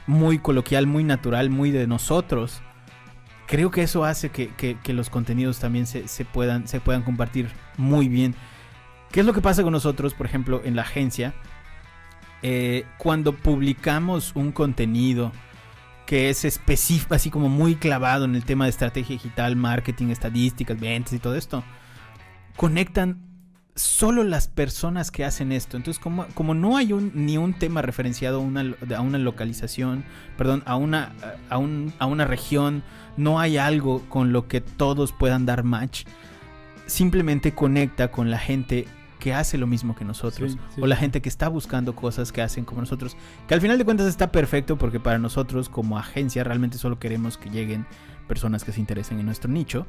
muy 0.07 0.39
coloquial, 0.39 0.87
muy 0.87 1.03
natural, 1.03 1.49
muy 1.49 1.71
de 1.71 1.87
nosotros 1.87 2.61
creo 3.47 3.69
que 3.69 3.83
eso 3.83 4.05
hace 4.05 4.29
que, 4.29 4.47
que- 4.55 4.77
que 4.81 4.93
los 4.93 5.09
contenidos 5.09 5.59
también 5.59 5.85
se, 5.85 6.07
se 6.07 6.23
puedan, 6.23 6.69
se 6.69 6.79
puedan 6.79 7.03
compartir 7.03 7.49
muy 7.75 8.07
bien. 8.07 8.33
¿Qué 9.11 9.19
es 9.19 9.25
lo 9.25 9.33
que 9.33 9.41
pasa 9.41 9.61
con 9.61 9.73
nosotros, 9.73 10.13
por 10.13 10.25
ejemplo, 10.25 10.61
en 10.63 10.77
la 10.77 10.83
agencia? 10.83 11.33
Eh, 12.43 12.85
cuando 12.97 13.35
publicamos 13.35 14.31
un 14.35 14.53
contenido 14.53 15.33
que 16.05 16.29
es 16.29 16.45
específico, 16.45 17.13
así 17.13 17.29
como 17.29 17.49
muy 17.49 17.75
clavado 17.75 18.23
en 18.23 18.35
el 18.35 18.45
tema 18.45 18.63
de 18.63 18.69
estrategia 18.69 19.15
digital, 19.17 19.57
marketing, 19.57 20.07
estadísticas, 20.11 20.79
ventas 20.79 21.11
y 21.11 21.19
todo 21.19 21.35
esto, 21.35 21.61
conectan 22.55 23.19
solo 23.81 24.23
las 24.23 24.47
personas 24.47 25.11
que 25.11 25.25
hacen 25.25 25.51
esto. 25.51 25.77
Entonces, 25.77 26.01
como, 26.01 26.25
como 26.33 26.53
no 26.53 26.77
hay 26.77 26.93
un, 26.93 27.11
ni 27.13 27.37
un 27.37 27.53
tema 27.53 27.81
referenciado 27.81 28.37
a 28.37 28.41
una, 28.41 28.75
a 28.95 29.01
una 29.01 29.17
localización, 29.17 30.03
perdón, 30.37 30.63
a 30.65 30.75
una, 30.75 31.11
a, 31.49 31.57
un- 31.57 31.93
a 31.99 32.05
una 32.05 32.25
región, 32.25 32.83
no 33.17 33.39
hay 33.39 33.57
algo 33.57 34.01
con 34.09 34.31
lo 34.31 34.47
que 34.47 34.61
todos 34.61 35.11
puedan 35.11 35.45
dar 35.45 35.63
match. 35.63 36.05
Simplemente 36.85 37.53
conecta 37.53 38.09
con 38.11 38.31
la 38.31 38.37
gente 38.39 38.87
que 39.19 39.33
hace 39.33 39.57
lo 39.57 39.67
mismo 39.67 39.95
que 39.95 40.03
nosotros. 40.03 40.53
Sí, 40.53 40.57
sí, 40.75 40.81
o 40.81 40.87
la 40.87 40.95
gente 40.95 41.21
que 41.21 41.29
está 41.29 41.47
buscando 41.47 41.95
cosas 41.95 42.31
que 42.31 42.41
hacen 42.41 42.65
como 42.65 42.81
nosotros. 42.81 43.15
Que 43.47 43.53
al 43.53 43.61
final 43.61 43.77
de 43.77 43.85
cuentas 43.85 44.07
está 44.07 44.31
perfecto 44.31 44.77
porque 44.77 44.99
para 44.99 45.19
nosotros 45.19 45.69
como 45.69 45.97
agencia 45.97 46.43
realmente 46.43 46.77
solo 46.77 46.97
queremos 46.99 47.37
que 47.37 47.49
lleguen 47.49 47.85
personas 48.27 48.63
que 48.63 48.71
se 48.71 48.79
interesen 48.79 49.19
en 49.19 49.25
nuestro 49.27 49.51
nicho. 49.51 49.85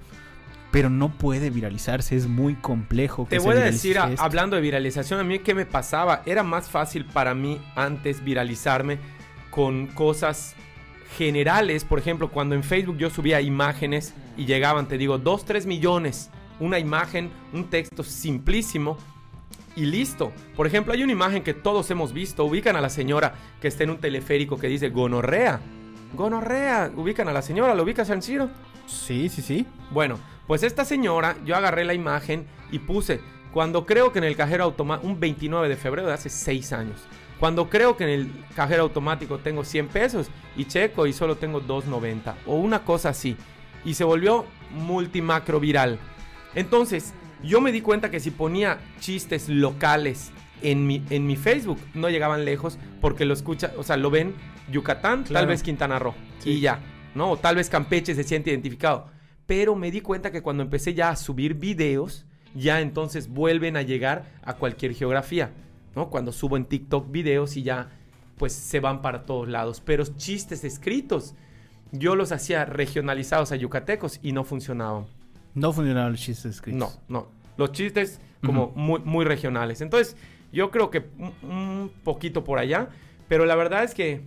Pero 0.72 0.90
no 0.90 1.10
puede 1.10 1.50
viralizarse, 1.50 2.16
es 2.16 2.26
muy 2.26 2.54
complejo. 2.56 3.28
que 3.28 3.36
Te 3.36 3.42
voy 3.44 3.54
a 3.56 3.60
decir, 3.60 3.98
a- 3.98 4.10
hablando 4.18 4.56
de 4.56 4.62
viralización, 4.62 5.20
a 5.20 5.24
mí 5.24 5.38
qué 5.38 5.54
me 5.54 5.66
pasaba, 5.66 6.22
era 6.26 6.42
más 6.42 6.68
fácil 6.68 7.04
para 7.04 7.34
mí 7.34 7.60
antes 7.76 8.24
viralizarme 8.24 8.98
con 9.50 9.86
cosas 9.86 10.56
generales, 11.18 11.84
por 11.84 11.98
ejemplo, 11.98 12.30
cuando 12.30 12.54
en 12.54 12.62
Facebook 12.62 12.96
yo 12.96 13.10
subía 13.10 13.40
imágenes 13.40 14.14
y 14.36 14.46
llegaban, 14.46 14.88
te 14.88 14.96
digo, 14.98 15.18
2, 15.18 15.44
3 15.44 15.66
millones, 15.66 16.30
una 16.58 16.78
imagen, 16.78 17.30
un 17.52 17.68
texto 17.68 18.02
simplísimo 18.02 18.96
y 19.76 19.84
listo. 19.84 20.32
Por 20.56 20.66
ejemplo, 20.66 20.92
hay 20.94 21.02
una 21.02 21.12
imagen 21.12 21.42
que 21.42 21.52
todos 21.54 21.90
hemos 21.90 22.12
visto, 22.14 22.44
ubican 22.44 22.76
a 22.76 22.80
la 22.80 22.88
señora 22.88 23.34
que 23.60 23.68
está 23.68 23.84
en 23.84 23.90
un 23.90 23.98
teleférico 23.98 24.56
que 24.58 24.68
dice 24.68 24.88
gonorrea. 24.88 25.60
Gonorrea, 26.14 26.90
ubican 26.96 27.28
a 27.28 27.32
la 27.32 27.42
señora, 27.42 27.74
¿lo 27.74 27.82
ubicas, 27.82 28.08
San 28.08 28.22
Ciro? 28.22 28.48
Sí, 28.86 29.28
sí, 29.28 29.42
sí. 29.42 29.66
Bueno, 29.90 30.18
pues 30.46 30.62
esta 30.62 30.84
señora, 30.84 31.36
yo 31.44 31.56
agarré 31.56 31.84
la 31.84 31.94
imagen 31.94 32.46
y 32.70 32.78
puse, 32.80 33.20
cuando 33.52 33.86
creo 33.86 34.12
que 34.12 34.18
en 34.18 34.24
el 34.24 34.36
cajero 34.36 34.64
automático, 34.64 35.06
un 35.08 35.20
29 35.20 35.68
de 35.68 35.76
febrero 35.76 36.08
de 36.08 36.14
hace 36.14 36.28
6 36.30 36.72
años, 36.72 37.00
cuando 37.38 37.68
creo 37.68 37.96
que 37.96 38.04
en 38.04 38.10
el 38.10 38.32
cajero 38.54 38.82
automático 38.84 39.38
tengo 39.38 39.64
100 39.64 39.88
pesos 39.88 40.28
y 40.56 40.64
checo 40.66 41.06
y 41.06 41.12
solo 41.12 41.36
tengo 41.36 41.60
2.90 41.60 42.34
o 42.46 42.54
una 42.56 42.84
cosa 42.84 43.08
así. 43.10 43.36
Y 43.84 43.94
se 43.94 44.04
volvió 44.04 44.44
multimacro 44.70 45.58
viral. 45.58 45.98
Entonces, 46.54 47.12
yo 47.42 47.60
me 47.60 47.72
di 47.72 47.80
cuenta 47.80 48.10
que 48.10 48.20
si 48.20 48.30
ponía 48.30 48.78
chistes 49.00 49.48
locales 49.48 50.30
en 50.62 50.86
mi, 50.86 51.02
en 51.10 51.26
mi 51.26 51.34
Facebook, 51.34 51.78
no 51.94 52.08
llegaban 52.10 52.44
lejos 52.44 52.78
porque 53.00 53.24
lo 53.24 53.34
escucha, 53.34 53.72
o 53.76 53.82
sea, 53.82 53.96
lo 53.96 54.10
ven 54.10 54.34
Yucatán, 54.70 55.24
Claro. 55.24 55.40
tal 55.40 55.46
vez 55.48 55.62
Quintana 55.64 55.98
Roo, 55.98 56.14
Sí. 56.38 56.50
y 56.50 56.60
ya, 56.60 56.78
¿no? 57.16 57.32
O 57.32 57.36
tal 57.36 57.56
vez 57.56 57.68
Campeche 57.68 58.14
se 58.14 58.22
siente 58.22 58.50
identificado. 58.50 59.10
Pero 59.52 59.76
me 59.76 59.90
di 59.90 60.00
cuenta 60.00 60.32
que 60.32 60.40
cuando 60.40 60.62
empecé 60.62 60.94
ya 60.94 61.10
a 61.10 61.16
subir 61.16 61.52
videos, 61.52 62.24
ya 62.54 62.80
entonces 62.80 63.28
vuelven 63.28 63.76
a 63.76 63.82
llegar 63.82 64.24
a 64.42 64.54
cualquier 64.54 64.94
geografía, 64.94 65.50
¿no? 65.94 66.08
Cuando 66.08 66.32
subo 66.32 66.56
en 66.56 66.64
TikTok 66.64 67.10
videos 67.12 67.58
y 67.58 67.62
ya, 67.62 67.90
pues 68.38 68.54
se 68.54 68.80
van 68.80 69.02
para 69.02 69.26
todos 69.26 69.50
lados. 69.50 69.82
Pero 69.84 70.06
chistes 70.06 70.64
escritos, 70.64 71.34
yo 71.90 72.16
los 72.16 72.32
hacía 72.32 72.64
regionalizados 72.64 73.52
a 73.52 73.56
yucatecos 73.56 74.20
y 74.22 74.32
no 74.32 74.42
funcionaban. 74.42 75.04
No 75.54 75.70
funcionaban 75.74 76.12
los 76.12 76.20
chistes 76.22 76.54
escritos. 76.54 76.78
No, 76.78 77.20
no. 77.20 77.28
Los 77.58 77.72
chistes 77.72 78.22
como 78.42 78.72
muy, 78.74 79.00
muy 79.00 79.26
regionales. 79.26 79.82
Entonces, 79.82 80.16
yo 80.50 80.70
creo 80.70 80.90
que 80.90 81.10
un, 81.18 81.34
un 81.42 81.92
poquito 82.04 82.42
por 82.42 82.58
allá. 82.58 82.88
Pero 83.28 83.44
la 83.44 83.54
verdad 83.54 83.84
es 83.84 83.92
que 83.92 84.22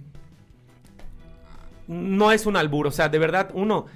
no 1.87 2.31
es 2.31 2.45
un 2.45 2.57
albur. 2.57 2.85
O 2.85 2.91
sea, 2.91 3.09
de 3.09 3.17
verdad, 3.17 3.49
uno, 3.55 3.87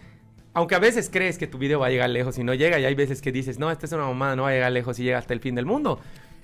aunque 0.54 0.76
a 0.76 0.80
veces 0.80 1.10
crees 1.12 1.38
que 1.38 1.48
tu 1.48 1.58
video 1.58 1.80
va 1.80 1.88
a 1.88 1.90
llegar 1.90 2.10
lejos 2.10 2.38
y 2.38 2.44
no 2.44 2.54
llega, 2.54 2.80
y 2.80 2.86
hay 2.86 2.96
veces 2.96 3.22
que 3.22 3.32
dices, 3.32 3.60
no, 3.60 3.70
esta 3.72 3.86
es 3.86 3.92
una 3.92 4.06
mamada, 4.06 4.36
no 4.36 4.44
va 4.44 4.50
a 4.50 4.54
llegar 4.54 4.72
lejos 4.72 5.00
y 5.00 5.04
llega 5.04 5.18
hasta 5.18 5.34
el 5.34 5.40
fin 5.40 5.56
del 5.56 5.66
mundo. 5.66 6.00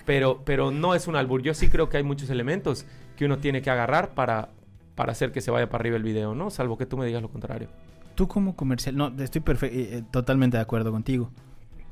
Pero, 0.06 0.44
pero 0.46 0.70
no 0.72 0.94
es 0.94 1.08
un 1.08 1.16
albur. 1.16 1.42
Yo 1.42 1.54
sí 1.56 1.68
creo 1.68 1.90
que 1.90 1.98
hay 1.98 2.04
muchos 2.04 2.30
elementos 2.30 2.86
que 3.18 3.26
uno 3.26 3.40
tiene 3.40 3.62
que 3.64 3.70
agarrar 3.72 4.14
para, 4.14 4.50
para 4.94 5.12
hacer 5.14 5.32
que 5.32 5.42
se 5.42 5.50
vaya 5.50 5.68
para 5.70 5.82
arriba 5.82 5.98
el 5.98 6.04
video, 6.04 6.36
¿no? 6.36 6.52
Salvo 6.52 6.78
que 6.78 6.86
tú 6.86 6.96
me 6.98 7.06
digas 7.08 7.22
lo 7.24 7.30
contrario. 7.30 7.70
Tú 8.14 8.28
como 8.28 8.56
comercial, 8.56 8.96
no, 8.96 9.08
estoy 9.20 9.42
eh, 9.46 9.58
eh, 9.72 10.04
totalmente 10.12 10.58
de 10.58 10.62
acuerdo 10.64 10.92
contigo. 10.92 11.32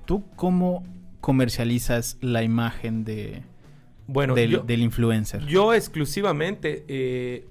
¿Tú 0.06 0.24
cómo 0.36 0.84
comercializas 1.22 2.18
la 2.22 2.44
imagen 2.44 3.04
de, 3.04 3.42
Bueno, 4.08 4.36
del, 4.36 4.52
yo- 4.52 4.60
del 4.60 4.82
influencer? 4.82 5.46
Yo 5.48 5.74
exclusivamente, 5.74 6.86
eh, 6.88 7.48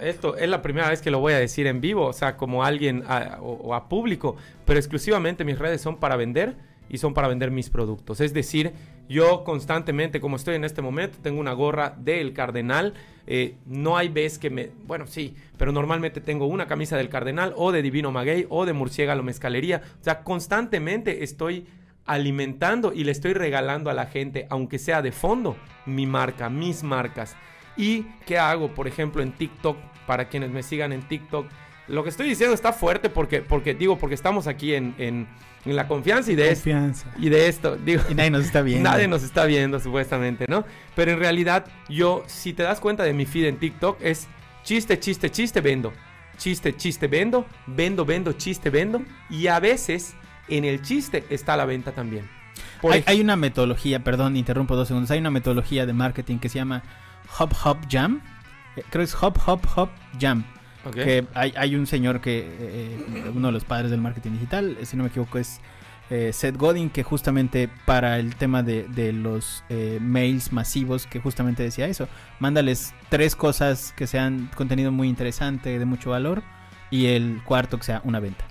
esto 0.00 0.36
es 0.36 0.48
la 0.48 0.62
primera 0.62 0.88
vez 0.88 1.02
que 1.02 1.10
lo 1.10 1.20
voy 1.20 1.32
a 1.32 1.38
decir 1.38 1.66
en 1.66 1.80
vivo, 1.80 2.06
o 2.06 2.12
sea, 2.12 2.36
como 2.36 2.64
alguien 2.64 3.04
a- 3.06 3.38
o, 3.40 3.52
o 3.52 3.74
a 3.74 3.88
público, 3.88 4.36
pero 4.64 4.78
exclusivamente 4.78 5.44
mis 5.44 5.58
redes 5.58 5.80
son 5.80 5.96
para 5.98 6.16
vender 6.16 6.56
y 6.88 6.98
son 6.98 7.14
para 7.14 7.28
vender 7.28 7.50
mis 7.52 7.70
productos. 7.70 8.20
Es 8.20 8.34
decir, 8.34 8.72
yo 9.08 9.44
constantemente, 9.44 10.20
como 10.20 10.36
estoy 10.36 10.56
en 10.56 10.64
este 10.64 10.82
momento, 10.82 11.18
tengo 11.22 11.38
una 11.40 11.52
gorra 11.52 11.94
del 11.98 12.32
Cardenal. 12.32 12.94
eh, 13.26 13.54
no 13.66 13.96
hay 13.96 14.08
vez 14.08 14.38
que 14.40 14.50
me... 14.50 14.70
Bueno, 14.86 15.06
sí, 15.06 15.36
pero 15.56 15.70
normalmente 15.70 16.20
tengo 16.20 16.46
una 16.46 16.66
camisa 16.66 16.96
del 16.96 17.08
Cardenal 17.08 17.52
o 17.56 17.70
de 17.70 17.82
Divino 17.82 18.10
Maguey 18.10 18.46
o 18.48 18.66
de 18.66 18.72
Murciégalo 18.72 19.22
Mezcalería. 19.22 19.82
O 20.00 20.04
sea, 20.04 20.24
constantemente 20.24 21.22
estoy 21.22 21.66
alimentando 22.06 22.92
y 22.92 23.04
le 23.04 23.12
estoy 23.12 23.34
regalando 23.34 23.88
a 23.88 23.94
la 23.94 24.06
gente, 24.06 24.46
aunque 24.50 24.80
sea 24.80 25.00
de 25.00 25.12
fondo, 25.12 25.56
mi 25.86 26.06
marca, 26.06 26.50
mis 26.50 26.82
marcas. 26.82 27.36
¿Y 27.80 28.06
qué 28.26 28.38
hago, 28.38 28.68
por 28.74 28.86
ejemplo, 28.86 29.22
en 29.22 29.32
TikTok? 29.32 29.76
Para 30.06 30.28
quienes 30.28 30.50
me 30.50 30.62
sigan 30.62 30.92
en 30.92 31.02
TikTok. 31.02 31.46
Lo 31.88 32.02
que 32.04 32.10
estoy 32.10 32.28
diciendo 32.28 32.54
está 32.54 32.72
fuerte 32.72 33.10
porque, 33.10 33.40
porque 33.42 33.74
digo, 33.74 33.98
porque 33.98 34.14
estamos 34.14 34.46
aquí 34.46 34.74
en, 34.74 34.94
en- 34.98 35.26
en 35.64 35.76
la 35.76 35.86
confianza 35.88 36.32
y 36.32 36.36
de, 36.36 36.48
Confianza. 36.48 37.12
y 37.18 37.28
de 37.28 37.48
esto. 37.48 37.76
Digo, 37.76 38.02
Y 38.08 38.14
nadie 38.14 38.30
nos 38.30 38.44
está 38.44 38.62
viendo. 38.62 38.88
Nadie 38.88 39.08
nos 39.08 39.22
está 39.22 39.44
viendo, 39.44 39.78
supuestamente, 39.80 40.46
¿no? 40.48 40.64
Pero 40.96 41.10
en 41.12 41.18
realidad, 41.18 41.66
yo, 41.88 42.22
si 42.26 42.52
te 42.52 42.62
das 42.62 42.80
cuenta 42.80 43.02
de 43.02 43.12
mi 43.12 43.26
feed 43.26 43.46
en 43.46 43.58
TikTok, 43.58 43.98
es 44.00 44.26
chiste, 44.62 44.98
chiste, 44.98 45.30
chiste, 45.30 45.60
vendo. 45.60 45.92
Chiste, 46.38 46.74
chiste, 46.76 47.08
vendo. 47.08 47.44
Vendo, 47.66 48.04
vendo, 48.06 48.32
chiste, 48.32 48.70
vendo. 48.70 49.02
Y 49.28 49.48
a 49.48 49.58
veces, 49.60 50.14
en 50.48 50.64
el 50.64 50.80
chiste 50.82 51.24
está 51.28 51.56
la 51.56 51.64
venta 51.66 51.92
también. 51.92 52.28
Por 52.80 52.92
Hay, 52.94 53.02
hay 53.06 53.20
una 53.20 53.36
metodología, 53.36 54.02
perdón, 54.02 54.36
interrumpo 54.36 54.76
dos 54.76 54.88
segundos. 54.88 55.10
Hay 55.10 55.18
una 55.18 55.30
metodología 55.30 55.84
de 55.86 55.92
marketing 55.92 56.38
que 56.38 56.48
se 56.48 56.56
llama 56.58 56.82
Hop 57.38 57.52
Hop 57.64 57.78
Jam. 57.88 58.20
Eh, 58.76 58.82
Creo 58.90 59.00
que 59.00 59.10
es 59.10 59.22
Hop 59.22 59.38
Hop 59.46 59.60
Hop 59.76 59.90
Jam. 60.18 60.44
Que 60.94 61.26
hay, 61.34 61.52
hay 61.56 61.74
un 61.76 61.86
señor 61.86 62.22
que, 62.22 62.46
eh, 62.58 63.30
uno 63.34 63.48
de 63.48 63.52
los 63.52 63.64
padres 63.64 63.90
del 63.90 64.00
marketing 64.00 64.32
digital, 64.32 64.78
eh, 64.80 64.86
si 64.86 64.96
no 64.96 65.02
me 65.02 65.10
equivoco, 65.10 65.38
es 65.38 65.60
eh, 66.08 66.32
Seth 66.32 66.56
Godin, 66.56 66.88
que 66.88 67.02
justamente 67.02 67.68
para 67.84 68.18
el 68.18 68.34
tema 68.34 68.62
de, 68.62 68.88
de 68.88 69.12
los 69.12 69.62
eh, 69.68 69.98
mails 70.00 70.52
masivos, 70.52 71.06
que 71.06 71.20
justamente 71.20 71.62
decía 71.62 71.86
eso, 71.86 72.08
mándales 72.38 72.94
tres 73.10 73.36
cosas 73.36 73.92
que 73.94 74.06
sean 74.06 74.50
contenido 74.56 74.90
muy 74.90 75.08
interesante, 75.08 75.78
de 75.78 75.84
mucho 75.84 76.10
valor, 76.10 76.42
y 76.90 77.06
el 77.06 77.42
cuarto 77.44 77.76
que 77.76 77.84
sea 77.84 78.00
una 78.04 78.18
venta. 78.18 78.44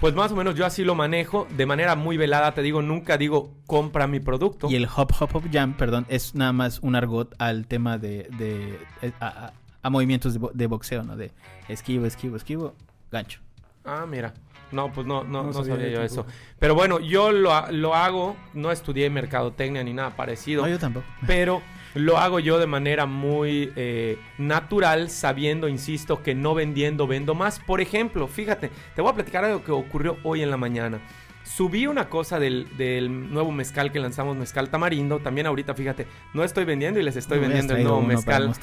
Pues 0.00 0.14
más 0.14 0.30
o 0.30 0.36
menos 0.36 0.54
yo 0.54 0.64
así 0.64 0.84
lo 0.84 0.94
manejo. 0.94 1.46
De 1.56 1.66
manera 1.66 1.96
muy 1.96 2.16
velada, 2.16 2.52
te 2.54 2.62
digo, 2.62 2.82
nunca 2.82 3.18
digo 3.18 3.54
compra 3.66 4.06
mi 4.06 4.20
producto. 4.20 4.70
Y 4.70 4.76
el 4.76 4.86
Hop 4.96 5.12
Hop 5.18 5.30
Hop 5.34 5.44
Jam, 5.52 5.74
perdón, 5.74 6.06
es 6.08 6.34
nada 6.34 6.52
más 6.52 6.78
un 6.80 6.94
argot 6.94 7.34
al 7.38 7.66
tema 7.66 7.98
de, 7.98 8.28
de- 8.38 8.78
eh, 9.02 9.12
a, 9.20 9.26
a- 9.26 9.52
a 9.82 9.90
movimientos 9.90 10.32
de, 10.34 10.38
bo- 10.38 10.50
de 10.54 10.66
boxeo, 10.66 11.02
¿no? 11.02 11.16
De 11.16 11.32
esquivo, 11.68 12.06
esquivo, 12.06 12.36
esquivo, 12.36 12.74
gancho. 13.10 13.40
Ah, 13.84 14.06
mira. 14.08 14.34
No, 14.70 14.92
pues 14.92 15.06
no, 15.06 15.24
no, 15.24 15.42
No 15.42 15.44
no 15.44 15.52
sabía 15.54 15.74
sabía, 15.76 15.90
yo 15.90 16.02
eso. 16.02 16.26
Pero 16.58 16.74
bueno, 16.74 17.00
yo 17.00 17.32
lo, 17.32 17.70
lo 17.72 17.94
hago, 17.94 18.36
no 18.54 18.70
estudié 18.70 19.08
mercadotecnia 19.08 19.82
ni 19.82 19.94
nada 19.94 20.10
parecido. 20.14 20.62
No, 20.62 20.68
yo 20.68 20.78
tampoco. 20.78 21.06
pero 21.26 21.62
lo 21.94 22.18
hago 22.18 22.38
yo 22.38 22.58
de 22.58 22.66
manera 22.66 23.06
muy 23.06 23.72
eh, 23.76 24.18
natural, 24.38 25.10
sabiendo, 25.10 25.68
insisto, 25.68 26.22
que 26.22 26.34
no 26.34 26.54
vendiendo 26.54 27.06
vendo 27.06 27.34
más. 27.34 27.60
Por 27.60 27.80
ejemplo, 27.80 28.28
fíjate, 28.28 28.70
te 28.94 29.02
voy 29.02 29.10
a 29.10 29.14
platicar 29.14 29.44
algo 29.44 29.64
que 29.64 29.72
ocurrió 29.72 30.16
hoy 30.22 30.42
en 30.42 30.50
la 30.50 30.56
mañana. 30.56 31.00
Subí 31.44 31.86
una 31.86 32.10
cosa 32.10 32.38
del, 32.38 32.68
del 32.76 33.32
nuevo 33.32 33.50
mezcal 33.50 33.90
que 33.90 33.98
lanzamos, 33.98 34.36
mezcal 34.36 34.68
tamarindo. 34.68 35.18
También 35.18 35.46
ahorita, 35.46 35.74
fíjate, 35.74 36.06
no 36.34 36.44
estoy 36.44 36.64
vendiendo 36.64 37.00
y 37.00 37.02
les 37.02 37.16
estoy 37.16 37.38
vendiendo 37.38 37.74
el 37.74 37.84
nuevo 37.84 38.02
mezcal 38.02 38.54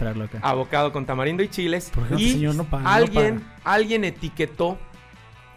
abocado 0.42 0.92
con 0.92 1.06
tamarindo 1.06 1.42
y 1.42 1.48
chiles. 1.48 1.90
Por 1.90 2.04
ejemplo, 2.04 2.26
y 2.26 2.32
señor, 2.32 2.56
no 2.56 2.64
para, 2.66 2.84
no 2.84 2.90
alguien, 2.90 3.44
alguien 3.64 4.04
etiquetó 4.04 4.78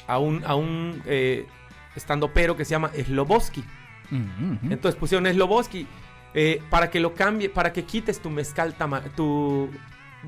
a 0.06 0.18
un, 0.18 0.42
a 0.46 0.54
un 0.54 1.02
eh, 1.04 1.46
estandopero 1.94 2.56
que 2.56 2.64
se 2.64 2.70
llama 2.70 2.90
Sloboski. 2.94 3.62
Mm, 4.10 4.16
mm, 4.16 4.72
Entonces 4.72 4.98
pusieron 4.98 5.30
Sloboski 5.30 5.86
eh, 6.34 6.60
para 6.70 6.90
que 6.90 7.00
lo 7.00 7.14
cambie, 7.14 7.48
para 7.48 7.72
que 7.72 7.84
quites 7.84 8.20
tu 8.20 8.30
mezcal, 8.30 8.74
tama- 8.74 9.02
tu 9.16 9.68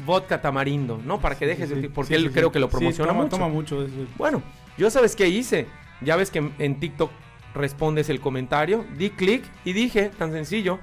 vodka 0.07 0.41
tamarindo, 0.41 1.01
¿no? 1.05 1.21
Para 1.21 1.37
que 1.37 1.47
dejes, 1.47 1.69
Sí, 1.69 1.75
de- 1.75 1.91
porque 1.91 2.15
sí, 2.17 2.23
él 2.25 2.31
creo 2.33 2.51
que 2.53 2.59
lo 2.61 2.69
promociona 2.69 3.11
toma, 3.13 3.23
mucho. 3.25 3.37
Toma 3.37 3.49
mucho. 3.49 3.83
eso. 3.85 3.93
Bueno, 4.17 4.43
yo 4.79 4.91
sabes 4.91 5.15
qué 5.17 5.29
hice. 5.29 5.67
Ya 6.01 6.17
ves 6.17 6.31
que 6.31 6.39
en, 6.39 6.55
en 6.59 6.81
TikTok 6.81 7.11
respondes 7.55 8.09
el 8.09 8.21
comentario, 8.21 8.85
di 8.97 9.11
clic 9.11 9.45
y 9.65 9.73
dije, 9.73 10.11
tan 10.17 10.33
sencillo, 10.33 10.79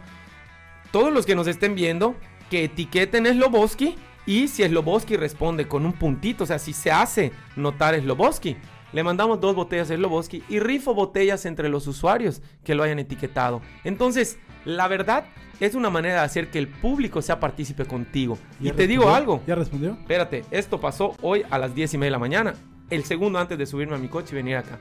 todos 0.92 1.12
los 1.14 1.26
que 1.26 1.36
nos 1.36 1.48
estén 1.48 1.76
viendo, 1.76 2.16
que 2.50 2.66
etiqueten 2.66 3.26
Sloboski 3.26 3.96
y 4.26 4.48
si 4.50 4.64
Sloboski 4.64 5.16
responde 5.16 5.68
con 5.68 5.86
un 5.86 5.94
puntito, 5.94 6.44
o 6.44 6.48
sea, 6.48 6.60
si 6.60 6.74
se 6.74 6.92
hace 6.92 7.32
notar 7.56 8.00
Sloboski, 8.00 8.58
le 8.94 9.04
mandamos 9.04 9.40
dos 9.40 9.56
botellas 9.56 9.90
de 9.90 9.98
Sloboski 9.98 10.44
y 10.50 10.60
rifo 10.60 10.94
botellas 10.94 11.46
entre 11.46 11.70
los 11.70 11.88
usuarios 11.88 12.42
que 12.64 12.76
lo 12.76 12.84
hayan 12.84 13.00
etiquetado. 13.00 13.62
Entonces, 13.84 14.38
la 14.66 14.88
verdad 14.88 15.26
es 15.60 15.76
una 15.76 15.90
manera 15.90 16.16
de 16.16 16.26
hacer 16.26 16.50
que 16.50 16.60
el 16.60 16.68
público 16.68 17.22
sea 17.22 17.40
partícipe 17.40 17.86
contigo. 17.86 18.38
Y 18.60 18.66
¿Ya 18.66 18.74
te 18.74 18.88
digo 18.88 19.10
algo, 19.10 19.42
¿Ya 19.48 19.56
respondió? 19.56 19.94
Espérate, 19.94 20.46
esto 20.52 20.80
pasó 20.80 21.16
hoy 21.22 21.44
a 21.50 21.58
las 21.58 21.74
10 21.74 21.96
y 21.96 21.98
media 21.98 22.08
de 22.08 22.12
la 22.12 22.20
mañana. 22.20 22.54
El 22.90 23.04
segundo 23.04 23.40
antes 23.40 23.58
de 23.58 23.66
subirme 23.66 23.96
a 23.96 23.98
mi 23.98 24.08
coche 24.08 24.30
y 24.32 24.36
venir 24.36 24.56
acá. 24.56 24.80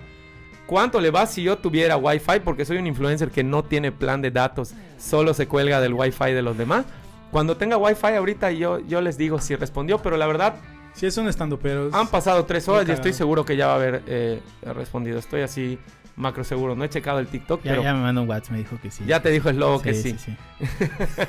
¿Cuánto 0.66 1.00
le 1.00 1.10
va 1.10 1.26
si 1.26 1.44
yo 1.44 1.58
tuviera 1.58 1.96
Wi-Fi? 1.96 2.40
Porque 2.44 2.64
soy 2.64 2.78
un 2.78 2.86
influencer 2.86 3.30
que 3.30 3.44
no 3.44 3.64
tiene 3.64 3.92
plan 3.92 4.20
de 4.20 4.32
datos, 4.32 4.74
solo 4.98 5.32
se 5.32 5.46
cuelga 5.46 5.80
del 5.80 5.94
Wi-Fi 5.94 6.32
de 6.32 6.42
los 6.42 6.58
demás. 6.58 6.84
Cuando 7.30 7.56
tenga 7.56 7.76
Wi-Fi 7.76 8.14
ahorita 8.14 8.50
yo, 8.52 8.80
yo 8.80 9.00
les 9.00 9.16
digo 9.16 9.40
si 9.40 9.54
respondió, 9.54 9.98
pero 9.98 10.16
la 10.16 10.26
verdad 10.26 10.56
Sí, 10.96 11.04
es 11.04 11.16
un 11.18 11.28
estando, 11.28 11.58
pero. 11.58 11.90
han 11.92 12.08
pasado 12.08 12.46
tres 12.46 12.66
horas 12.68 12.88
y 12.88 12.92
estoy 12.92 13.12
seguro 13.12 13.44
que 13.44 13.56
ya 13.56 13.66
va 13.66 13.74
a 13.74 13.76
haber 13.76 14.02
eh, 14.06 14.40
respondido. 14.62 15.18
Estoy 15.18 15.42
así 15.42 15.78
macro 16.16 16.42
seguro. 16.42 16.74
No 16.74 16.84
he 16.84 16.88
checado 16.88 17.18
el 17.18 17.26
TikTok, 17.26 17.62
Ya, 17.62 17.72
pero 17.72 17.82
ya 17.82 17.90
ya, 17.90 17.94
me 17.94 18.00
mandó 18.00 18.22
un 18.22 18.28
WhatsApp, 18.28 18.52
me 18.52 18.58
dijo 18.58 18.78
que 18.80 18.90
sí. 18.90 19.04
te 19.04 19.30
dijo 19.30 19.50
el 19.50 19.58
lobo 19.58 19.82
que 19.82 19.92
sí. 19.92 20.16
sí. 20.18 20.34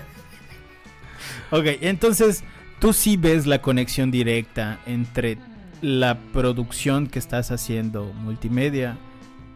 ok, 1.51 1.65
entonces 1.81 2.45
tú 2.79 2.93
sí 2.93 3.17
ves 3.17 3.45
la 3.45 3.61
conexión 3.61 4.09
directa 4.09 4.79
entre 4.85 5.37
la 5.81 6.17
producción 6.31 7.07
que 7.07 7.19
estás 7.19 7.51
haciendo 7.51 8.05
multimedia 8.05 8.97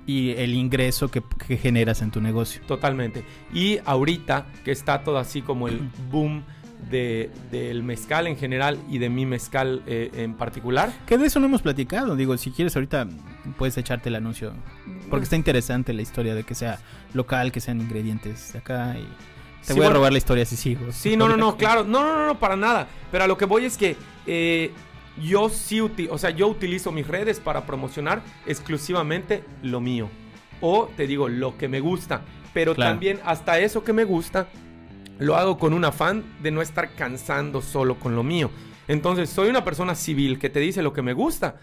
y 0.05 0.31
el 0.31 0.53
ingreso 0.53 1.09
que, 1.09 1.23
que 1.47 1.55
generas 1.55 2.01
en 2.01 2.11
tu 2.11 2.19
negocio. 2.19 2.61
Totalmente. 2.67 3.23
Y 3.53 3.79
ahorita 3.85 4.45
que 4.65 4.71
está 4.71 5.03
todo 5.03 5.17
así 5.17 5.41
como 5.41 5.69
el 5.69 5.79
boom 6.11 6.43
de, 6.89 7.29
del 7.51 7.83
mezcal 7.83 8.27
en 8.27 8.37
general 8.37 8.77
y 8.89 8.97
de 8.97 9.09
mi 9.09 9.25
mezcal 9.25 9.83
eh, 9.87 10.09
en 10.15 10.33
particular. 10.35 10.91
Que 11.05 11.17
de 11.17 11.27
eso 11.27 11.39
no 11.39 11.45
hemos 11.45 11.61
platicado. 11.61 12.15
Digo, 12.15 12.35
si 12.37 12.51
quieres 12.51 12.75
ahorita 12.75 13.07
puedes 13.57 13.77
echarte 13.77 14.09
el 14.09 14.15
anuncio. 14.15 14.53
Porque 15.09 15.23
está 15.25 15.35
interesante 15.35 15.93
la 15.93 16.01
historia 16.01 16.33
de 16.35 16.43
que 16.43 16.55
sea 16.55 16.79
local, 17.13 17.51
que 17.51 17.59
sean 17.59 17.79
ingredientes 17.81 18.53
de 18.53 18.59
acá. 18.59 18.95
Y 18.97 19.03
te 19.65 19.73
Sí, 19.73 19.79
voy 19.79 19.87
a 19.87 19.91
robar 19.91 20.11
la 20.11 20.17
historia 20.17 20.45
si 20.45 20.55
sigo. 20.55 20.91
Sí, 20.91 21.15
no, 21.15 21.27
no, 21.27 21.37
no, 21.37 21.55
claro. 21.57 21.83
No, 21.83 22.03
no, 22.03 22.15
no, 22.17 22.25
no, 22.27 22.39
para 22.39 22.55
nada. 22.55 22.87
Pero 23.11 23.23
a 23.25 23.27
lo 23.27 23.37
que 23.37 23.45
voy 23.45 23.65
es 23.65 23.77
que 23.77 23.95
eh, 24.25 24.71
yo 25.21 25.49
sí, 25.49 25.81
o 26.09 26.17
sea, 26.17 26.29
yo 26.31 26.47
utilizo 26.47 26.91
mis 26.91 27.07
redes 27.07 27.39
para 27.39 27.65
promocionar 27.65 28.21
exclusivamente 28.47 29.43
lo 29.63 29.81
mío. 29.81 30.09
o 30.63 30.89
te 30.95 31.07
digo 31.07 31.27
lo 31.27 31.57
que 31.57 31.67
me 31.67 31.79
gusta. 31.79 32.21
Pero 32.53 32.75
Claro. 32.75 32.91
también 32.91 33.19
hasta 33.25 33.57
eso 33.59 33.83
que 33.83 33.93
me 33.93 34.03
gusta, 34.03 34.47
lo 35.21 35.35
hago 35.37 35.57
con 35.57 35.73
un 35.73 35.85
afán 35.85 36.23
de 36.41 36.51
no 36.51 36.61
estar 36.61 36.95
cansando 36.95 37.61
solo 37.61 37.99
con 37.99 38.15
lo 38.15 38.23
mío. 38.23 38.49
Entonces, 38.87 39.29
soy 39.29 39.49
una 39.49 39.63
persona 39.63 39.95
civil 39.95 40.39
que 40.39 40.49
te 40.49 40.59
dice 40.59 40.81
lo 40.81 40.93
que 40.93 41.01
me 41.01 41.13
gusta, 41.13 41.55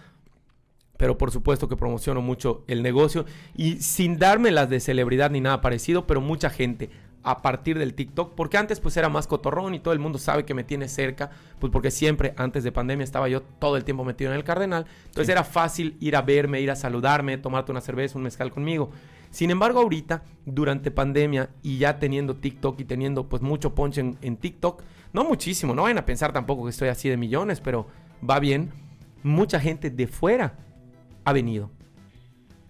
pero 0.97 1.19
por 1.19 1.31
supuesto 1.31 1.69
que 1.69 1.77
promociono 1.77 2.23
mucho 2.23 2.65
el 2.67 2.83
negocio 2.83 3.25
y 3.57 3.77
sin 3.77 4.19
darme 4.19 4.51
las 4.51 4.69
de 4.71 4.81
celebridad 4.81 5.31
ni 5.31 5.41
nada 5.41 5.61
parecido, 5.61 6.07
pero 6.07 6.21
mucha 6.21 6.51
gente 6.51 6.91
a 7.25 7.43
partir 7.43 7.79
del 7.79 7.95
TikTok, 7.95 8.35
porque 8.35 8.57
antes 8.57 8.81
pues 8.81 8.97
era 8.97 9.09
más 9.09 9.27
cotorrón 9.27 9.75
y 9.75 9.81
todo 9.81 9.93
el 9.93 9.99
mundo 10.01 10.19
sabe 10.19 10.45
que 10.45 10.55
me 10.55 10.65
tiene 10.65 10.89
cerca, 10.89 11.31
pues 11.59 11.71
porque 11.73 11.91
siempre 11.91 12.33
antes 12.37 12.65
de 12.65 12.73
pandemia 12.73 13.05
estaba 13.05 13.29
yo 13.29 13.43
todo 13.43 13.77
el 13.77 13.85
tiempo 13.85 14.05
metido 14.05 14.31
en 14.31 14.37
el 14.37 14.45
Cardenal, 14.45 14.87
entonces 15.07 15.27
Sí. 15.27 15.33
era 15.33 15.45
fácil 15.45 15.97
ir 16.01 16.17
a 16.17 16.23
verme, 16.23 16.61
ir 16.61 16.71
a 16.71 16.77
saludarme, 16.77 17.37
tomarte 17.37 17.71
una 17.73 17.81
cerveza, 17.81 18.17
un 18.17 18.25
mezcal 18.25 18.51
conmigo. 18.51 18.91
Sin 19.31 19.51
embargo, 19.51 19.81
ahorita, 19.81 20.23
durante 20.47 20.91
pandemia 20.91 21.51
y 21.63 21.79
ya 21.79 21.99
teniendo 21.99 22.35
TikTok 22.37 22.81
y 22.81 22.85
teniendo 22.85 23.29
pues 23.29 23.43
mucho 23.43 23.75
punch 23.75 23.99
en, 23.99 24.17
en 24.23 24.37
TikTok, 24.37 24.83
no 25.13 25.25
muchísimo, 25.25 25.75
no 25.75 25.83
vayan 25.83 25.99
a 25.99 26.07
pensar 26.07 26.33
tampoco 26.33 26.65
que 26.65 26.71
estoy 26.71 26.89
así 26.89 27.09
de 27.09 27.17
millones, 27.17 27.61
pero 27.61 27.87
va 28.29 28.39
bien. 28.41 28.71
Mucha 29.23 29.61
gente 29.61 29.91
de 29.91 30.07
fuera 30.07 30.55
ha 31.25 31.33
venido. 31.33 31.71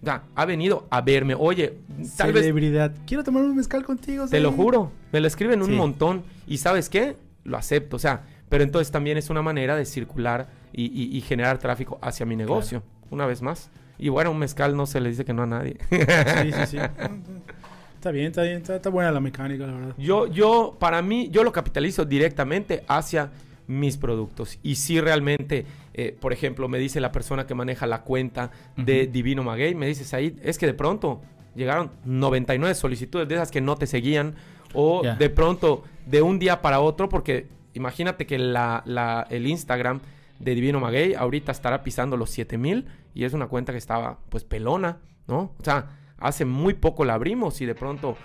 Ya, 0.01 0.23
ha 0.35 0.45
venido 0.45 0.87
a 0.89 1.01
verme. 1.01 1.35
Oye, 1.37 1.79
tal 2.15 2.31
vez 2.31 2.43
Celebridad. 2.43 2.93
Quiero 3.05 3.23
tomar 3.23 3.43
un 3.43 3.55
mezcal 3.55 3.83
contigo. 3.83 4.27
te 4.27 4.39
lo 4.39 4.51
juro, 4.51 4.91
me 5.11 5.19
lo 5.19 5.27
escriben 5.27 5.61
un 5.61 5.67
Sí. 5.69 5.75
montón. 5.75 6.23
Y 6.47 6.57
¿sabes 6.57 6.89
qué? 6.89 7.17
Lo 7.43 7.57
acepto, 7.57 7.97
o 7.97 7.99
sea, 7.99 8.23
pero 8.47 8.63
entonces 8.63 8.91
también 8.91 9.17
es 9.17 9.29
una 9.29 9.41
manera 9.41 9.75
de 9.75 9.85
circular 9.85 10.47
y, 10.71 10.85
y- 10.85 11.17
y 11.17 11.21
generar 11.21 11.57
tráfico 11.57 11.99
hacia 12.01 12.25
mi 12.25 12.35
negocio, 12.37 12.81
una 13.11 13.25
vez 13.25 13.41
más. 13.41 13.69
Y 13.99 14.09
bueno, 14.09 14.31
un 14.31 14.39
mezcal 14.39 14.75
no 14.75 14.85
se 14.85 14.99
le 15.01 15.09
dice 15.09 15.25
que 15.25 15.33
no 15.33 15.43
a 15.43 15.45
nadie. 15.45 15.77
Sí, 15.89 16.51
sí, 16.53 16.65
sí. 16.67 16.77
Está 17.95 18.11
bien, 18.11 18.27
está 18.27 18.43
bien. 18.43 18.57
Está, 18.57 18.77
está 18.77 18.89
buena 18.89 19.11
la 19.11 19.19
mecánica, 19.19 19.67
la 19.67 19.73
verdad. 19.73 19.93
Yo, 19.97 20.25
yo, 20.27 20.77
para 20.79 21.01
mí, 21.01 21.27
yo 21.31 21.43
lo 21.43 21.51
capitalizo 21.51 22.05
directamente 22.05 22.83
hacia 22.87 23.29
mis 23.67 23.97
productos. 23.97 24.57
Y 24.63 24.75
si 24.75 25.01
realmente, 25.01 25.65
eh, 25.93 26.15
por 26.17 26.31
ejemplo, 26.31 26.69
me 26.69 26.79
dice 26.79 27.01
la 27.01 27.11
persona 27.11 27.45
que 27.45 27.55
maneja 27.55 27.85
la 27.87 28.03
cuenta 28.03 28.51
de. 28.77 29.05
Divino 29.07 29.43
Maguey, 29.43 29.75
me 29.75 29.85
dice, 29.85 30.05
Said, 30.05 30.35
es 30.43 30.57
que 30.57 30.65
de 30.65 30.73
pronto 30.73 31.19
llegaron 31.55 31.91
99 32.05 32.73
solicitudes 32.73 33.27
de 33.27 33.35
esas 33.35 33.51
que 33.51 33.59
no 33.59 33.75
te 33.75 33.85
seguían. 33.85 34.33
O 34.73 35.01
de 35.03 35.29
pronto, 35.29 35.83
de 36.05 36.21
un 36.21 36.39
día 36.39 36.61
para 36.61 36.79
otro, 36.79 37.09
porque 37.09 37.47
imagínate 37.73 38.25
que 38.25 38.39
la, 38.39 38.81
la- 38.85 39.27
el 39.29 39.45
Instagram 39.45 39.99
de 40.39 40.55
Divino 40.55 40.79
Maguey 40.79 41.15
ahorita 41.15 41.51
estará 41.51 41.83
pisando 41.83 42.15
los 42.15 42.29
7000 42.29 42.85
y 43.19 43.25
es 43.25 43.33
una 43.33 43.47
cuenta 43.47 43.73
que 43.73 43.77
estaba 43.77 44.17
pues 44.29 44.45
pelona, 44.45 44.99
¿no? 45.27 45.53
O 45.59 45.63
sea, 45.63 45.89
hace 46.19 46.45
muy 46.45 46.73
poco 46.73 47.03
la 47.03 47.15
abrimos 47.15 47.59
y 47.59 47.65
de 47.65 47.75
pronto 47.75 48.15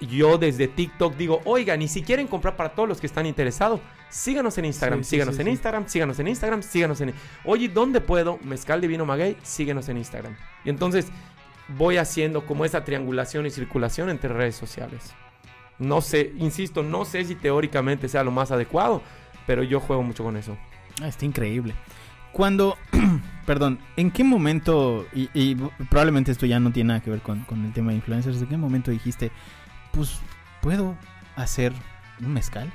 yo 0.00 0.38
desde 0.38 0.66
TikTok 0.66 1.14
digo, 1.14 1.40
oigan, 1.44 1.80
y 1.82 1.86
si 1.86 2.02
quieren 2.02 2.26
comprar 2.26 2.56
para 2.56 2.70
todos 2.74 2.88
los 2.88 3.00
que 3.00 3.06
están 3.06 3.26
interesados, 3.26 3.78
síganos 4.08 4.58
en 4.58 4.64
Instagram, 4.64 4.98
Sí, 4.98 5.04
sí, 5.04 5.10
síganos 5.10 5.36
sí, 5.36 5.40
en 5.42 5.46
sí. 5.46 5.50
Instagram, 5.52 5.86
síganos 5.86 6.18
en 6.18 6.26
Instagram, 6.26 6.62
síganos 6.64 7.00
en... 7.00 7.14
Oye, 7.44 7.68
¿dónde 7.68 8.00
puedo? 8.00 8.40
Mezcal 8.42 8.80
Divino 8.80 9.06
Maguey, 9.06 9.36
síguenos 9.44 9.88
en 9.88 9.98
Instagram. 9.98 10.34
Y 10.64 10.70
entonces 10.70 11.06
voy 11.68 11.98
haciendo 11.98 12.44
como 12.44 12.64
esa 12.64 12.82
triangulación 12.84 13.46
y 13.46 13.50
circulación 13.50 14.10
entre 14.10 14.32
redes 14.32 14.56
sociales. 14.56 15.14
No 15.78 16.00
sé, 16.00 16.32
insisto, 16.38 16.82
no 16.82 17.04
sé 17.04 17.24
si 17.24 17.36
teóricamente 17.36 18.08
sea 18.08 18.24
lo 18.24 18.32
más 18.32 18.50
adecuado, 18.50 19.00
pero 19.46 19.62
yo 19.62 19.78
juego 19.78 20.02
mucho 20.02 20.24
con 20.24 20.36
eso. 20.36 20.56
Ah, 21.00 21.06
está 21.06 21.24
increíble. 21.24 21.76
Cuando, 22.32 22.76
perdón, 23.46 23.78
¿en 23.96 24.10
qué 24.10 24.24
momento, 24.24 25.06
y, 25.14 25.28
y 25.34 25.54
probablemente 25.90 26.32
esto 26.32 26.46
ya 26.46 26.60
no 26.60 26.72
tiene 26.72 26.88
nada 26.88 27.00
que 27.00 27.10
ver 27.10 27.20
con, 27.20 27.40
con 27.44 27.64
el 27.64 27.72
tema 27.72 27.90
de 27.90 27.96
influencers, 27.96 28.40
¿en 28.42 28.46
qué 28.48 28.56
momento 28.56 28.90
dijiste, 28.90 29.30
pues, 29.92 30.18
¿puedo 30.60 30.96
hacer 31.36 31.72
un 32.20 32.32
mezcal? 32.32 32.72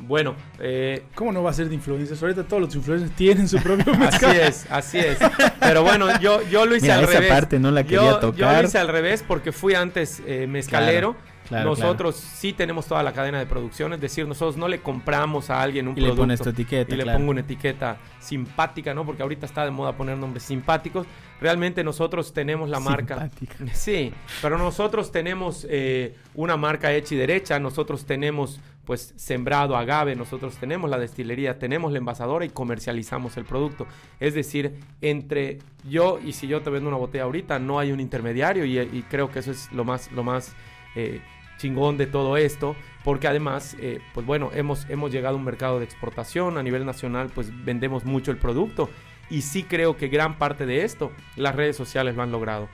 Bueno, 0.00 0.34
eh, 0.58 1.04
¿Cómo 1.14 1.32
no 1.32 1.42
va 1.42 1.50
a 1.50 1.54
ser 1.54 1.68
de 1.70 1.74
influencers? 1.74 2.22
Ahorita 2.22 2.44
todos 2.44 2.60
los 2.62 2.74
influencers 2.74 3.12
tienen 3.12 3.48
su 3.48 3.58
propio 3.62 3.94
así 4.02 4.26
mezcal. 4.26 4.36
es, 4.36 4.66
así 4.70 4.98
es. 4.98 5.18
Pero 5.58 5.82
bueno, 5.84 6.20
yo, 6.20 6.42
yo 6.48 6.66
lo 6.66 6.76
hice 6.76 6.92
Mira, 6.92 6.98
al 6.98 7.04
esa 7.04 7.20
revés. 7.20 7.28
parte 7.30 7.58
no 7.58 7.70
la 7.70 7.84
quería 7.84 8.20
yo, 8.20 8.20
yo 8.20 8.20
tocar. 8.20 8.62
lo 8.62 8.68
hice 8.68 8.78
al 8.78 8.88
revés 8.88 9.24
porque 9.26 9.52
fui 9.52 9.74
antes 9.74 10.22
eh, 10.26 10.46
mezcalero. 10.46 11.12
Claro, 11.14 11.35
nosotros 11.50 12.16
sí 12.16 12.52
tenemos 12.52 12.86
toda 12.86 13.02
la 13.02 13.12
cadena 13.12 13.38
de 13.38 13.46
producción, 13.46 13.92
es 13.92 14.00
decir, 14.00 14.26
nosotros 14.26 14.56
no 14.56 14.68
le 14.68 14.80
compramos 14.80 15.50
a 15.50 15.62
alguien 15.62 15.88
un. 15.88 15.96
Y 15.96 16.00
le 16.00 16.06
producto 16.08 16.22
pones 16.22 16.40
tu 16.40 16.48
etiqueta, 16.50 16.94
y 16.94 16.96
le 16.96 17.04
claro. 17.04 17.18
pongo 17.18 17.30
una 17.30 17.40
etiqueta 17.40 17.98
simpática, 18.20 18.94
¿no? 18.94 19.04
Porque 19.04 19.22
ahorita 19.22 19.46
está 19.46 19.64
de 19.64 19.70
moda 19.70 19.92
poner 19.92 20.16
nombres 20.18 20.42
simpáticos. 20.42 21.06
Realmente 21.40 21.84
nosotros 21.84 22.32
tenemos 22.32 22.68
la 22.68 22.80
marca. 22.80 23.14
Simpática. 23.14 23.56
Sí, 23.74 24.12
pero 24.42 24.58
nosotros 24.58 25.12
tenemos 25.12 25.66
eh, 25.68 26.16
una 26.34 26.56
marca 26.56 26.92
hecha 26.92 27.14
y 27.14 27.18
derecha, 27.18 27.58
nosotros 27.58 28.04
tenemos 28.04 28.60
pues 28.84 29.12
sembrado 29.16 29.76
agave, 29.76 30.14
nosotros 30.14 30.56
tenemos 30.56 30.88
la 30.88 30.98
destilería, 30.98 31.58
tenemos 31.58 31.90
la 31.92 31.98
envasadora 31.98 32.44
y 32.44 32.50
comercializamos 32.50 33.36
el 33.36 33.44
producto. 33.44 33.86
Es 34.20 34.34
decir, 34.34 34.78
entre 35.00 35.58
yo 35.88 36.20
y 36.24 36.32
si 36.32 36.46
yo 36.46 36.62
te 36.62 36.70
vendo 36.70 36.88
una 36.88 36.96
botella 36.96 37.24
ahorita, 37.24 37.58
no 37.58 37.80
hay 37.80 37.90
un 37.90 37.98
intermediario 37.98 38.64
y, 38.64 38.78
y 38.78 39.04
creo 39.10 39.30
que 39.30 39.40
eso 39.40 39.50
es 39.50 39.70
lo 39.72 39.84
más, 39.84 40.10
lo 40.12 40.22
más 40.22 40.54
eh, 40.94 41.20
chingón 41.58 41.96
de 41.96 42.06
todo 42.06 42.36
esto, 42.36 42.76
porque 43.04 43.28
además, 43.28 43.76
eh, 43.80 44.00
pues 44.14 44.26
bueno, 44.26 44.50
hemos, 44.54 44.88
hemos 44.90 45.12
llegado 45.12 45.36
a 45.36 45.38
un 45.38 45.44
mercado 45.44 45.78
de 45.78 45.84
exportación 45.84 46.58
a 46.58 46.62
nivel 46.62 46.84
nacional, 46.84 47.30
pues 47.34 47.50
vendemos 47.64 48.04
mucho 48.04 48.30
el 48.30 48.36
producto 48.38 48.90
y 49.30 49.42
sí 49.42 49.62
creo 49.64 49.96
que 49.96 50.08
gran 50.08 50.38
parte 50.38 50.66
de 50.66 50.84
esto 50.84 51.12
las 51.36 51.54
redes 51.54 51.76
sociales 51.76 52.16
lo 52.16 52.22
han 52.22 52.30
logrado. 52.32 52.68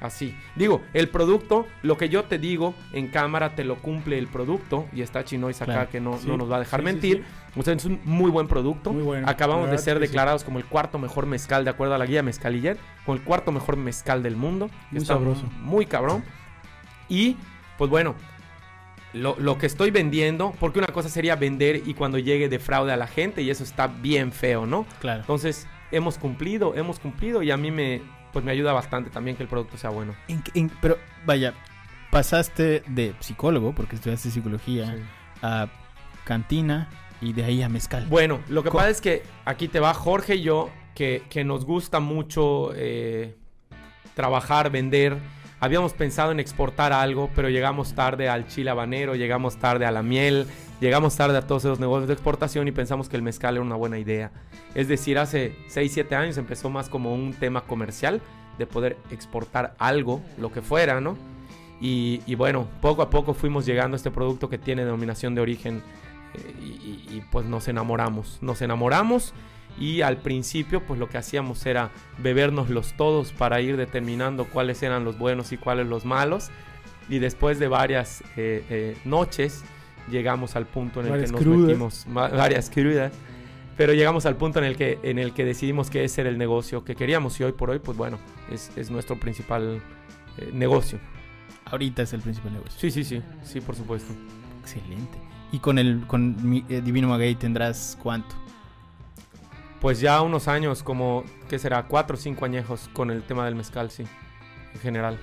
Así. 0.00 0.36
Digo, 0.56 0.82
el 0.94 1.08
producto, 1.10 1.68
lo 1.82 1.96
que 1.96 2.08
yo 2.08 2.24
te 2.24 2.36
digo 2.36 2.74
en 2.92 3.06
cámara 3.06 3.54
te 3.54 3.62
lo 3.62 3.76
cumple 3.76 4.18
el 4.18 4.26
producto 4.26 4.88
y 4.92 5.00
está 5.00 5.24
Chinois 5.24 5.62
acá 5.62 5.72
Claro. 5.72 5.90
que 5.90 6.00
no, 6.00 6.18
Sí, 6.18 6.26
no 6.26 6.36
nos 6.36 6.50
va 6.50 6.56
a 6.56 6.58
dejar 6.58 6.80
sí, 6.80 6.86
sí, 6.86 6.92
mentir. 6.92 7.24
O 7.54 7.62
sea, 7.62 7.74
es 7.74 7.84
un 7.84 8.00
muy 8.04 8.28
buen 8.28 8.48
producto. 8.48 8.92
Muy 8.92 9.04
bueno. 9.04 9.28
Acabamos 9.28 9.70
de 9.70 9.78
ser 9.78 9.98
sí. 9.98 10.00
declarados 10.00 10.42
como 10.42 10.58
el 10.58 10.64
cuarto 10.64 10.98
mejor 10.98 11.26
mezcal 11.26 11.62
de 11.62 11.70
acuerdo 11.70 11.94
a 11.94 11.98
la 11.98 12.06
guía 12.06 12.24
Mezcaliller, 12.24 12.78
con 13.06 13.16
el 13.16 13.22
cuarto 13.22 13.52
mejor 13.52 13.76
mezcal 13.76 14.24
del 14.24 14.34
mundo. 14.34 14.70
Muy 14.90 15.02
Está 15.02 15.14
sabroso. 15.14 15.46
Muy 15.60 15.86
cabrón. 15.86 16.24
Y 17.08 17.36
pues 17.82 17.90
bueno, 17.90 18.14
lo, 19.12 19.34
lo 19.40 19.58
que 19.58 19.66
estoy 19.66 19.90
vendiendo, 19.90 20.54
porque 20.60 20.78
una 20.78 20.86
cosa 20.86 21.08
sería 21.08 21.34
vender 21.34 21.82
y 21.84 21.94
cuando 21.94 22.16
llegue 22.16 22.48
de 22.48 22.60
fraude 22.60 22.92
a 22.92 22.96
la 22.96 23.08
gente 23.08 23.42
y 23.42 23.50
eso 23.50 23.64
está 23.64 23.88
bien 23.88 24.30
feo, 24.30 24.66
¿no? 24.66 24.86
Claro. 25.00 25.22
Entonces, 25.22 25.66
hemos 25.90 26.16
cumplido, 26.16 26.76
hemos 26.76 27.00
cumplido 27.00 27.42
y 27.42 27.50
a 27.50 27.56
mí 27.56 27.72
me, 27.72 28.00
pues 28.32 28.44
me 28.44 28.52
ayuda 28.52 28.72
bastante 28.72 29.10
también 29.10 29.36
que 29.36 29.42
el 29.42 29.48
producto 29.48 29.76
sea 29.78 29.90
bueno. 29.90 30.14
En- 30.28 30.44
en- 30.54 30.70
pero, 30.80 30.96
vaya, 31.26 31.54
pasaste 32.12 32.84
de 32.86 33.14
psicólogo, 33.18 33.74
porque 33.74 33.96
estudiaste 33.96 34.30
psicología, 34.30 34.94
a 35.42 35.66
cantina 36.22 36.88
y 37.20 37.32
de 37.32 37.42
ahí 37.44 37.62
a 37.64 37.68
mezcal. 37.68 38.06
Bueno, 38.06 38.38
lo 38.48 38.62
que 38.62 38.68
Co- 38.70 38.76
pasa 38.78 38.90
es 38.90 39.00
que 39.00 39.24
aquí 39.44 39.66
te 39.66 39.80
va 39.80 39.92
Jorge 39.92 40.36
y 40.36 40.42
yo, 40.42 40.70
que, 40.94 41.24
que 41.30 41.42
nos 41.42 41.64
gusta 41.64 41.98
mucho 41.98 42.70
eh, 42.76 43.34
trabajar, 44.14 44.70
vender. 44.70 45.16
Habíamos 45.62 45.92
pensado 45.92 46.32
en 46.32 46.40
exportar 46.40 46.92
algo, 46.92 47.30
pero 47.36 47.48
llegamos 47.48 47.94
tarde 47.94 48.28
al 48.28 48.48
chile 48.48 48.70
habanero, 48.70 49.14
llegamos 49.14 49.58
tarde 49.58 49.86
a 49.86 49.92
la 49.92 50.02
miel, 50.02 50.48
llegamos 50.80 51.14
tarde 51.14 51.38
a 51.38 51.46
todos 51.46 51.64
esos 51.64 51.78
negocios 51.78 52.08
de 52.08 52.14
exportación 52.14 52.66
y 52.66 52.72
pensamos 52.72 53.08
que 53.08 53.14
el 53.14 53.22
mezcal 53.22 53.54
era 53.54 53.64
una 53.64 53.76
buena 53.76 53.96
idea. 53.96 54.32
Es 54.74 54.88
decir, 54.88 55.20
hace 55.20 55.54
6, 55.68 55.92
7 55.92 56.16
años 56.16 56.36
empezó 56.36 56.68
más 56.68 56.88
como 56.88 57.14
un 57.14 57.32
tema 57.32 57.60
comercial 57.60 58.20
de 58.58 58.66
poder 58.66 58.96
exportar 59.12 59.76
algo, 59.78 60.20
lo 60.36 60.50
que 60.50 60.62
fuera, 60.62 61.00
¿no? 61.00 61.16
Y, 61.80 62.34
bueno, 62.34 62.66
poco 62.80 63.02
a 63.02 63.08
poco 63.08 63.32
fuimos 63.32 63.64
llegando 63.64 63.94
a 63.94 63.98
este 63.98 64.10
producto 64.10 64.48
que 64.48 64.58
tiene 64.58 64.84
denominación 64.84 65.36
de 65.36 65.42
origen 65.42 65.80
eh, 66.34 67.06
y, 67.08 67.22
pues 67.30 67.46
nos 67.46 67.68
enamoramos. 67.68 68.38
Nos 68.40 68.62
enamoramos 68.62 69.32
y 69.78 70.02
al 70.02 70.18
principio 70.18 70.82
pues 70.86 71.00
lo 71.00 71.08
que 71.08 71.18
hacíamos 71.18 71.64
era 71.66 71.90
bebernoslos 72.18 72.94
todos 72.96 73.32
para 73.32 73.60
ir 73.60 73.76
determinando 73.76 74.44
cuáles 74.46 74.82
eran 74.82 75.04
los 75.04 75.18
buenos 75.18 75.52
y 75.52 75.56
cuáles 75.56 75.86
los 75.86 76.04
malos. 76.04 76.50
Y 77.08 77.18
después 77.18 77.58
de 77.58 77.68
varias 77.68 78.22
eh, 78.36 78.64
eh, 78.70 78.96
noches 79.04 79.64
llegamos 80.10 80.56
al 80.56 80.66
punto 80.66 81.00
en 81.00 81.06
el 81.06 81.12
Varias 81.12 81.30
que 81.30 81.36
nos 81.36 81.42
crudas. 81.42 81.66
metimos, 81.68 82.06
varias 82.08 82.70
crudas. 82.70 83.12
Pero 83.76 83.94
llegamos 83.94 84.26
al 84.26 84.36
punto 84.36 84.58
en 84.58 84.66
el 84.66 84.76
que, 84.76 84.98
en 85.02 85.18
el 85.18 85.32
que 85.32 85.44
decidimos 85.44 85.88
que 85.90 86.04
ese 86.04 86.20
era 86.20 86.30
el 86.30 86.36
negocio 86.38 86.84
que 86.84 86.94
queríamos 86.94 87.40
y 87.40 87.44
hoy 87.44 87.52
por 87.52 87.70
hoy 87.70 87.78
pues 87.78 87.96
bueno, 87.96 88.18
es, 88.50 88.70
es 88.76 88.90
nuestro 88.90 89.18
principal 89.18 89.80
eh, 90.38 90.50
negocio. 90.52 90.98
Ahorita 91.64 92.02
es 92.02 92.12
el 92.12 92.20
principal 92.20 92.52
negocio. 92.52 92.78
Sí, 92.78 92.90
sí, 92.90 93.02
sí, 93.02 93.22
sí, 93.42 93.60
por 93.62 93.74
supuesto. 93.74 94.12
Excelente. 94.60 95.18
Y 95.52 95.58
con 95.58 95.78
el 95.78 96.06
con 96.06 96.36
mi- 96.48 96.64
eh, 96.68 96.82
Divino 96.84 97.08
Maguey 97.08 97.34
tendrás 97.34 97.98
cuánto? 98.02 98.34
Pues 99.82 100.00
ya 100.00 100.22
unos 100.22 100.48
años, 100.48 100.82
como, 100.82 101.24
¿qué 101.50 101.58
será? 101.58 101.82
Cuatro 101.82 102.14
o 102.16 102.18
cinco 102.18 102.44
añejos 102.46 102.88
con 102.94 103.10
el 103.10 103.22
tema 103.24 103.44
del 103.44 103.54
mezcal, 103.56 103.90
sí, 103.90 104.04
en 104.74 104.80
general. 104.80 105.18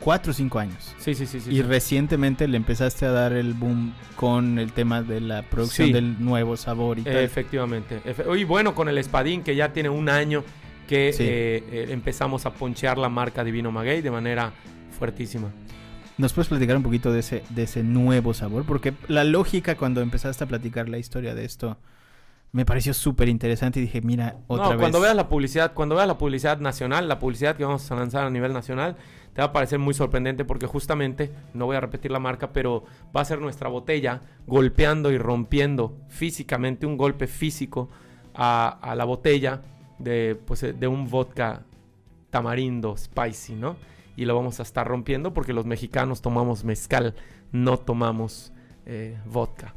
Cuatro 0.00 0.30
o 0.30 0.34
cinco 0.34 0.58
años. 0.58 0.94
Sí, 0.98 1.14
sí, 1.14 1.26
sí, 1.26 1.38
sí. 1.40 1.50
y 1.50 1.56
sí. 1.56 1.62
recientemente 1.62 2.48
le 2.48 2.56
empezaste 2.56 3.04
a 3.04 3.10
dar 3.12 3.32
el 3.34 3.52
boom 3.52 3.92
con 4.16 4.58
el 4.58 4.72
tema 4.72 5.02
de 5.02 5.20
la 5.20 5.42
producción 5.42 5.88
Sí. 5.88 5.92
del 5.92 6.24
nuevo 6.24 6.56
sabor 6.56 6.98
y 6.98 7.02
tal. 7.02 7.16
Efectivamente. 7.18 8.00
Efe- 8.06 8.40
y 8.40 8.44
bueno, 8.44 8.74
con 8.74 8.88
el 8.88 8.96
espadín 8.96 9.42
que 9.42 9.54
ya 9.54 9.72
tiene 9.72 9.90
un 9.90 10.08
año, 10.08 10.44
que 10.88 11.10
eh, 11.10 11.14
eh, 11.18 11.86
empezamos 11.90 12.46
a 12.46 12.54
ponchear 12.54 12.96
la 12.96 13.10
marca 13.10 13.44
Divino 13.44 13.70
Maguey 13.70 14.00
de 14.00 14.10
manera 14.10 14.52
fuertísima. 14.98 15.50
¿Nos 16.16 16.32
puedes 16.32 16.48
platicar 16.48 16.74
un 16.76 16.82
poquito 16.82 17.12
de 17.12 17.20
ese, 17.20 17.42
de 17.50 17.64
ese 17.64 17.82
nuevo 17.82 18.32
sabor? 18.32 18.64
Porque 18.64 18.94
la 19.08 19.24
lógica 19.24 19.76
cuando 19.76 20.00
empezaste 20.00 20.42
a 20.44 20.46
platicar 20.46 20.88
la 20.88 20.96
historia 20.98 21.34
de 21.34 21.44
esto 21.44 21.76
me 22.52 22.64
pareció 22.64 22.94
súper 22.94 23.28
interesante 23.28 23.78
y 23.78 23.82
dije, 23.82 24.00
mira, 24.00 24.38
otra 24.46 24.64
no, 24.64 24.70
vez. 24.70 24.80
cuando 24.80 25.00
veas 25.00 25.14
la 25.14 25.28
publicidad, 25.28 25.74
cuando 25.74 25.94
veas 25.94 26.08
la 26.08 26.18
publicidad 26.18 26.58
nacional, 26.58 27.08
la 27.08 27.18
publicidad 27.18 27.56
que 27.56 27.64
vamos 27.64 27.90
a 27.90 27.94
lanzar 27.96 28.24
a 28.24 28.30
nivel 28.30 28.52
nacional, 28.52 28.96
te 29.34 29.42
va 29.42 29.48
a 29.48 29.52
parecer 29.52 29.78
muy 29.78 29.94
sorprendente 29.94 30.44
porque 30.44 30.66
justamente, 30.66 31.30
no 31.52 31.66
voy 31.66 31.76
a 31.76 31.80
repetir 31.80 32.10
la 32.10 32.18
marca, 32.18 32.52
pero 32.52 32.84
va 33.14 33.20
a 33.20 33.24
ser 33.24 33.40
nuestra 33.40 33.68
botella 33.68 34.22
golpeando 34.46 35.12
y 35.12 35.18
rompiendo 35.18 35.96
físicamente 36.08 36.86
un 36.86 36.96
golpe 36.96 37.26
físico 37.26 37.90
a, 38.34 38.68
a 38.68 38.94
la 38.94 39.04
botella 39.04 39.60
de, 39.98 40.40
pues, 40.46 40.62
de 40.62 40.88
un 40.88 41.08
vodka 41.08 41.64
tamarindo 42.30 42.96
spicy, 42.96 43.54
¿no? 43.54 43.76
Y 44.16 44.24
lo 44.24 44.34
vamos 44.34 44.58
a 44.58 44.62
estar 44.62 44.86
rompiendo 44.86 45.32
porque 45.32 45.52
los 45.52 45.66
mexicanos 45.66 46.22
tomamos 46.22 46.64
mezcal, 46.64 47.14
no 47.52 47.78
tomamos 47.78 48.52
eh, 48.86 49.18
vodka. 49.26 49.74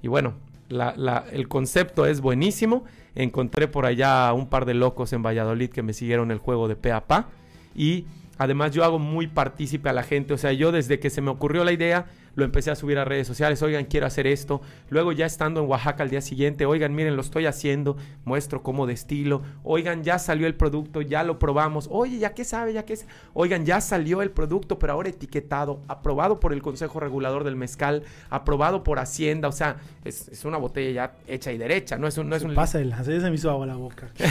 Y 0.00 0.08
bueno, 0.08 0.34
la- 0.72 0.94
la- 0.96 1.24
el 1.32 1.48
concepto 1.48 2.06
es 2.06 2.20
buenísimo. 2.20 2.84
Encontré 3.14 3.68
por 3.68 3.86
allá 3.86 4.32
un 4.32 4.48
par 4.48 4.64
de 4.64 4.74
locos 4.74 5.12
en 5.12 5.22
Valladolid 5.22 5.70
que 5.70 5.82
me 5.82 5.92
siguieron 5.92 6.30
el 6.30 6.38
juego 6.38 6.66
de 6.68 6.76
pe 6.76 6.92
a 6.92 7.06
pa. 7.06 7.28
Y 7.74 8.06
además 8.38 8.72
yo 8.72 8.84
hago 8.84 8.98
muy 8.98 9.26
partícipe 9.26 9.88
a 9.88 9.92
la 9.92 10.02
gente. 10.02 10.34
O 10.34 10.38
sea, 10.38 10.52
yo 10.52 10.72
desde 10.72 10.98
que 10.98 11.10
se 11.10 11.20
me 11.20 11.30
ocurrió 11.30 11.62
la 11.64 11.72
idea, 11.72 12.06
lo 12.34 12.44
empecé 12.44 12.70
a 12.70 12.74
subir 12.76 12.98
a 12.98 13.04
redes 13.04 13.26
sociales. 13.26 13.62
Oigan, 13.62 13.84
quiero 13.84 14.06
hacer 14.06 14.26
esto. 14.26 14.60
Luego 14.88 15.12
ya 15.12 15.26
estando 15.26 15.60
en 15.62 15.68
Oaxaca 15.68 16.02
al 16.02 16.10
día 16.10 16.20
siguiente, 16.20 16.64
oigan, 16.66 16.94
miren, 16.94 17.14
lo 17.16 17.22
estoy 17.22 17.46
haciendo. 17.46 17.96
Muestro 18.24 18.62
cómo 18.62 18.86
de 18.86 18.94
estilo. 18.94 19.42
Oigan, 19.64 20.02
ya 20.04 20.18
salió 20.18 20.46
el 20.46 20.54
producto, 20.54 21.02
ya 21.02 21.22
lo 21.22 21.38
probamos. 21.38 21.88
Oye, 21.90 22.18
ya 22.18 22.34
qué 22.34 22.44
sabe, 22.44 22.72
ya 22.72 22.84
qué 22.84 22.94
es. 22.94 23.06
Oigan, 23.34 23.64
ya 23.66 23.80
salió 23.80 24.22
el 24.22 24.30
producto, 24.30 24.78
pero 24.78 24.92
ahora 24.94 25.08
etiquetado, 25.10 25.80
aprobado 25.88 26.40
por 26.40 26.52
el 26.52 26.62
Consejo 26.62 27.00
Regulador 27.00 27.44
del 27.44 27.56
Mezcal, 27.56 28.02
aprobado 28.30 28.82
por 28.84 28.98
Hacienda. 28.98 29.48
O 29.48 29.52
sea, 29.52 29.76
es, 30.04 30.28
es 30.28 30.44
una 30.44 30.56
botella 30.58 30.90
ya 30.92 31.14
hecha 31.34 31.52
y 31.52 31.58
derecha. 31.58 31.96
No 31.98 32.06
es 32.06 32.16
un... 32.18 32.28
No 32.28 32.36
es 32.36 32.42
un 32.42 32.54
Pasa 32.54 32.80
el 32.80 32.94
se 33.02 33.20
me 33.28 33.34
hizo 33.34 33.50
agua 33.50 33.66
la 33.66 33.76
boca. 33.76 34.08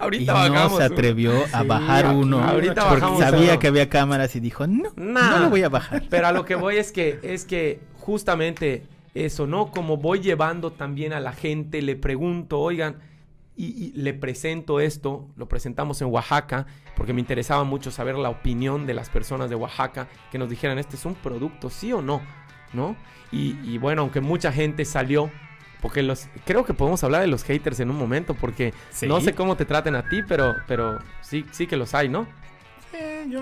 Y 0.00 0.02
ahorita 0.02 0.32
no 0.32 0.54
bajamos 0.54 0.78
se 0.78 0.84
uno. 0.86 0.94
atrevió 0.94 1.32
a 1.52 1.60
Sí, 1.60 1.66
bajar 1.66 2.06
uno 2.14 2.42
ahorita 2.42 2.88
porque 2.88 3.00
bajamos 3.02 3.20
sabía 3.20 3.50
uno. 3.52 3.58
que 3.60 3.66
había 3.68 3.88
cámaras 3.90 4.34
y 4.34 4.40
dijo, 4.40 4.66
no, 4.66 4.90
Nah. 4.96 5.30
no 5.30 5.38
lo 5.40 5.50
voy 5.50 5.62
a 5.62 5.68
bajar. 5.68 6.02
Pero 6.08 6.26
a 6.26 6.32
lo 6.32 6.44
que 6.44 6.54
voy 6.54 6.76
es 6.76 6.90
que, 6.90 7.09
es 7.22 7.44
que 7.44 7.80
justamente 7.98 8.84
eso, 9.14 9.46
¿no? 9.46 9.70
Como 9.70 9.96
voy 9.96 10.20
llevando 10.20 10.70
también 10.70 11.12
a 11.12 11.20
la 11.20 11.32
gente, 11.32 11.82
le 11.82 11.96
pregunto, 11.96 12.60
oigan, 12.60 12.98
y, 13.56 13.66
y 13.66 13.92
le 13.94 14.14
presento 14.14 14.80
esto, 14.80 15.28
lo 15.36 15.46
presentamos 15.48 16.00
en 16.00 16.08
Oaxaca, 16.08 16.66
porque 16.96 17.12
me 17.12 17.20
interesaba 17.20 17.64
mucho 17.64 17.90
saber 17.90 18.16
la 18.16 18.30
opinión 18.30 18.86
de 18.86 18.94
las 18.94 19.10
personas 19.10 19.50
de 19.50 19.56
Oaxaca, 19.56 20.08
que 20.30 20.38
nos 20.38 20.48
dijeran, 20.48 20.78
¿este 20.78 20.96
es 20.96 21.04
un 21.04 21.14
producto, 21.14 21.68
sí 21.68 21.92
o 21.92 22.00
no? 22.00 22.22
¿No? 22.72 22.96
Y, 23.32 23.58
y 23.64 23.78
bueno, 23.78 24.02
aunque 24.02 24.20
mucha 24.20 24.52
gente 24.52 24.84
salió, 24.84 25.30
porque 25.82 26.02
los, 26.02 26.28
creo 26.46 26.64
que 26.64 26.72
podemos 26.74 27.02
hablar 27.04 27.20
de 27.22 27.26
los 27.26 27.42
haters 27.42 27.80
en 27.80 27.90
un 27.90 27.96
momento, 27.96 28.34
porque 28.34 28.72
Sí. 28.90 29.06
no 29.06 29.20
sé 29.20 29.34
cómo 29.34 29.56
te 29.56 29.64
traten 29.64 29.94
a 29.96 30.08
ti, 30.08 30.22
pero, 30.26 30.56
pero 30.66 30.98
sí, 31.20 31.44
sí 31.50 31.66
que 31.66 31.76
los 31.76 31.94
hay, 31.94 32.08
¿no? 32.08 32.26
Eh, 32.92 33.24
yo, 33.28 33.40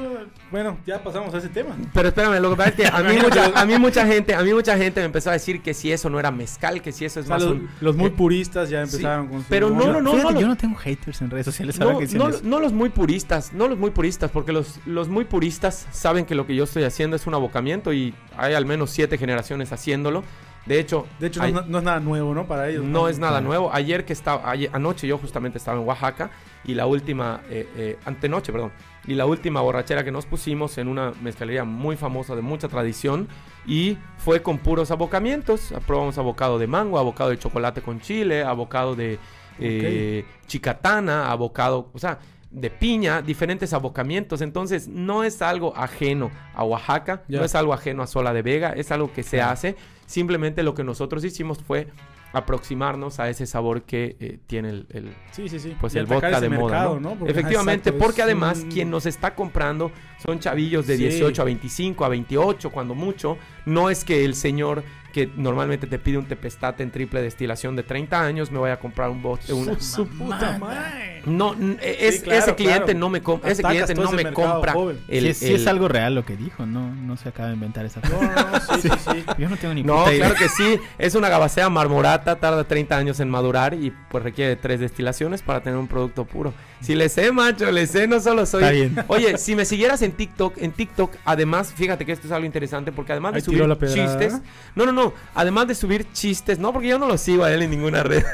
bueno, 0.50 0.76
ya 0.86 1.02
pasamos 1.02 1.34
a 1.34 1.38
ese 1.38 1.48
tema. 1.48 1.74
Pero 1.94 2.08
espérame, 2.08 2.38
lo 2.40 2.50
que 2.50 2.56
pasa 2.56 2.68
es 2.70 2.74
que 2.76 2.86
a 2.86 3.02
mí, 3.02 3.16
mucha, 3.22 3.46
a 3.60 3.64
mí 3.64 3.78
mucha 3.78 4.06
gente, 4.06 4.34
a 4.34 4.42
mí 4.42 4.52
mucha 4.52 4.76
gente 4.76 5.00
me 5.00 5.06
empezó 5.06 5.30
a 5.30 5.32
decir 5.32 5.62
que 5.62 5.72
si 5.72 5.90
eso 5.90 6.10
no 6.10 6.20
era 6.20 6.30
mezcal, 6.30 6.82
que 6.82 6.92
si 6.92 7.06
eso 7.06 7.20
es 7.20 7.26
O 7.26 7.28
sea, 7.28 7.36
más 7.36 7.42
los, 7.44 7.52
un- 7.54 7.68
los 7.80 7.96
muy 7.96 8.08
eh, 8.08 8.14
puristas 8.16 8.68
ya 8.68 8.84
sí, 8.86 8.96
empezaron 8.96 9.28
con 9.28 9.40
su- 9.42 9.48
pero 9.48 9.70
no, 9.70 9.86
no, 9.92 10.00
no, 10.02 10.12
fíjate, 10.12 10.34
no, 10.34 10.40
yo 10.40 10.48
no 10.48 10.56
tengo 10.56 10.76
haters 10.76 11.22
en 11.22 11.30
redes 11.30 11.46
sociales 11.46 11.78
no, 11.78 11.98
que 11.98 12.06
no, 12.18 12.28
eso. 12.28 12.40
no 12.44 12.60
los 12.60 12.72
muy 12.74 12.90
puristas, 12.90 13.52
no 13.54 13.68
los 13.68 13.78
muy 13.78 13.90
puristas, 13.90 14.30
porque 14.30 14.52
los, 14.52 14.80
los 14.84 15.08
muy 15.08 15.24
puristas 15.24 15.86
saben 15.92 16.26
que 16.26 16.34
lo 16.34 16.46
que 16.46 16.54
yo 16.54 16.64
estoy 16.64 16.84
haciendo 16.84 17.16
es 17.16 17.26
un 17.26 17.34
abocamiento 17.34 17.92
y 17.94 18.14
hay 18.36 18.52
al 18.54 18.66
menos 18.66 18.90
siete 18.90 19.16
generaciones 19.16 19.72
haciéndolo. 19.72 20.24
De 20.66 20.78
hecho, 20.78 21.06
De 21.18 21.28
hecho, 21.28 21.40
hay- 21.40 21.52
no, 21.54 21.62
no 21.62 21.78
es 21.78 21.84
nada 21.84 21.98
nuevo, 22.00 22.34
¿no? 22.34 22.46
Para 22.46 22.68
ellos. 22.68 22.84
no 22.84 23.08
es 23.08 23.18
nada 23.18 23.40
nuevo. 23.40 23.72
Ayer 23.72 24.04
que 24.04 24.12
estaba, 24.12 24.50
ayer- 24.50 24.68
anoche 24.74 25.06
yo 25.06 25.16
justamente 25.16 25.56
estaba 25.56 25.80
en 25.80 25.86
Oaxaca 25.86 26.30
y 26.64 26.74
la 26.74 26.84
última, 26.84 27.40
eh, 27.48 27.66
eh, 27.76 27.98
antenoche, 28.04 28.52
perdón, 28.52 28.70
y 29.08 29.14
la 29.14 29.24
última 29.24 29.62
borrachera 29.62 30.04
que 30.04 30.12
nos 30.12 30.26
pusimos 30.26 30.76
en 30.76 30.86
una 30.86 31.12
mezcalería 31.22 31.64
muy 31.64 31.96
famosa 31.96 32.36
de 32.36 32.42
mucha 32.42 32.68
tradición 32.68 33.26
y 33.66 33.96
fue 34.18 34.42
con 34.42 34.58
puros 34.58 34.90
abocamientos. 34.90 35.72
Probamos 35.86 36.18
abocado 36.18 36.58
de 36.58 36.66
mango, 36.66 36.98
abocado 36.98 37.30
de 37.30 37.38
chocolate 37.38 37.80
con 37.80 38.02
chile, 38.02 38.42
abocado 38.42 38.94
de 38.94 39.18
eh, 39.58 40.26
chicatana, 40.46 41.30
abocado, 41.30 41.88
o 41.94 41.98
sea, 41.98 42.18
de 42.50 42.68
piña, 42.68 43.22
diferentes 43.22 43.72
abocamientos. 43.72 44.42
Entonces, 44.42 44.88
no 44.88 45.24
es 45.24 45.40
algo 45.40 45.74
ajeno 45.74 46.30
a 46.54 46.64
Oaxaca, 46.64 47.22
no 47.28 47.44
es 47.44 47.54
algo 47.54 47.72
ajeno 47.72 48.02
a 48.02 48.06
Sola 48.06 48.34
de 48.34 48.42
Vega, 48.42 48.72
es 48.72 48.92
algo 48.92 49.10
que 49.14 49.22
se 49.22 49.40
hace. 49.40 49.74
Simplemente 50.04 50.62
lo 50.62 50.74
que 50.74 50.84
nosotros 50.84 51.24
hicimos 51.24 51.62
fue 51.62 51.88
aproximarnos 52.32 53.20
a 53.20 53.28
ese 53.28 53.46
sabor 53.46 53.82
que 53.82 54.16
eh, 54.20 54.38
tiene 54.46 54.70
el, 54.70 54.86
el- 54.90 55.14
Sí, 55.30 55.48
sí, 55.48 55.58
sí. 55.58 55.76
pues 55.80 55.94
Y 55.94 55.98
el 55.98 56.06
vodka 56.06 56.40
de 56.40 56.48
moda. 56.48 56.62
mercado, 56.62 57.00
¿no? 57.00 57.10
Porque, 57.10 57.30
ajá, 57.32 57.40
Efectivamente, 57.40 57.88
exacto, 57.90 58.04
porque 58.04 58.22
además 58.22 58.60
un- 58.64 58.70
quien 58.70 58.90
nos 58.90 59.06
está 59.06 59.34
comprando 59.34 59.90
son 60.24 60.38
chavillos 60.38 60.86
de 60.86 60.96
Sí. 60.96 61.04
18 61.04 61.42
a 61.42 61.44
25, 61.44 62.04
a 62.04 62.08
28, 62.08 62.70
cuando 62.70 62.94
mucho. 62.94 63.38
No 63.66 63.90
es 63.90 64.04
que 64.04 64.24
el 64.24 64.34
señor 64.34 64.82
que 65.12 65.30
normalmente 65.36 65.86
te 65.86 65.98
pide 65.98 66.18
un 66.18 66.26
tepestate 66.26 66.82
en 66.82 66.90
triple 66.90 67.22
destilación 67.22 67.74
de 67.76 67.82
30 67.82 68.20
años 68.22 68.50
me 68.50 68.58
vaya 68.58 68.74
a 68.74 68.78
comprar 68.78 69.08
un 69.10 69.22
bote. 69.22 69.52
una- 69.52 69.74
Su, 69.80 70.04
su 70.04 70.06
puta 70.08 70.58
madre. 70.58 71.22
No, 71.26 71.54
n- 71.54 71.76
es, 71.82 72.16
Sí, 72.16 72.22
claro, 72.22 72.40
ese 72.42 72.54
cliente 72.54 72.84
claro. 72.84 72.98
no 73.00 73.08
me 73.10 73.20
com- 73.22 73.40
ese 73.44 73.62
cliente 73.62 73.94
no 73.94 74.04
ese 74.04 74.16
me 74.16 74.24
mercado 74.24 74.52
compra 74.54 74.74
el, 75.08 75.22
sí, 75.22 75.28
es- 75.28 75.38
sí 75.38 75.46
el- 75.46 75.56
es 75.56 75.66
algo 75.66 75.88
real 75.88 76.14
lo 76.14 76.24
que 76.24 76.36
dijo, 76.36 76.64
no, 76.66 76.94
no 76.94 77.16
se 77.16 77.28
acaba 77.30 77.48
de 77.48 77.54
inventar 77.54 77.84
esa 77.86 78.00
No, 78.00 78.10
cosa. 78.18 78.26
no, 78.26 78.50
no, 78.50 78.60
sí, 78.80 78.88
sí, 78.88 78.88
sí. 79.12 79.24
Yo 79.38 79.48
no 79.48 79.56
tengo 79.56 79.74
ni 79.74 79.82
No, 79.82 80.06
idea. 80.10 80.18
claro 80.26 80.34
que 80.36 80.48
sí. 80.48 80.78
Es 80.98 81.14
una 81.14 81.28
gabacea 81.28 81.68
marmorata, 81.68 82.36
tarda 82.36 82.64
30 82.64 82.96
años 82.96 83.20
en 83.20 83.28
madurar 83.30 83.74
y 83.74 83.92
pues 84.10 84.22
requiere 84.22 84.56
tres 84.56 84.80
destilaciones 84.80 85.42
para 85.42 85.62
tener 85.62 85.78
un 85.78 85.88
producto 85.88 86.24
puro. 86.24 86.52
Si 86.80 86.94
le 86.94 87.08
sé, 87.08 87.32
macho, 87.32 87.70
le 87.72 87.86
sé, 87.88 88.06
no 88.06 88.20
solo 88.20 88.46
soy... 88.46 88.62
Está 88.62 88.72
bien. 88.72 88.96
Oye, 89.08 89.36
si 89.38 89.56
me 89.56 89.64
siguieras 89.64 90.00
en 90.02 90.12
TikTok, 90.12 90.58
en 90.58 90.70
TikTok, 90.70 91.12
además, 91.24 91.72
fíjate 91.74 92.06
que 92.06 92.12
esto 92.12 92.28
es 92.28 92.32
algo 92.32 92.46
interesante 92.46 92.92
porque 92.92 93.10
además 93.12 93.32
de 93.32 93.38
Ahí 93.38 93.42
subir 93.42 93.58
chistes... 93.92 94.34
No, 94.76 94.86
no, 94.86 94.92
no. 94.98 95.14
Además 95.34 95.68
de 95.68 95.74
subir 95.74 96.12
chistes, 96.12 96.58
no, 96.58 96.72
porque 96.72 96.88
yo 96.88 96.98
no 96.98 97.06
lo 97.06 97.18
sigo 97.18 97.44
a 97.44 97.52
él 97.52 97.62
en 97.62 97.70
ninguna 97.70 98.02
red. 98.02 98.24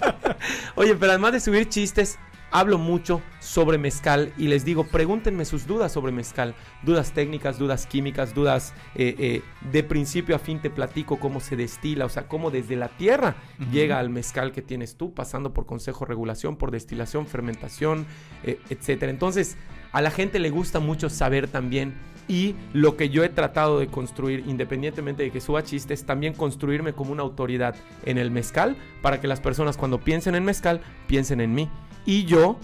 Oye, 0.76 0.94
pero 0.94 1.12
además 1.12 1.32
de 1.32 1.40
subir 1.40 1.68
chistes, 1.68 2.18
hablo 2.54 2.78
mucho 2.78 3.20
sobre 3.40 3.78
mezcal 3.78 4.32
y 4.38 4.46
les 4.46 4.64
digo, 4.64 4.86
pregúntenme 4.86 5.44
sus 5.44 5.66
dudas 5.66 5.90
sobre 5.90 6.12
mezcal. 6.12 6.54
Dudas 6.84 7.10
técnicas, 7.10 7.58
dudas 7.58 7.86
químicas, 7.86 8.32
dudas 8.32 8.74
eh, 8.94 9.16
eh, 9.18 9.42
de 9.72 9.82
principio 9.82 10.36
a 10.36 10.38
fin 10.38 10.60
te 10.60 10.70
platico 10.70 11.18
cómo 11.18 11.40
se 11.40 11.56
destila, 11.56 12.04
o 12.04 12.08
sea, 12.08 12.28
cómo 12.28 12.52
desde 12.52 12.76
la 12.76 12.88
tierra 12.88 13.34
llega 13.72 13.98
al 13.98 14.08
mezcal 14.08 14.52
que 14.52 14.62
tienes 14.62 14.94
tú, 14.96 15.12
pasando 15.12 15.52
por 15.52 15.66
consejo 15.66 16.04
regulación, 16.04 16.54
por 16.54 16.70
destilación, 16.70 17.26
fermentación, 17.26 18.06
eh, 18.44 18.60
etcétera. 18.70 19.10
Entonces, 19.10 19.56
a 19.90 20.00
la 20.00 20.12
gente 20.12 20.38
le 20.38 20.50
gusta 20.50 20.78
mucho 20.78 21.10
saber 21.10 21.48
también 21.48 21.94
y 22.28 22.54
lo 22.72 22.96
que 22.96 23.08
yo 23.10 23.24
he 23.24 23.28
tratado 23.28 23.78
de 23.78 23.86
construir, 23.88 24.44
independientemente 24.46 25.22
de 25.22 25.30
que 25.30 25.40
suba 25.40 25.62
chistes, 25.62 26.04
también 26.04 26.34
construirme 26.34 26.92
como 26.92 27.12
una 27.12 27.22
autoridad 27.22 27.74
en 28.04 28.18
el 28.18 28.30
mezcal 28.30 28.76
para 29.02 29.20
que 29.20 29.26
las 29.26 29.40
personas 29.40 29.76
cuando 29.76 30.00
piensen 30.00 30.34
en 30.34 30.44
mezcal 30.44 30.80
piensen 31.06 31.40
en 31.40 31.54
mí. 31.54 31.68
Y 32.06 32.24
yo, 32.24 32.58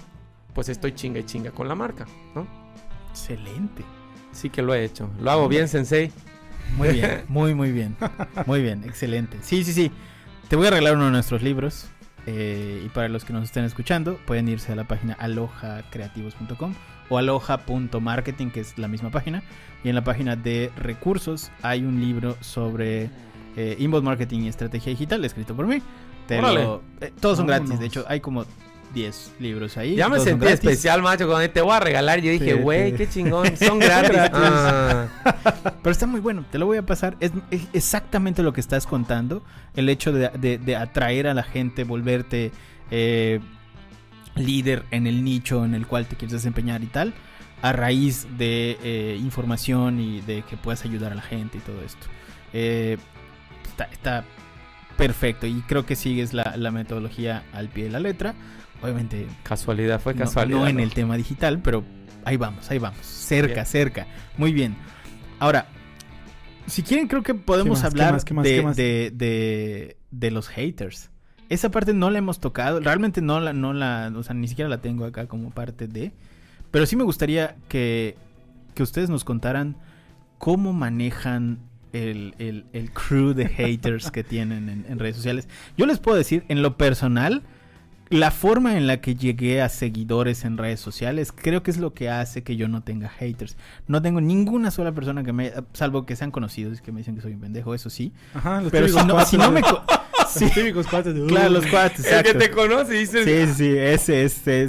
pues 0.54 0.68
estoy 0.68 0.92
chinga 0.92 1.20
y 1.20 1.24
chinga 1.24 1.50
con 1.50 1.68
la 1.68 1.74
marca, 1.74 2.06
¿no? 2.34 2.46
Excelente. 3.11 3.84
Sí 4.32 4.50
que 4.50 4.62
lo 4.62 4.74
he 4.74 4.84
hecho. 4.84 5.11
Lo 5.20 5.30
hago 5.30 5.48
bien, 5.48 5.68
sensei. 5.68 6.12
Muy 6.76 6.88
bien, 6.90 7.24
muy, 7.28 7.54
muy 7.54 7.72
bien. 7.72 7.96
Muy 8.46 8.62
bien, 8.62 8.84
excelente. 8.84 9.38
Sí, 9.42 9.64
sí, 9.64 9.72
sí. 9.72 9.90
Te 10.48 10.56
voy 10.56 10.66
a 10.68 10.70
regalar 10.70 10.94
uno 10.96 11.06
de 11.06 11.11
nuestros 11.12 11.42
libros. 11.42 11.88
eh, 12.26 12.82
y 12.84 12.88
para 12.90 13.08
los 13.08 13.24
que 13.24 13.32
nos 13.32 13.44
estén 13.44 13.64
escuchando, 13.64 14.18
pueden 14.26 14.48
irse 14.48 14.72
a 14.72 14.76
la 14.76 14.84
página 14.84 15.14
alojacreativos.com 15.14 16.74
o 17.11 17.18
aloha.marketing, 17.18 18.48
que 18.50 18.61
es 18.61 18.78
la 18.78 18.88
misma 18.88 19.11
página. 19.11 19.42
Y 19.84 19.88
en 19.90 19.94
la 19.94 20.04
página 20.04 20.36
de 20.36 20.70
recursos 20.76 21.50
hay 21.62 21.84
un 21.84 22.00
libro 22.00 22.36
sobre 22.40 23.11
eh, 23.56 23.76
inbound 23.78 24.04
marketing 24.06 24.40
y 24.42 24.48
estrategia 24.48 24.90
digital, 24.90 25.24
escrito 25.24 25.54
por 25.54 25.66
mí. 25.66 25.82
Te 26.26 26.40
lo- 26.40 26.82
eh, 27.00 27.12
todos 27.20 27.38
son 27.38 27.46
gratis, 27.46 27.78
de 27.78 27.86
hecho, 27.86 28.04
hay 28.08 28.20
como 28.20 28.44
10 28.94 29.32
libros 29.40 29.76
ahí. 29.76 29.96
Ya 29.96 30.08
me 30.08 30.18
sentí 30.20 30.46
especial, 30.46 31.00
macho, 31.02 31.26
cuando 31.28 31.48
te 31.50 31.61
voy 31.61 31.72
a 31.72 31.80
regalar. 31.80 32.20
Yo 32.20 32.30
dije, 32.30 32.54
güey, 32.54 32.90
sí. 32.92 32.96
qué 32.96 33.08
chingón, 33.08 33.56
son 33.56 33.78
gratis. 33.80 34.11
Gratis. 34.12 34.38
Ah. 34.42 35.06
Pero 35.82 35.90
está 35.92 36.06
muy 36.06 36.20
bueno, 36.20 36.44
te 36.50 36.58
lo 36.58 36.66
voy 36.66 36.76
a 36.78 36.82
pasar. 36.86 37.16
Es, 37.20 37.32
es 37.50 37.62
exactamente 37.72 38.42
lo 38.42 38.52
que 38.52 38.61
estás 38.61 38.86
contando. 38.86 39.42
El 39.74 39.88
hecho 39.88 40.12
de, 40.12 40.28
de- 40.30 40.58
de 40.58 40.76
atraer 40.76 41.26
a 41.26 41.34
la 41.34 41.42
gente, 41.42 41.84
volverte 41.84 42.52
eh, 42.90 43.40
líder 44.47 44.84
en 44.91 45.07
el 45.07 45.22
nicho 45.24 45.64
en 45.64 45.74
el 45.74 45.86
cual 45.86 46.07
te 46.07 46.16
quieres 46.16 46.32
desempeñar 46.32 46.82
y 46.82 46.86
tal. 46.86 47.14
A 47.62 47.72
raíz 47.72 48.26
de 48.38 48.78
eh, 48.82 49.18
información 49.20 50.01
y 50.01 50.20
de 50.22 50.43
que 50.43 50.57
puedas 50.57 50.84
ayudar 50.84 51.12
a 51.12 51.14
la 51.14 51.22
gente 51.22 51.59
y 51.59 51.61
todo 51.61 51.82
esto. 51.82 52.07
Eh, 52.53 52.97
está, 53.68 53.84
está 53.84 54.24
perfecto 54.97 55.47
y 55.47 55.61
creo 55.62 55.84
que 55.86 55.95
sigues 55.97 56.32
la, 56.32 56.55
la 56.57 56.70
metodología 56.70 57.45
al 57.53 57.68
pie 57.68 57.84
de 57.84 57.91
la 57.91 58.01
letra. 58.01 58.34
Obviamente 58.82 59.26
Casualidad, 59.43 60.01
fue 60.01 60.14
no- 60.14 60.20
casualidad. 60.20 60.59
no, 60.61 60.66
en 60.68 60.80
el 60.80 60.93
tema 60.95 61.16
digital, 61.18 61.61
pero 61.62 61.84
ahí 62.24 62.36
vamos, 62.38 62.70
ahí 62.70 62.78
vamos. 62.78 63.05
Cerca, 63.05 63.55
Bien. 63.55 63.66
cerca. 63.66 64.07
Muy 64.38 64.53
bien. 64.55 64.74
Ahora, 65.38 65.68
si 66.66 66.82
quieren, 66.82 67.09
creo 67.09 67.22
que 67.22 67.34
podemos 67.34 67.84
hablar 67.84 68.22
de- 68.24 69.97
de 70.11 70.30
los 70.30 70.49
haters. 70.49 71.11
Esa 71.51 71.70
parte 71.70 71.92
no 71.92 72.09
la 72.11 72.18
hemos 72.18 72.40
tocado. 72.40 72.80
Realmente 72.80 73.20
no 73.20 73.38
la, 73.40 73.53
no 73.53 73.72
la, 73.74 74.11
o 74.16 74.22
sea, 74.22 74.34
ni 74.34 74.48
siquiera 74.48 74.68
la 74.70 74.78
tengo 74.78 75.05
acá 75.05 75.26
como 75.26 75.51
parte 75.51 75.86
de. 75.88 76.12
Pero 76.70 76.86
sí 76.86 76.96
me 76.96 77.05
gustaría 77.05 77.57
que, 77.68 78.16
que 78.74 78.82
ustedes 78.82 79.11
nos 79.11 79.24
contaran 79.24 79.76
cómo 80.38 80.72
manejan 80.72 81.59
el, 81.92 82.34
el- 82.38 82.64
el 82.72 82.92
crew 82.92 83.34
de 83.34 83.48
haters 83.48 84.11
que 84.12 84.22
tienen 84.24 84.68
en, 84.68 84.86
en 84.88 84.98
redes 84.98 85.16
sociales. 85.16 85.48
Yo 85.76 85.84
les 85.86 85.98
puedo 85.98 86.16
decir, 86.16 86.44
en 86.48 86.62
lo 86.62 86.76
personal, 86.78 87.42
la 88.11 88.30
forma 88.30 88.76
en 88.76 88.86
la 88.86 89.01
que 89.01 89.16
llegué 89.16 89.61
a 89.61 89.68
seguidores 89.68 90.44
en 90.44 90.57
redes 90.57 90.78
sociales, 90.80 91.32
creo 91.32 91.62
que 91.64 91.70
es 91.72 91.78
lo 91.78 91.92
que 91.94 92.09
hace 92.11 92.42
que 92.44 92.57
yo 92.57 92.68
no 92.68 92.82
tenga 92.82 93.09
haters. 93.09 93.57
No 93.88 94.01
tengo 94.03 94.20
ninguna 94.20 94.70
sola 94.70 94.92
persona 94.92 95.24
que 95.24 95.32
me, 95.32 95.53
salvo 95.72 96.07
que 96.07 96.14
sean 96.16 96.30
conocidos 96.30 96.78
y 96.78 96.82
que 96.82 96.92
me 96.92 96.98
dicen 97.01 97.16
que 97.16 97.22
soy 97.22 97.34
un 97.34 97.40
pendejo, 97.40 97.74
eso 97.74 97.90
sí. 97.90 98.12
Ajá, 98.34 98.62
Pero 98.70 98.86
si 98.88 99.05
no, 99.05 99.24
si 99.24 99.36
no 99.36 99.51
me... 99.51 99.62
co- 100.33 100.41
Los 100.41 100.53
Sí, 100.53 100.61
típicos 100.61 100.87
cuates 100.87 101.14
de... 101.14 101.26
claro, 101.26 101.51
los 101.51 101.66
cuates, 101.66 102.07
El 102.11 102.22
que 102.22 102.35
te 102.35 102.51
conoce 102.51 102.93
dice. 102.95 103.24
Sí, 103.24 103.53
sí, 103.53 103.55
sí, 103.55 103.76
ese 103.78 104.24
es, 104.24 104.33
Sí, 104.33 104.68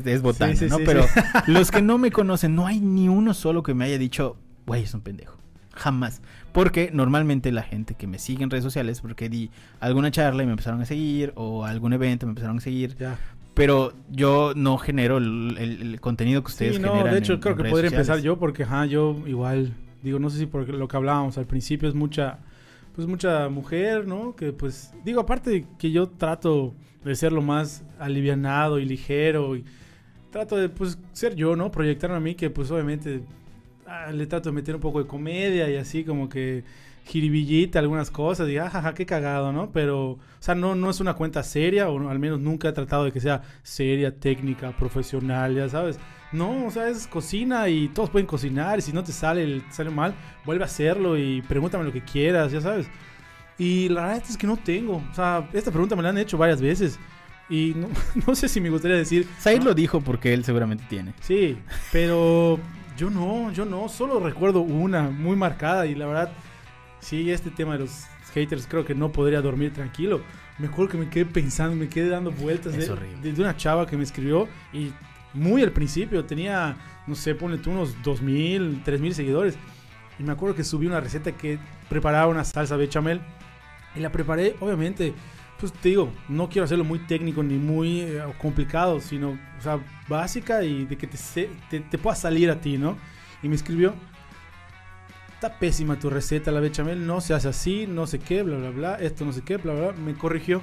sí, 0.55 0.69
sí, 0.69 0.75
Pero 0.85 1.03
sí. 1.03 1.19
los 1.51 1.71
que 1.71 1.81
no 1.81 1.97
me 1.97 2.11
conocen, 2.11 2.55
no 2.55 2.67
hay 2.67 2.79
ni 2.79 3.07
uno 3.09 3.33
solo 3.33 3.63
que 3.63 3.73
me 3.73 3.85
haya 3.85 3.97
dicho, 3.97 4.37
güey, 4.65 4.83
es 4.83 4.93
un 4.93 5.01
pendejo. 5.01 5.37
Jamás. 5.73 6.21
Porque 6.51 6.89
normalmente 6.93 7.51
la 7.51 7.63
gente 7.63 7.93
que 7.95 8.05
me 8.07 8.19
sigue 8.19 8.43
en 8.43 8.49
redes 8.49 8.63
sociales, 8.63 8.99
porque 9.01 9.29
di 9.29 9.49
alguna 9.79 10.11
charla 10.11 10.43
y 10.43 10.45
me 10.45 10.51
empezaron 10.51 10.81
a 10.81 10.85
seguir, 10.85 11.31
o 11.35 11.63
algún 11.65 11.93
evento 11.93 12.25
me 12.25 12.31
empezaron 12.31 12.57
a 12.57 12.61
seguir, 12.61 12.97
Ya. 12.97 13.17
pero 13.53 13.93
yo 14.09 14.51
no 14.55 14.77
genero 14.77 15.17
el, 15.17 15.55
el- 15.57 15.81
el 15.93 16.01
contenido 16.01 16.43
que 16.43 16.51
ustedes 16.51 16.75
Sí, 16.75 16.81
no, 16.81 16.91
generan. 16.91 17.13
de 17.13 17.19
hecho 17.19 17.33
en- 17.33 17.39
creo 17.39 17.55
en 17.55 17.63
que 17.63 17.69
podría 17.69 17.89
empezar 17.89 18.19
yo 18.19 18.37
porque 18.37 18.63
ajá, 18.63 18.85
yo 18.85 19.17
igual 19.25 19.73
digo, 20.03 20.19
no 20.19 20.29
sé 20.29 20.39
si 20.39 20.45
por 20.45 20.67
lo 20.67 20.87
que 20.89 20.97
hablábamos 20.97 21.37
al 21.37 21.45
principio 21.45 21.87
es 21.87 21.95
mucha 21.95 22.39
pues 22.93 23.07
mucha 23.07 23.49
mujer, 23.49 24.07
¿no? 24.07 24.35
Que 24.35 24.53
pues 24.53 24.93
digo, 25.03 25.21
aparte 25.21 25.65
que 25.77 25.91
yo 25.91 26.09
trato 26.09 26.73
de 27.03 27.15
ser 27.15 27.31
lo 27.31 27.41
más 27.41 27.83
alivianado 27.99 28.79
y 28.79 28.85
ligero 28.85 29.55
y 29.55 29.65
trato 30.31 30.57
de 30.57 30.69
pues 30.69 30.97
ser 31.13 31.35
yo, 31.35 31.55
¿no? 31.55 31.71
Proyectarme 31.71 32.17
a 32.17 32.19
mí 32.19 32.35
que 32.35 32.49
pues 32.49 32.71
obviamente 32.71 33.23
ah, 33.87 34.11
le 34.11 34.27
trato 34.27 34.49
de 34.49 34.55
meter 34.55 34.75
un 34.75 34.81
poco 34.81 35.01
de 35.01 35.07
comedia 35.07 35.69
y 35.69 35.75
así 35.75 36.03
como 36.03 36.29
que 36.29 36.63
jiribillita 37.05 37.79
algunas 37.79 38.11
cosas 38.11 38.49
y 38.49 38.57
ajaja, 38.57 38.93
qué 38.93 39.05
cagado, 39.05 39.51
¿no? 39.51 39.71
Pero, 39.71 40.11
o 40.11 40.19
sea, 40.39 40.55
no, 40.55 40.75
no 40.75 40.89
es 40.89 40.99
una 40.99 41.13
cuenta 41.13 41.43
seria, 41.43 41.89
o 41.89 42.09
al 42.09 42.19
menos 42.19 42.39
nunca 42.39 42.69
he 42.69 42.73
tratado 42.73 43.05
de 43.05 43.11
que 43.11 43.19
sea 43.19 43.41
seria, 43.63 44.15
técnica, 44.19 44.71
profesional, 44.77 45.55
ya 45.55 45.69
sabes. 45.69 45.99
No, 46.31 46.65
o 46.65 46.71
sea, 46.71 46.87
es 46.87 47.07
cocina 47.07 47.67
y 47.67 47.89
todos 47.89 48.09
pueden 48.09 48.25
cocinar 48.25 48.79
y 48.79 48.81
si 48.81 48.93
no 48.93 49.03
te 49.03 49.11
sale, 49.11 49.59
te 49.61 49.73
sale 49.73 49.89
mal, 49.89 50.13
vuelve 50.45 50.63
a 50.63 50.67
hacerlo 50.67 51.17
y 51.17 51.41
pregúntame 51.41 51.83
lo 51.83 51.91
que 51.91 52.01
quieras, 52.01 52.51
ya 52.51 52.61
sabes. 52.61 52.87
Y 53.57 53.89
la 53.89 54.07
verdad 54.07 54.23
es 54.29 54.37
que 54.37 54.47
no 54.47 54.57
tengo, 54.57 55.03
o 55.11 55.13
sea, 55.13 55.49
esta 55.53 55.71
pregunta 55.71 55.95
me 55.95 56.03
la 56.03 56.09
han 56.09 56.17
hecho 56.17 56.37
varias 56.37 56.61
veces 56.61 56.99
y 57.49 57.73
no, 57.75 57.89
no 58.27 58.33
sé 58.33 58.47
si 58.47 58.61
me 58.61 58.69
gustaría 58.69 58.97
decir... 58.97 59.27
Zaid 59.39 59.59
"Ah, 59.61 59.65
lo 59.65 59.73
dijo 59.73 59.99
porque 60.01 60.33
él 60.33 60.45
seguramente 60.45 60.85
tiene. 60.89 61.13
Sí, 61.19 61.57
pero 61.91 62.57
yo 62.97 63.09
no, 63.09 63.51
yo 63.51 63.65
no, 63.65 63.89
solo 63.89 64.19
recuerdo 64.19 64.61
una 64.61 65.09
muy 65.09 65.35
marcada 65.35 65.85
y 65.85 65.95
la 65.95 66.07
verdad, 66.07 66.31
sí, 67.01 67.29
este 67.31 67.51
tema 67.51 67.73
de 67.73 67.79
los 67.79 68.05
haters 68.33 68.65
creo 68.67 68.85
que 68.85 68.95
no 68.95 69.11
podría 69.11 69.41
dormir 69.41 69.73
tranquilo. 69.73 70.21
Me 70.57 70.67
acuerdo 70.67 70.91
que 70.91 70.97
me 70.97 71.09
quedé 71.09 71.25
pensando, 71.25 71.75
me 71.75 71.89
quedé 71.89 72.09
dando 72.09 72.31
vueltas 72.31 72.73
Es 72.75 72.87
de, 72.87 72.95
de- 73.21 73.33
de 73.33 73.41
una 73.41 73.57
chava 73.57 73.85
que 73.85 73.97
me 73.97 74.03
escribió 74.03 74.47
y 74.73 74.91
muy 75.33 75.63
al 75.63 75.71
principio 75.71 76.23
tenía, 76.25 76.77
no 77.07 77.15
sé, 77.15 77.35
ponle 77.35 77.57
tú 77.57 77.71
unos 77.71 77.95
2.000, 78.03 78.83
3.000 78.83 79.13
seguidores. 79.13 79.57
Y 80.19 80.23
me 80.23 80.31
acuerdo 80.33 80.55
que 80.55 80.63
subí 80.63 80.87
una 80.87 80.99
receta 80.99 81.31
que 81.31 81.57
preparaba 81.89 82.27
una 82.27 82.43
salsa 82.43 82.77
bechamel 82.77 83.21
y 83.95 83.99
la 84.01 84.11
preparé, 84.11 84.55
obviamente, 84.59 85.13
pues 85.59 85.73
te 85.73 85.89
digo, 85.89 86.11
no 86.29 86.47
quiero 86.49 86.65
hacerlo 86.65 86.83
muy 86.83 86.99
técnico 86.99 87.43
ni 87.43 87.55
muy 87.57 88.01
eh, 88.01 88.21
complicado, 88.39 88.99
sino, 88.99 89.31
o 89.57 89.61
sea, 89.61 89.79
básica 90.07 90.63
y 90.63 90.85
de 90.85 90.97
que 90.97 91.07
te, 91.07 91.17
te, 91.69 91.79
te 91.79 91.97
pueda 91.97 92.15
salir 92.15 92.49
a 92.51 92.61
ti, 92.61 92.77
¿no? 92.77 92.97
Y 93.43 93.47
me 93.49 93.55
escribió, 93.55 93.95
está 95.41 95.57
pésima 95.57 95.97
tu 95.97 96.09
receta, 96.11 96.51
la 96.51 96.59
bechamel, 96.59 97.07
no 97.07 97.19
se 97.19 97.33
hace 97.33 97.47
así, 97.49 97.87
no 97.87 98.05
sé 98.05 98.19
qué, 98.19 98.43
bla, 98.43 98.57
bla, 98.57 98.69
bla, 98.69 98.95
esto 98.97 99.25
no 99.25 99.33
sé 99.33 99.41
qué, 99.41 99.57
bla, 99.57 99.73
bla. 99.73 99.91
Me 99.93 100.13
corrigió, 100.13 100.61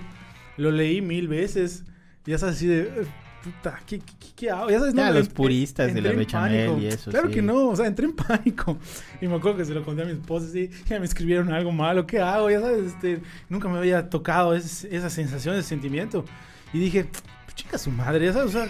lo 0.57 0.71
leí 0.71 1.03
mil 1.03 1.27
veces, 1.27 1.83
ya 2.25 2.39
sabes 2.39 2.55
así 2.57 2.69
de, 2.69 2.83
eh, 2.83 3.07
puta, 3.43 3.81
¿qué, 3.85 3.99
qué, 3.99 4.05
qué- 4.37 4.51
hago? 4.53 4.71
Ya 4.71 4.79
sabes, 4.79 4.95
Ya, 4.95 5.09
no, 5.09 5.15
los 5.19 5.27
en- 5.27 5.35
puristas 5.35 5.93
de 5.93 6.01
la 6.01 6.13
bechamel 6.13 6.81
y 6.81 6.87
eso, 6.87 7.11
Claro 7.11 7.27
sí. 7.27 7.35
que 7.35 7.43
no, 7.43 7.67
o 7.71 7.75
sea, 7.75 7.87
entré 7.89 8.05
en 8.07 8.13
pánico. 8.17 8.79
Y 9.21 9.27
me 9.27 9.35
acuerdo 9.35 9.59
que 9.59 9.65
se 9.65 9.75
lo 9.75 9.85
conté 9.85 10.03
a 10.03 10.05
mi 10.05 10.13
esposa, 10.13 10.57
y 10.57 10.71
ya 10.89 11.01
me 11.01 11.07
escribieron 11.07 11.53
algo 11.53 11.73
malo, 11.73 12.07
¿qué 12.07 12.21
hago? 12.21 12.49
Ya 12.49 12.61
sabes, 12.61 12.87
este, 12.93 13.21
nunca 13.49 13.69
me 13.69 13.79
había 13.79 14.09
tocado 14.09 14.55
ese- 14.55 14.95
esa 14.95 15.11
sensación, 15.11 15.57
ese 15.57 15.69
sentimiento. 15.71 16.25
Y 16.73 16.79
dije, 16.79 17.09
chica 17.57 17.79
su 17.79 17.91
madre, 17.91 18.27
ya 18.27 18.33
sabes, 18.33 18.55
o 18.55 18.59
sea, 18.61 18.69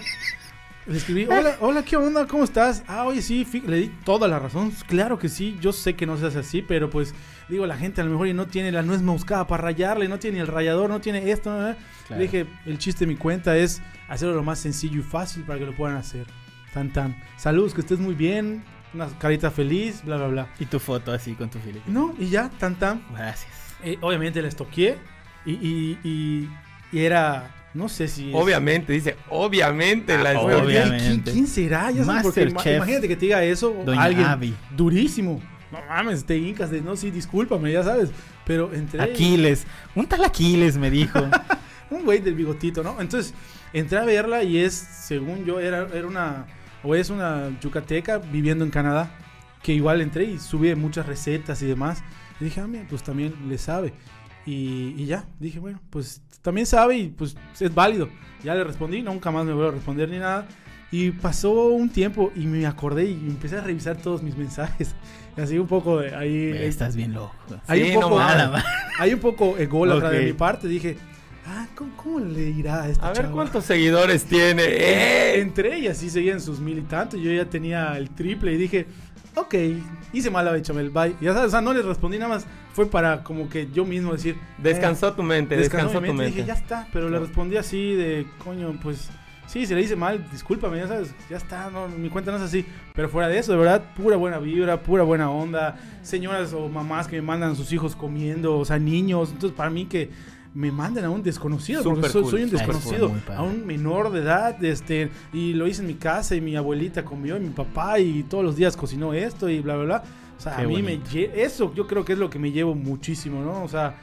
le 0.89 0.97
escribí, 0.97 1.25
hola, 1.25 1.57
hola, 1.59 1.83
¿qué 1.83 1.95
onda? 1.95 2.25
¿Cómo 2.25 2.43
estás? 2.43 2.83
Ah, 2.87 3.05
oye, 3.05 3.21
sí, 3.21 3.45
le 3.65 3.77
di 3.77 3.87
toda 4.03 4.27
la 4.27 4.39
razón. 4.39 4.71
Claro 4.87 5.19
que 5.19 5.29
sí, 5.29 5.57
yo 5.61 5.71
sé 5.71 5.95
que 5.95 6.05
no 6.05 6.17
se 6.17 6.25
hace 6.25 6.39
así, 6.39 6.61
pero 6.61 6.89
pues, 6.89 7.13
digo, 7.47 7.67
la 7.67 7.77
gente 7.77 8.01
a 8.01 8.03
lo 8.03 8.11
mejor 8.11 8.27
y 8.27 8.33
no 8.33 8.47
tiene 8.47 8.71
la 8.71 8.81
nuez 8.81 9.01
moscada 9.01 9.45
para 9.45 9.63
rayarle, 9.63 10.07
no 10.07 10.17
tiene 10.17 10.39
el 10.39 10.47
rallador, 10.47 10.89
no 10.89 10.99
tiene 10.99 11.29
esto, 11.31 11.51
¿no? 11.51 11.75
Claro. 12.07 12.19
Le 12.19 12.23
dije, 12.23 12.47
el 12.65 12.79
chiste 12.79 13.05
de 13.05 13.13
mi 13.13 13.17
cuenta 13.17 13.55
es 13.55 13.81
hacerlo 14.07 14.33
lo 14.33 14.43
más 14.43 14.59
sencillo 14.59 14.99
y 14.99 15.03
fácil 15.03 15.43
para 15.43 15.59
que 15.59 15.65
lo 15.65 15.75
puedan 15.75 15.95
hacer. 15.95 16.25
Tan, 16.73 16.91
tan. 16.91 17.15
Saludos, 17.37 17.73
que 17.73 17.81
estés 17.81 17.99
muy 17.99 18.15
bien, 18.15 18.63
una 18.93 19.07
carita 19.19 19.51
feliz, 19.51 20.03
bla, 20.03 20.17
bla, 20.17 20.27
bla. 20.27 20.47
Y 20.59 20.65
tu 20.65 20.79
foto 20.79 21.11
así 21.11 21.33
con 21.33 21.49
tu 21.49 21.59
Felipe. 21.59 21.83
No, 21.87 22.15
y 22.17 22.29
ya, 22.29 22.49
tan, 22.57 22.75
tan. 22.75 23.03
Gracias. 23.11 23.51
Eh, 23.83 23.97
obviamente 24.01 24.41
les 24.41 24.55
toqué 24.55 24.97
y, 25.45 25.51
y, 25.51 25.99
y, 26.03 26.49
y 26.91 26.99
era, 26.99 27.58
no 27.73 27.89
sé 27.89 28.07
si... 28.07 28.29
es- 28.29 28.35
Obviamente, 28.35 28.93
dice, 28.93 29.15
obviamente 29.29 30.17
la 30.17 30.29
Ah, 30.29 30.33
estoy- 30.33 30.53
Oye, 30.53 30.65
¿quién- 30.65 30.87
Obviamente. 30.89 31.31
¿Quién, 31.31 31.47
será? 31.47 31.91
Ya 31.91 32.03
sabes, 32.03 32.23
porque 32.23 32.45
Masterchef. 32.45 32.75
imagínate 32.77 33.07
que 33.07 33.15
te 33.15 33.25
diga 33.25 33.43
eso 33.43 33.81
Doña 33.85 34.01
alguien 34.03 34.25
Abby. 34.25 34.55
durísimo. 34.75 35.41
No 35.71 35.79
mames, 35.87 36.25
te 36.25 36.35
hincas 36.37 36.71
de, 36.71 36.81
no, 36.81 36.95
sí, 36.95 37.11
discúlpame, 37.11 37.71
ya 37.71 37.83
sabes. 37.83 38.09
Pero 38.45 38.73
entré... 38.73 39.01
Aquiles. 39.01 39.67
Un 39.93 40.07
tal 40.07 40.23
Aquiles 40.23 40.77
me 40.77 40.89
dijo. 40.89 41.19
un 41.91 42.03
güey 42.05 42.19
del 42.19 42.33
bigotito, 42.35 42.81
¿no? 42.83 42.99
Entonces, 42.99 43.33
entré 43.71 43.99
a 43.99 44.05
verla 44.05 44.41
y 44.43 44.57
es, 44.57 44.73
según 44.73 45.45
yo, 45.45 45.59
era, 45.59 45.87
era 45.93 46.07
una, 46.07 46.47
o 46.83 46.95
es 46.95 47.11
una 47.11 47.49
yucateca 47.61 48.17
viviendo 48.17 48.65
en 48.65 48.71
Canadá, 48.71 49.11
que 49.61 49.73
igual 49.73 50.01
entré 50.01 50.23
y 50.23 50.39
subí 50.39 50.73
muchas 50.73 51.05
recetas 51.05 51.61
y 51.61 51.67
demás. 51.67 52.01
Y 52.39 52.45
dije, 52.45 52.61
ah, 52.61 52.67
mira, 52.67 52.85
pues 52.89 53.03
también 53.03 53.35
le 53.47 53.57
sabe. 53.59 53.93
Y, 54.45 54.95
y 54.97 55.05
ya, 55.05 55.25
dije, 55.39 55.59
bueno, 55.59 55.79
pues 55.89 56.21
también 56.41 56.65
sabe 56.65 56.97
y 56.97 57.07
pues 57.09 57.35
es 57.59 57.73
válido. 57.73 58.09
Ya 58.43 58.55
le 58.55 58.63
respondí, 58.63 59.01
nunca 59.01 59.31
más 59.31 59.45
me 59.45 59.53
vuelvo 59.53 59.69
a 59.69 59.73
responder 59.73 60.09
ni 60.09 60.17
nada. 60.19 60.47
Y 60.91 61.11
pasó 61.11 61.67
un 61.67 61.89
tiempo 61.89 62.31
y 62.35 62.47
me 62.47 62.65
acordé 62.65 63.05
y 63.05 63.13
empecé 63.13 63.57
a 63.57 63.61
revisar 63.61 63.97
todos 63.97 64.23
mis 64.23 64.35
mensajes. 64.35 64.95
Y 65.37 65.41
así 65.41 65.59
un 65.59 65.67
poco 65.67 65.99
de 65.99 66.15
ahí... 66.15 66.51
Estás 66.55 66.95
bien 66.95 67.13
loco. 67.13 67.35
Hay 67.67 67.83
Sí, 67.83 67.89
un 67.89 67.93
no 67.95 68.09
poco. 68.09 68.19
Nada 68.19 68.49
más. 68.51 68.65
hay 68.97 69.13
un 69.13 69.19
poco 69.19 69.57
ególatra 69.57 70.07
Ok. 70.09 70.15
de 70.15 70.25
mi 70.25 70.33
parte. 70.33 70.67
Dije, 70.67 70.97
ah, 71.45 71.67
¿cómo, 71.75 71.95
cómo 71.95 72.19
le 72.21 72.49
irá 72.49 72.83
a 72.83 72.89
esta 72.89 73.05
A 73.05 73.09
ver 73.09 73.17
chava? 73.23 73.31
cuántos 73.33 73.65
seguidores 73.65 74.23
tiene. 74.23 74.63
¡Eh! 74.63 75.41
Entré 75.41 75.77
y 75.77 75.87
así 75.87 76.09
seguían 76.09 76.41
sus 76.41 76.59
mil 76.59 76.79
y 76.79 76.81
tantos. 76.81 77.19
Yo 77.21 77.31
ya 77.31 77.45
tenía 77.45 77.95
el 77.95 78.09
triple 78.09 78.53
y 78.53 78.57
dije, 78.57 78.87
ok, 79.35 79.55
hice 80.13 80.29
mala 80.29 80.51
bechamel, 80.51 80.89
bye. 80.89 81.15
Ya 81.21 81.33
sabes, 81.33 81.47
o 81.47 81.51
sea, 81.51 81.61
no 81.61 81.73
le 81.73 81.81
respondí 81.81 82.17
nada 82.17 82.35
más. 82.35 82.45
Fue 82.73 82.85
para 82.85 83.23
como 83.23 83.49
que 83.49 83.69
yo 83.71 83.85
mismo 83.85 84.13
decir, 84.13 84.37
Descansó 84.57 85.13
tu 85.13 85.23
mente, 85.23 85.57
descansó, 85.57 86.01
mi 86.01 86.07
tu 86.09 86.13
mente. 86.13 86.23
mente. 86.23 86.35
Dije, 86.35 86.47
ya 86.47 86.53
está. 86.53 86.87
Pero 86.93 87.09
le 87.09 87.19
respondí 87.19 87.57
así 87.57 87.93
de, 87.95 88.27
coño, 88.43 88.77
pues 88.81 89.09
sí, 89.47 89.65
si 89.65 89.73
le 89.73 89.81
hice 89.81 89.95
mal, 89.95 90.29
discúlpame, 90.31 90.77
ya 90.77 90.87
sabes, 90.87 91.13
ya 91.29 91.37
está, 91.37 91.69
no, 91.71 91.87
mi 91.87 92.09
cuenta 92.09 92.31
no 92.31 92.37
es 92.37 92.43
así. 92.43 92.65
Pero 92.93 93.09
fuera 93.09 93.27
de 93.27 93.37
eso, 93.37 93.51
de 93.51 93.57
verdad, 93.57 93.83
pura 93.95 94.15
buena 94.15 94.37
vibra, 94.39 94.81
pura 94.81 95.03
buena 95.03 95.29
onda. 95.29 95.77
Señoras 96.03 96.53
o 96.53 96.69
mamás 96.69 97.07
que 97.07 97.15
me 97.17 97.21
mandan 97.23 97.51
a 97.51 97.55
sus 97.55 97.71
hijos 97.73 97.95
comiendo, 97.95 98.57
o 98.57 98.65
sea, 98.65 98.77
niños. 98.79 99.31
Entonces, 99.31 99.55
para 99.57 99.69
mí 99.69 99.85
que 99.85 100.11
me 100.59 100.73
manden 100.73 101.05
a 101.05 101.09
un 101.09 101.23
desconocido, 101.23 101.81
porque 101.83 102.09
soy, 102.09 102.21
cool, 102.23 102.31
soy 102.31 102.43
un 102.43 102.49
cool. 102.49 102.57
desconocido, 102.59 103.11
a 103.33 103.43
un 103.43 103.65
menor 103.65 104.11
de 104.11 104.19
edad, 104.19 104.61
este, 104.63 105.09
y 105.31 105.53
lo 105.53 105.67
hice 105.67 105.79
en 105.81 105.87
mi 105.87 105.93
casa 105.93 106.35
y 106.35 106.41
mi 106.41 106.57
abuelita 106.57 107.05
comió 107.05 107.37
y 107.37 107.39
mi 107.39 107.49
papá 107.51 107.97
y 107.99 108.23
todos 108.23 108.43
los 108.43 108.57
días 108.57 108.75
cocinó 108.75 109.13
esto 109.13 109.47
y 109.47 109.61
bla, 109.61 109.75
bla, 109.77 109.85
bla. 109.85 110.03
O 110.37 110.41
sea, 110.41 110.57
Qué 110.57 110.63
a 110.63 110.67
mí 110.67 110.81
bonito. 110.81 111.01
me 111.13 111.43
eso 111.43 111.73
yo 111.73 111.87
creo 111.87 112.03
que 112.03 112.11
es 112.11 112.19
lo 112.19 112.29
que 112.29 112.39
me 112.39 112.51
llevo 112.51 112.75
muchísimo, 112.75 113.41
¿no? 113.41 113.63
O 113.63 113.69
sea, 113.69 113.95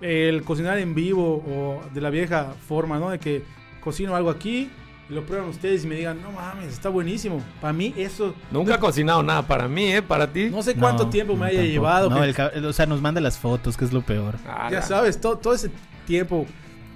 el 0.00 0.44
cocinar 0.44 0.78
en 0.78 0.94
vivo 0.94 1.44
o 1.46 1.80
de 1.92 2.00
la 2.00 2.08
vieja 2.08 2.54
forma, 2.66 2.98
¿no? 2.98 3.10
De 3.10 3.18
que 3.18 3.42
cocino 3.82 4.16
algo 4.16 4.30
aquí, 4.30 4.70
lo 5.10 5.26
prueban 5.26 5.48
ustedes 5.50 5.84
y 5.84 5.88
me 5.88 5.94
digan, 5.96 6.22
no 6.22 6.32
mames, 6.32 6.72
está 6.72 6.88
buenísimo. 6.88 7.42
Para 7.60 7.72
mí 7.74 7.92
eso... 7.96 8.34
Nunca 8.50 8.74
ha 8.76 8.78
cocinado 8.80 9.22
nada 9.22 9.42
para 9.42 9.68
mí, 9.68 9.92
¿eh? 9.92 10.00
Para 10.02 10.26
ti. 10.30 10.48
No 10.50 10.62
sé 10.62 10.74
cuánto 10.74 11.04
No, 11.04 11.10
tiempo 11.10 11.34
me 11.34 11.40
no, 11.40 11.44
haya 11.46 11.56
tampoco. 11.58 11.72
llevado. 11.72 12.10
No, 12.10 12.20
que- 12.34 12.58
el 12.58 12.64
o 12.64 12.72
sea, 12.72 12.86
nos 12.86 13.00
manda 13.02 13.20
las 13.20 13.38
fotos, 13.38 13.76
que 13.76 13.84
es 13.86 13.92
lo 13.92 14.02
peor. 14.02 14.36
Ah, 14.46 14.68
ya 14.70 14.80
la- 14.80 14.82
sabes, 14.86 15.20
todo, 15.20 15.36
todo 15.38 15.54
ese 15.54 15.70
tiempo 16.08 16.46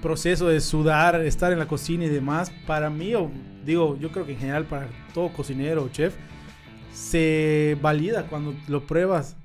proceso 0.01 0.49
de 0.49 0.61
sudar, 0.61 1.21
estar 1.21 1.53
en 1.53 1.59
la 1.61 1.69
cocina 1.69 2.05
y 2.05 2.09
demás, 2.09 2.51
para 2.67 2.91
mí, 2.91 3.15
o 3.15 3.31
digo, 3.65 3.97
yo 4.01 4.11
creo 4.11 4.27
que 4.27 4.33
en 4.33 4.39
general 4.39 4.65
para 4.65 4.89
todo 5.15 5.29
cocinero 5.33 5.85
o 5.85 5.89
chef, 5.91 6.15
se 6.93 7.79
valida 7.81 8.27
cuando 8.27 8.55
lo 8.69 8.87
pruebas 8.87 9.37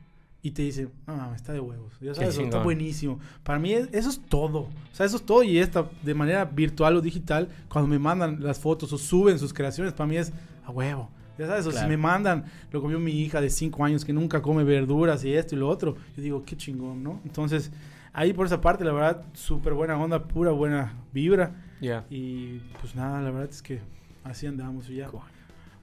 y 0.42 0.52
te 0.52 0.62
dice, 0.64 0.88
ah, 1.08 1.34
está 1.36 1.54
de 1.54 1.60
huevos. 1.60 1.94
Ya 2.02 2.14
sabes, 2.16 2.38
está 2.38 2.64
buenísimo. 2.64 3.20
Para 3.44 3.60
mí 3.60 3.74
es- 3.74 3.90
eso 3.92 4.10
es 4.10 4.20
todo. 4.30 4.60
O 4.62 4.70
sea, 4.96 5.06
eso 5.06 5.18
es 5.18 5.24
todo. 5.24 5.44
Y 5.44 5.58
esta, 5.60 5.90
de 6.04 6.14
manera 6.14 6.46
virtual 6.46 6.96
o 6.96 7.02
digital, 7.02 7.50
cuando 7.70 7.88
me 7.88 8.00
mandan 8.00 8.42
las 8.42 8.60
fotos 8.60 8.92
o 8.94 8.98
suben 8.98 9.40
sus 9.40 9.54
creaciones, 9.54 9.94
para 9.94 10.08
mí 10.08 10.18
es 10.18 10.32
a 10.66 10.72
huevo. 10.72 11.10
Ya 11.38 11.46
sabes, 11.48 11.68
o 11.68 11.70
Claro. 11.72 11.86
si 11.86 11.90
me 11.90 11.98
mandan, 11.98 12.46
lo 12.72 12.82
comió 12.82 13.00
mi 13.00 13.12
hija 13.12 13.42
de 13.42 13.50
5 13.50 13.84
años 13.86 14.04
que 14.06 14.14
nunca 14.14 14.42
come 14.42 14.64
verduras 14.64 15.24
y 15.24 15.34
esto 15.34 15.54
y 15.56 15.60
lo 15.60 15.68
otro, 15.70 15.96
yo 16.16 16.24
digo, 16.24 16.44
qué 16.46 16.56
chingón, 16.58 17.04
¿no? 17.04 17.20
Entonces, 17.26 17.70
ahí 18.18 18.34
por 18.34 18.48
esa 18.48 18.60
parte, 18.60 18.84
la 18.84 18.92
verdad, 18.92 19.22
súper 19.34 19.74
buena 19.74 19.96
onda, 19.98 20.24
pura 20.24 20.52
buena 20.52 20.94
vibra. 21.14 21.52
Ya. 21.80 22.04
Y 22.10 22.60
pues 22.82 22.96
nada, 22.96 23.22
la 23.22 23.30
verdad 23.32 23.50
es 23.50 23.62
que 23.62 23.80
así 24.24 24.48
andamos 24.48 24.90
y 24.90 24.96
ya. 24.96 25.08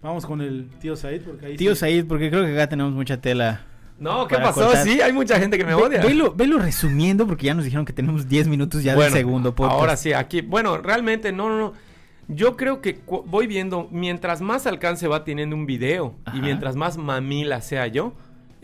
Vamos 0.02 0.26
con 0.26 0.40
el 0.42 0.68
tío 0.80 0.96
Said, 0.96 1.22
porque 1.22 1.46
ahí 1.46 1.56
Tío 1.56 1.74
sí- 1.74 1.80
Said, 1.80 2.06
porque 2.06 2.28
creo 2.30 2.44
que 2.44 2.52
acá 2.52 2.68
tenemos 2.68 2.92
mucha 2.92 3.20
tela. 3.20 3.62
No, 3.98 4.26
¿qué 4.26 4.36
pasó? 4.36 4.64
cortar. 4.66 4.82
Sí, 4.84 5.00
hay 5.00 5.12
mucha 5.12 5.38
gente 5.38 5.56
que 5.56 5.64
me 5.64 5.74
Ve- 5.74 5.82
odia. 5.82 6.02
Velo, 6.02 6.34
velo 6.34 6.58
resumiendo 6.58 7.26
porque 7.28 7.46
ya 7.46 7.54
nos 7.54 7.64
dijeron 7.64 7.84
que 7.86 7.92
tenemos 7.92 8.28
10 8.28 8.48
minutos 8.48 8.82
ya 8.82 8.96
Bueno, 8.96 9.10
del 9.14 9.20
segundo 9.20 9.54
podcast. 9.54 9.78
Ahora 9.80 9.96
sí, 9.96 10.12
aquí, 10.12 10.40
bueno, 10.40 10.76
realmente 10.78 11.30
no, 11.32 11.48
no, 11.48 11.58
no. 11.58 11.72
Yo 12.26 12.56
creo 12.56 12.80
que 12.80 13.00
voy 13.26 13.46
viendo, 13.46 13.88
mientras 13.92 14.40
más 14.40 14.66
alcance 14.66 15.06
va 15.06 15.24
teniendo 15.24 15.54
un 15.54 15.66
video 15.66 16.16
Ajá. 16.24 16.36
y 16.36 16.40
mientras 16.40 16.74
más 16.74 16.96
mamila 16.98 17.60
sea 17.60 17.86
yo, 17.86 18.14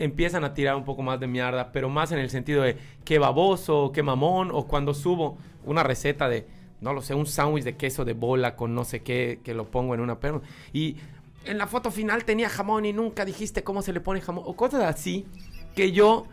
empiezan 0.03 0.43
a 0.43 0.53
tirar 0.53 0.75
un 0.75 0.83
poco 0.85 1.01
más 1.03 1.19
de 1.19 1.27
mierda, 1.27 1.71
pero 1.71 1.89
más 1.89 2.11
en 2.11 2.19
el 2.19 2.29
sentido 2.29 2.63
de 2.63 2.77
qué 3.05 3.19
baboso, 3.19 3.91
qué 3.93 4.03
mamón, 4.03 4.49
o 4.51 4.67
cuando 4.67 4.93
subo 4.93 5.37
una 5.65 5.83
receta 5.83 6.27
de, 6.27 6.47
no 6.81 6.93
lo 6.93 7.01
sé, 7.01 7.13
un 7.13 7.25
sándwich 7.25 7.63
de 7.63 7.75
queso 7.77 8.03
de 8.05 8.13
bola 8.13 8.55
con 8.55 8.73
no 8.75 8.83
sé 8.83 9.01
qué, 9.01 9.39
que 9.43 9.53
lo 9.53 9.65
pongo 9.69 9.93
en 9.93 10.01
una 10.01 10.19
perna. 10.19 10.41
Y 10.73 10.97
en 11.45 11.57
la 11.57 11.67
foto 11.67 11.91
final 11.91 12.23
tenía 12.25 12.49
jamón 12.49 12.85
y 12.85 12.93
nunca 12.93 13.25
dijiste 13.25 13.63
cómo 13.63 13.81
se 13.81 13.93
le 13.93 14.01
pone 14.01 14.21
jamón, 14.21 14.43
o 14.47 14.55
cosas 14.55 14.83
así, 14.83 15.25
que 15.75 15.91
yo 15.91 16.25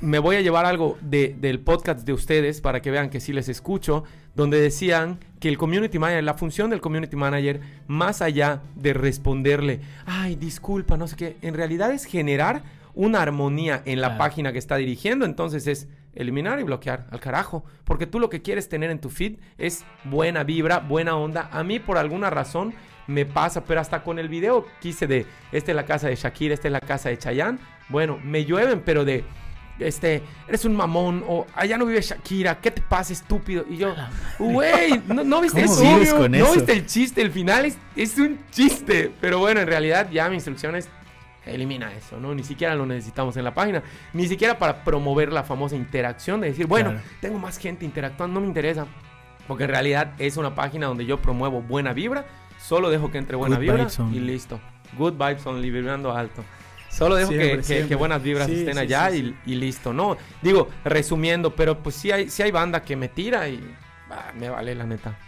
me 0.00 0.18
voy 0.18 0.36
a 0.36 0.40
llevar 0.42 0.66
algo 0.66 0.98
de- 1.00 1.34
del 1.40 1.60
podcast 1.60 2.04
de 2.04 2.12
ustedes 2.12 2.60
para 2.60 2.82
que 2.82 2.90
vean 2.90 3.08
que 3.08 3.20
sí 3.20 3.32
les 3.32 3.48
escucho, 3.48 4.04
donde 4.34 4.60
decían 4.60 5.18
que 5.40 5.48
el 5.48 5.56
community 5.56 5.98
manager, 5.98 6.24
la 6.24 6.34
función 6.34 6.68
del 6.68 6.82
community 6.82 7.16
manager, 7.16 7.60
más 7.86 8.20
allá 8.20 8.60
de 8.74 8.92
responderle, 8.92 9.80
ay, 10.04 10.36
disculpa, 10.36 10.98
no 10.98 11.08
sé 11.08 11.16
qué, 11.16 11.36
en 11.40 11.54
realidad 11.54 11.90
es 11.92 12.04
generar 12.04 12.62
una 12.96 13.22
armonía 13.22 13.82
en 13.84 14.00
la 14.00 14.08
Claro. 14.08 14.18
página 14.18 14.52
que 14.52 14.58
está 14.58 14.76
dirigiendo, 14.76 15.24
entonces 15.24 15.66
es 15.68 15.86
eliminar 16.14 16.58
y 16.58 16.64
bloquear 16.64 17.06
al 17.10 17.20
carajo, 17.20 17.64
porque 17.84 18.06
tú 18.06 18.18
lo 18.18 18.28
que 18.30 18.42
quieres 18.42 18.68
tener 18.68 18.90
en 18.90 18.98
tu 19.00 19.10
feed 19.10 19.36
es 19.58 19.84
buena 20.04 20.42
vibra, 20.42 20.80
buena 20.80 21.14
onda. 21.14 21.48
A 21.52 21.62
mí 21.62 21.78
por 21.78 21.98
alguna 21.98 22.30
razón 22.30 22.74
me 23.06 23.24
pasa, 23.26 23.64
pero 23.64 23.80
hasta 23.80 24.02
con 24.02 24.18
el 24.18 24.28
video 24.28 24.66
quise 24.80 25.06
de, 25.06 25.26
esta 25.52 25.70
es 25.72 25.76
la 25.76 25.84
casa 25.84 26.08
de 26.08 26.16
Shakira, 26.16 26.54
esta 26.54 26.66
es 26.68 26.72
la 26.72 26.80
casa 26.80 27.10
de 27.10 27.18
Chayanne, 27.18 27.58
bueno, 27.90 28.18
me 28.24 28.44
llueven, 28.44 28.80
pero 28.84 29.04
de, 29.04 29.24
este, 29.78 30.22
eres 30.48 30.64
un 30.64 30.74
mamón, 30.74 31.22
o 31.28 31.46
allá 31.54 31.76
no 31.76 31.84
vive 31.84 32.00
Shakira, 32.00 32.58
¿qué 32.62 32.70
te 32.70 32.80
pasa, 32.80 33.12
estúpido? 33.12 33.66
Y 33.68 33.76
yo, 33.76 33.94
güey, 34.38 35.02
¿no, 35.06 35.22
no 35.22 35.42
viste 35.42 35.60
el 35.60 35.66
¿Cómo 35.66 35.80
vives 35.82 36.08
chiste? 36.14 36.28
¿No 36.30 36.36
eso? 36.46 36.54
viste 36.54 36.72
el 36.72 36.86
chiste? 36.86 37.20
El 37.22 37.30
final 37.30 37.66
es, 37.66 37.76
es 37.94 38.16
un 38.18 38.38
chiste, 38.50 39.12
pero 39.20 39.38
bueno, 39.38 39.60
en 39.60 39.66
realidad 39.66 40.08
ya 40.10 40.28
mi 40.30 40.36
instrucción 40.36 40.74
es 40.76 40.88
elimina 41.46 41.92
eso, 41.94 42.18
¿no? 42.20 42.34
Ni 42.34 42.42
siquiera 42.44 42.74
lo 42.74 42.84
necesitamos 42.86 43.36
en 43.36 43.44
la 43.44 43.54
página, 43.54 43.82
ni 44.12 44.26
siquiera 44.28 44.58
para 44.58 44.84
promover 44.84 45.32
la 45.32 45.42
famosa 45.44 45.76
interacción 45.76 46.40
de 46.40 46.48
decir, 46.48 46.66
bueno, 46.66 46.90
Claro. 46.90 47.06
tengo 47.20 47.38
más 47.38 47.58
gente 47.58 47.84
interactuando, 47.84 48.34
no 48.34 48.40
me 48.40 48.46
interesa, 48.48 48.86
porque 49.46 49.64
en 49.64 49.70
realidad 49.70 50.12
es 50.18 50.36
una 50.36 50.54
página 50.54 50.86
donde 50.86 51.06
yo 51.06 51.18
promuevo 51.22 51.62
buena 51.62 51.92
vibra, 51.92 52.26
solo 52.58 52.90
dejo 52.90 53.10
que 53.10 53.18
entre 53.18 53.36
buena 53.36 53.56
Good 53.56 53.62
vibra 53.62 53.86
y 54.12 54.18
listo. 54.20 54.60
Good 54.98 55.12
vibes 55.14 55.46
only, 55.46 55.70
vibrando 55.70 56.12
alto. 56.12 56.42
Solo 56.88 57.16
dejo 57.16 57.30
que- 57.30 57.36
Siempre, 57.36 57.56
que, 57.58 57.62
siempre. 57.64 57.88
que 57.88 57.94
buenas 57.94 58.22
vibras 58.22 58.46
Sí, 58.46 58.54
estén 58.60 58.74
sí, 58.74 58.80
allá 58.80 59.10
sí, 59.10 59.34
y, 59.44 59.54
listo, 59.56 59.92
¿no? 59.92 60.16
Digo, 60.40 60.68
resumiendo, 60.84 61.54
pero 61.54 61.82
pues 61.82 61.94
sí 61.94 62.10
hay, 62.10 62.30
sí 62.30 62.42
hay 62.42 62.50
banda 62.50 62.82
que 62.82 62.96
me 62.96 63.08
tira 63.08 63.48
y 63.48 63.60
ah, 64.10 64.32
me 64.38 64.48
vale 64.48 64.74
la 64.74 64.84
neta. 64.84 65.18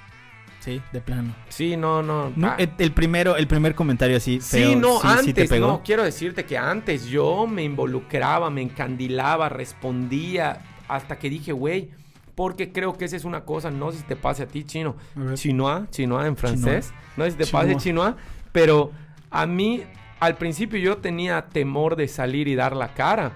Sí, 0.68 0.82
de 0.92 1.00
plano. 1.00 1.34
Sí, 1.48 1.78
no, 1.78 2.02
no. 2.02 2.30
No, 2.36 2.48
ah, 2.48 2.56
el, 2.58 2.92
primero, 2.92 3.36
el 3.36 3.46
primer 3.46 3.74
comentario 3.74 4.18
así 4.18 4.38
feo, 4.38 4.68
Sí, 4.70 4.76
no, 4.76 5.00
sí, 5.00 5.08
sí 5.24 5.32
te 5.32 5.40
antes, 5.40 5.48
pegó. 5.48 5.66
no, 5.66 5.82
quiero 5.82 6.02
decirte 6.02 6.44
que 6.44 6.58
antes 6.58 7.06
yo 7.06 7.46
me 7.46 7.62
involucraba, 7.62 8.50
me 8.50 8.60
encandilaba, 8.60 9.48
respondía, 9.48 10.60
hasta 10.86 11.18
que 11.18 11.30
dije, 11.30 11.52
güey, 11.52 11.90
porque 12.34 12.70
creo 12.70 12.98
que 12.98 13.06
esa 13.06 13.16
es 13.16 13.24
una 13.24 13.46
cosa, 13.46 13.70
no 13.70 13.92
sé 13.92 13.98
si 13.98 14.04
te 14.04 14.14
pase 14.14 14.42
a 14.42 14.46
ti, 14.46 14.64
chino, 14.64 14.94
A 15.16 15.34
chinois, 15.34 15.88
chinois 15.90 16.28
en 16.28 16.36
francés, 16.36 16.92
no 17.16 17.24
sé 17.24 17.30
si 17.30 17.38
te 17.38 17.46
pase 17.46 17.74
chinois, 17.76 18.14
pero 18.52 18.92
a 19.30 19.46
mí 19.46 19.84
al 20.20 20.36
principio 20.36 20.78
yo 20.78 20.98
tenía 20.98 21.46
temor 21.46 21.96
de 21.96 22.08
salir 22.08 22.46
y 22.46 22.54
dar 22.54 22.76
la 22.76 22.92
cara, 22.92 23.32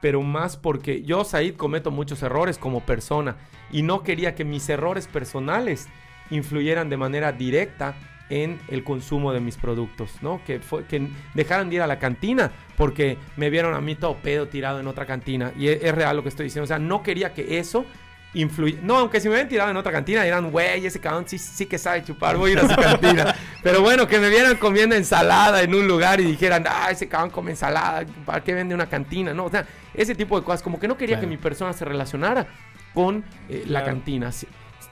pero 0.00 0.22
más 0.22 0.56
porque 0.56 1.02
yo, 1.02 1.24
Said, 1.24 1.56
cometo 1.56 1.90
muchos 1.90 2.22
errores 2.22 2.58
como 2.58 2.80
persona 2.82 3.36
y 3.72 3.82
no 3.82 4.04
quería 4.04 4.36
que 4.36 4.44
mis 4.44 4.68
errores 4.68 5.08
personales 5.08 5.88
influyeran 6.30 6.88
de 6.88 6.96
manera 6.96 7.32
directa 7.32 7.94
en 8.28 8.58
el 8.68 8.82
consumo 8.82 9.32
de 9.32 9.38
mis 9.40 9.56
productos, 9.56 10.10
¿no? 10.20 10.40
Que, 10.44 10.58
fue, 10.58 10.84
que 10.84 11.08
dejaran 11.34 11.68
de 11.70 11.76
ir 11.76 11.82
a 11.82 11.86
la 11.86 11.98
cantina 12.00 12.50
porque 12.76 13.18
me 13.36 13.50
vieron 13.50 13.74
a 13.74 13.80
mí 13.80 13.94
todo 13.94 14.16
pedo 14.16 14.48
tirado 14.48 14.80
en 14.80 14.86
otra 14.88 15.06
cantina. 15.06 15.52
Y 15.56 15.68
es, 15.68 15.82
es 15.82 15.94
real 15.94 16.16
lo 16.16 16.22
que 16.24 16.28
estoy 16.30 16.44
diciendo. 16.44 16.64
O 16.64 16.66
sea, 16.66 16.78
no 16.80 17.02
quería 17.04 17.32
que 17.32 17.58
eso 17.58 17.86
influye. 18.34 18.78
No, 18.82 18.96
aunque 18.98 19.20
si 19.20 19.28
me 19.28 19.34
hubieran 19.34 19.48
tirado 19.48 19.70
en 19.70 19.76
otra 19.76 19.92
cantina, 19.92 20.24
dirán, 20.24 20.50
güey, 20.50 20.84
ese 20.84 20.98
cabrón 21.00 21.24
sí, 21.28 21.38
sí 21.38 21.66
que 21.66 21.78
sabe 21.78 22.02
chupar, 22.04 22.36
voy 22.36 22.50
a 22.50 22.52
ir 22.54 22.58
a 22.58 22.68
su 22.68 22.74
cantina. 22.82 23.34
Pero 23.62 23.80
bueno, 23.80 24.06
que 24.08 24.18
me 24.18 24.28
vieran 24.28 24.56
comiendo 24.56 24.96
ensalada 24.96 25.62
en 25.62 25.72
un 25.74 25.86
lugar 25.86 26.20
y 26.20 26.24
dijeran, 26.24 26.64
ah, 26.68 26.88
ese 26.90 27.06
cabrón 27.08 27.30
come 27.30 27.52
ensalada, 27.52 28.04
¿para 28.26 28.42
qué 28.42 28.52
vende 28.54 28.74
una 28.74 28.86
cantina? 28.88 29.32
No, 29.32 29.44
o 29.44 29.50
sea, 29.50 29.64
ese 29.94 30.16
tipo 30.16 30.36
de 30.38 30.44
cosas. 30.44 30.62
Como 30.62 30.80
que 30.80 30.88
no 30.88 30.96
quería 30.98 31.14
Claro. 31.16 31.28
que 31.28 31.36
mi 31.36 31.40
persona 31.40 31.72
se 31.72 31.84
relacionara 31.84 32.46
con 32.92 33.24
eh, 33.48 33.62
la 33.66 33.80
Claro. 33.82 33.86
cantina. 33.86 34.30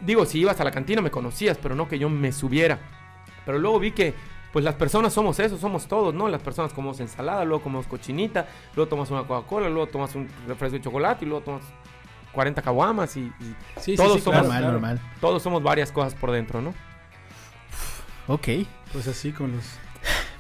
Digo, 0.00 0.26
si 0.26 0.40
ibas 0.40 0.60
a 0.60 0.64
la 0.64 0.70
cantina 0.70 1.00
me 1.02 1.10
conocías, 1.10 1.56
pero 1.60 1.74
no 1.74 1.88
que 1.88 1.98
yo 1.98 2.08
me 2.08 2.32
subiera. 2.32 2.78
Pero 3.46 3.58
luego 3.58 3.78
vi 3.78 3.92
que, 3.92 4.14
pues 4.52 4.64
las 4.64 4.74
personas 4.74 5.12
somos 5.12 5.38
eso, 5.40 5.56
somos 5.58 5.86
todos, 5.88 6.14
¿no? 6.14 6.28
Las 6.28 6.42
personas 6.42 6.72
comemos 6.72 7.00
ensalada, 7.00 7.44
luego 7.44 7.62
comemos 7.62 7.86
cochinita, 7.86 8.46
luego 8.74 8.88
tomas 8.88 9.10
una 9.10 9.24
Coca-Cola, 9.26 9.68
luego 9.68 9.86
tomas 9.88 10.14
un 10.14 10.28
refresco 10.46 10.76
de 10.78 10.82
chocolate 10.82 11.24
y 11.24 11.28
luego 11.28 11.44
tomas 11.44 11.62
40 12.32 12.62
caguamas 12.62 13.16
y, 13.16 13.20
y 13.20 13.32
Sí, 13.76 13.92
sí, 13.92 13.96
Todos 13.96 14.14
sí, 14.18 14.20
somos- 14.22 14.42
normal, 14.42 14.58
claro. 14.58 14.72
normal. 14.72 15.00
todos 15.20 15.42
somos 15.42 15.62
varias 15.62 15.92
cosas 15.92 16.14
por 16.14 16.30
dentro, 16.32 16.60
¿no? 16.60 16.74
Ok. 18.26 18.48
Pues 18.92 19.06
así 19.08 19.32
con 19.32 19.52
los... 19.56 19.64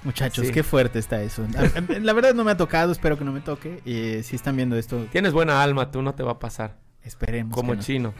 Muchachos, 0.02 0.46
Sí. 0.46 0.52
qué 0.52 0.62
fuerte 0.62 0.98
está 0.98 1.22
eso. 1.22 1.46
A- 1.56 1.60
a- 1.78 1.98
La 2.00 2.12
verdad 2.12 2.34
no 2.34 2.44
me 2.44 2.50
ha 2.50 2.56
tocado, 2.56 2.92
espero 2.92 3.16
que 3.18 3.24
no 3.24 3.32
me 3.32 3.40
toque. 3.40 3.80
Eh, 3.86 4.22
si 4.24 4.36
están 4.36 4.56
viendo 4.56 4.76
esto, 4.76 5.06
Tienes 5.10 5.32
buena 5.32 5.62
alma, 5.62 5.90
tú 5.90 6.02
no 6.02 6.14
te 6.14 6.22
va 6.22 6.32
a 6.32 6.38
pasar. 6.38 6.76
esperemos 7.02 7.54
Como 7.54 7.72
que 7.72 7.76
no. 7.78 7.82
chino. 7.82 8.14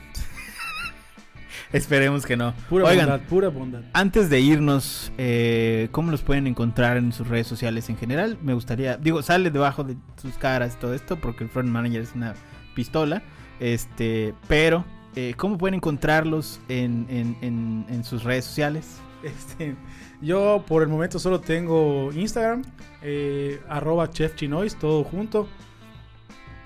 Esperemos 1.74 2.24
que 2.24 2.36
no. 2.36 2.54
Pura 2.68 2.84
Oigan, 2.84 3.08
bondad, 3.08 3.26
pura 3.28 3.48
bondad. 3.48 3.80
antes 3.92 4.30
de 4.30 4.40
irnos, 4.40 5.12
eh, 5.18 5.88
¿cómo 5.90 6.10
los 6.10 6.22
pueden 6.22 6.46
encontrar 6.46 6.96
en 6.96 7.12
sus 7.12 7.26
redes 7.28 7.46
sociales 7.46 7.88
en 7.88 7.96
general? 7.96 8.38
Me 8.42 8.54
gustaría, 8.54 8.96
digo, 8.96 9.22
sale 9.22 9.50
debajo 9.50 9.82
de 9.84 9.96
sus 10.20 10.34
caras 10.38 10.78
todo 10.78 10.94
esto, 10.94 11.16
porque 11.16 11.44
el 11.44 11.50
front 11.50 11.68
manager 11.68 12.00
es 12.02 12.14
una 12.14 12.34
pistola. 12.74 13.22
Este, 13.60 14.34
pero, 14.48 14.84
eh, 15.16 15.34
¿cómo 15.36 15.58
pueden 15.58 15.74
encontrarlos 15.74 16.60
en, 16.68 17.06
en- 17.08 17.36
en- 17.40 17.86
en 17.88 18.04
sus 18.04 18.22
redes 18.24 18.44
sociales? 18.44 18.98
Este, 19.24 19.74
yo 20.20 20.62
por 20.68 20.82
el 20.82 20.88
momento 20.90 21.18
solo 21.18 21.40
tengo 21.40 22.10
Instagram, 22.12 22.62
eh, 23.02 23.58
arroba 23.70 24.10
Chef 24.10 24.34
Chinois, 24.36 24.76
todo 24.78 25.02
junto. 25.02 25.48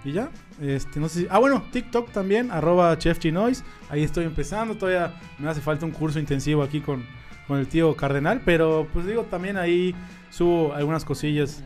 Y 0.05 0.13
ya. 0.13 0.31
Este, 0.61 1.01
no 1.01 1.09
sé 1.09 1.21
si- 1.21 1.27
Ah, 1.31 1.39
bueno, 1.39 1.63
TikTok 1.73 2.11
también, 2.13 2.51
arroba 2.51 2.97
Chef 2.99 3.19
Chinois. 3.19 3.65
Ahí 3.91 4.03
estoy 4.03 4.25
empezando. 4.25 4.77
Todavía 4.77 5.15
me 5.39 5.49
hace 5.49 5.61
falta 5.61 5.85
un 5.87 5.93
curso 5.93 6.19
intensivo 6.19 6.63
aquí 6.63 6.81
con, 6.81 7.05
con 7.47 7.59
el 7.59 7.67
tío 7.67 7.95
Cardenal. 7.97 8.43
Pero 8.45 8.87
pues 8.93 9.07
digo, 9.07 9.23
también 9.25 9.57
ahí 9.57 9.95
subo 10.31 10.73
algunas 10.75 11.05
cosillas. 11.05 11.63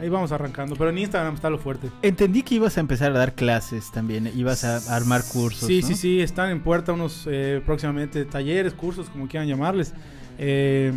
Ahí 0.00 0.08
vamos 0.08 0.32
arrancando. 0.32 0.74
Pero 0.74 0.90
en 0.90 0.98
Instagram 0.98 1.34
está 1.36 1.48
lo 1.48 1.58
fuerte. 1.58 1.88
Entendí 2.02 2.42
que 2.42 2.56
ibas 2.56 2.76
a 2.76 2.80
empezar 2.80 3.12
a 3.12 3.18
dar 3.18 3.34
clases 3.34 3.92
también, 3.92 4.28
ibas 4.34 4.64
a 4.64 4.78
armar 4.96 5.22
cursos. 5.32 5.68
Sí, 5.68 5.80
¿no? 5.82 5.86
sí, 5.86 5.94
sí, 5.94 6.20
están 6.20 6.50
en 6.50 6.60
puerta 6.60 6.92
unos 6.92 7.28
eh, 7.30 7.62
próximamente 7.64 8.24
talleres, 8.24 8.74
cursos, 8.74 9.08
como 9.08 9.28
quieran 9.28 9.46
llamarles. 9.48 9.94
Eh, 10.38 10.92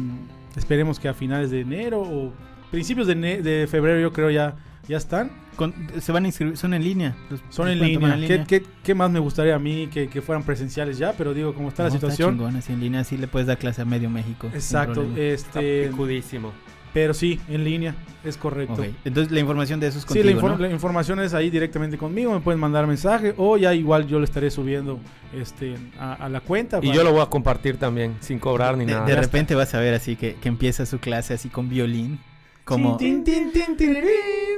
esperemos 0.55 0.99
que 0.99 1.07
a 1.07 1.13
finales 1.13 1.51
de 1.51 1.61
enero 1.61 2.01
o 2.01 2.33
principios 2.71 3.05
de, 3.05 3.13
de 3.15 3.67
febrero 3.69 3.99
yo 4.01 4.11
creo 4.11 4.31
ya, 4.31 4.55
ya 4.87 4.97
están. 4.97 5.31
Con- 5.55 5.73
se 5.99 6.11
van 6.11 6.23
a 6.25 6.27
inscribir, 6.27 6.55
son 6.57 6.73
en 6.73 6.83
línea. 6.83 7.15
los- 7.29 7.41
Son 7.49 7.67
en 7.67 7.79
línea. 7.79 8.15
¿Qué, 8.27 8.43
qué, 8.47 8.63
qué 8.83 8.93
más 8.95 9.09
me 9.09 9.19
gustaría 9.19 9.55
a 9.55 9.59
mí 9.59 9.87
que, 9.91 10.07
que 10.07 10.21
fueran 10.21 10.43
presenciales 10.43 10.97
ya? 10.97 11.13
Pero 11.13 11.33
digo, 11.33 11.53
como 11.53 11.69
está 11.69 11.83
la 11.83 11.91
situación. 11.91 12.35
chingón, 12.35 12.55
así 12.55 12.73
en 12.73 12.79
línea, 12.79 13.01
así 13.01 13.17
le 13.17 13.27
puedes 13.27 13.47
dar 13.47 13.57
clase 13.57 13.81
a 13.81 13.85
medio 13.85 14.09
México. 14.09 14.47
exacto. 14.53 15.01
Este, 15.15 15.33
Está 15.33 15.59
picudísimo. 15.91 16.51
Pero 16.93 17.13
sí, 17.13 17.39
en 17.49 17.63
línea, 17.63 17.93
es 18.23 18.37
correcto. 18.37 18.83
Entonces 19.05 19.31
la 19.31 19.39
información 19.39 19.79
de 19.79 19.87
eso 19.87 19.99
es 19.99 20.05
Sí, 20.07 20.23
la, 20.23 20.31
infor- 20.31 20.51
¿no? 20.51 20.57
la 20.57 20.69
información 20.71 21.19
es 21.19 21.33
ahí 21.35 21.49
directamente 21.51 21.95
conmigo, 21.97 22.33
me 22.33 22.39
pueden 22.39 22.59
mandar 22.59 22.87
mensaje 22.87 23.35
o 23.37 23.55
ya 23.57 23.73
igual 23.75 24.07
yo 24.07 24.17
le 24.19 24.25
estaré 24.25 24.49
subiendo 24.49 24.99
este 25.33 25.75
a, 25.99 26.13
a 26.13 26.29
la 26.29 26.39
cuenta. 26.39 26.77
Y 26.77 26.81
para- 26.87 26.93
yo 26.95 27.03
lo 27.03 27.11
voy 27.11 27.21
a 27.21 27.27
compartir 27.27 27.77
también, 27.77 28.15
sin 28.19 28.39
cobrar 28.39 28.77
ni 28.77 28.85
De, 28.85 28.93
nada. 28.93 29.05
de 29.05 29.15
repente 29.15 29.53
vas 29.53 29.75
a 29.75 29.79
ver 29.79 29.93
así 29.93 30.15
que, 30.15 30.35
que 30.35 30.47
empieza 30.47 30.85
su 30.87 30.97
clase 30.99 31.33
así 31.35 31.49
con 31.49 31.69
violín. 31.69 32.19
Como... 32.67 32.97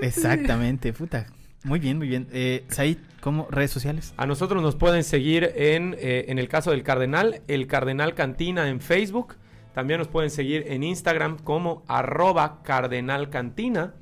Exactamente, 0.01 0.91
puta. 0.93 1.27
Muy 1.63 1.77
bien, 1.79 1.99
muy 1.99 2.07
bien. 2.07 2.27
Eh, 2.31 2.65
Said, 2.69 2.97
¿cómo? 3.21 3.47
¿Redes 3.51 3.69
sociales? 3.69 4.15
A 4.17 4.25
nosotros 4.25 4.63
nos 4.63 4.75
pueden 4.75 5.03
seguir 5.03 5.53
en, 5.55 5.95
eh, 5.99 6.25
en 6.27 6.39
el 6.39 6.47
caso 6.47 6.71
del 6.71 6.81
Cardenal, 6.81 7.41
el 7.47 7.67
Cardenal 7.67 8.15
Cantina 8.15 8.67
en 8.67 8.81
Facebook. 8.81 9.35
También 9.75 9.99
nos 9.99 10.07
pueden 10.07 10.31
seguir 10.31 10.65
en 10.69 10.81
Instagram 10.81 11.37
como 11.37 11.83
arroba 11.87 12.63
Cardenal 12.63 13.29
Cantina. 13.29 13.93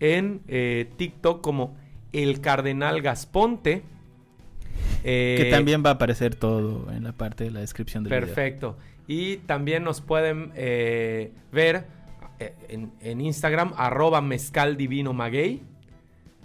En 0.00 0.40
eh, 0.48 0.90
TikTok 0.96 1.40
como 1.40 1.76
el 2.12 2.40
Cardenal 2.40 3.02
Gasponte. 3.02 3.84
Eh, 5.04 5.36
que 5.38 5.50
también 5.50 5.84
va 5.86 5.90
a 5.90 5.92
aparecer 5.92 6.34
todo 6.34 6.90
en 6.90 7.04
la 7.04 7.12
parte 7.12 7.44
de 7.44 7.52
la 7.52 7.60
descripción 7.60 8.02
del 8.02 8.10
video. 8.10 8.26
Perfecto. 8.26 8.76
Y 9.06 9.36
también 9.36 9.84
nos 9.84 10.00
pueden 10.00 10.50
eh, 10.56 11.30
ver 11.52 11.93
en, 12.38 12.92
en 13.00 13.20
Instagram, 13.20 13.72
arroba 13.76 14.20
mezcal 14.20 14.76
divino 14.76 15.12
maguey. 15.12 15.62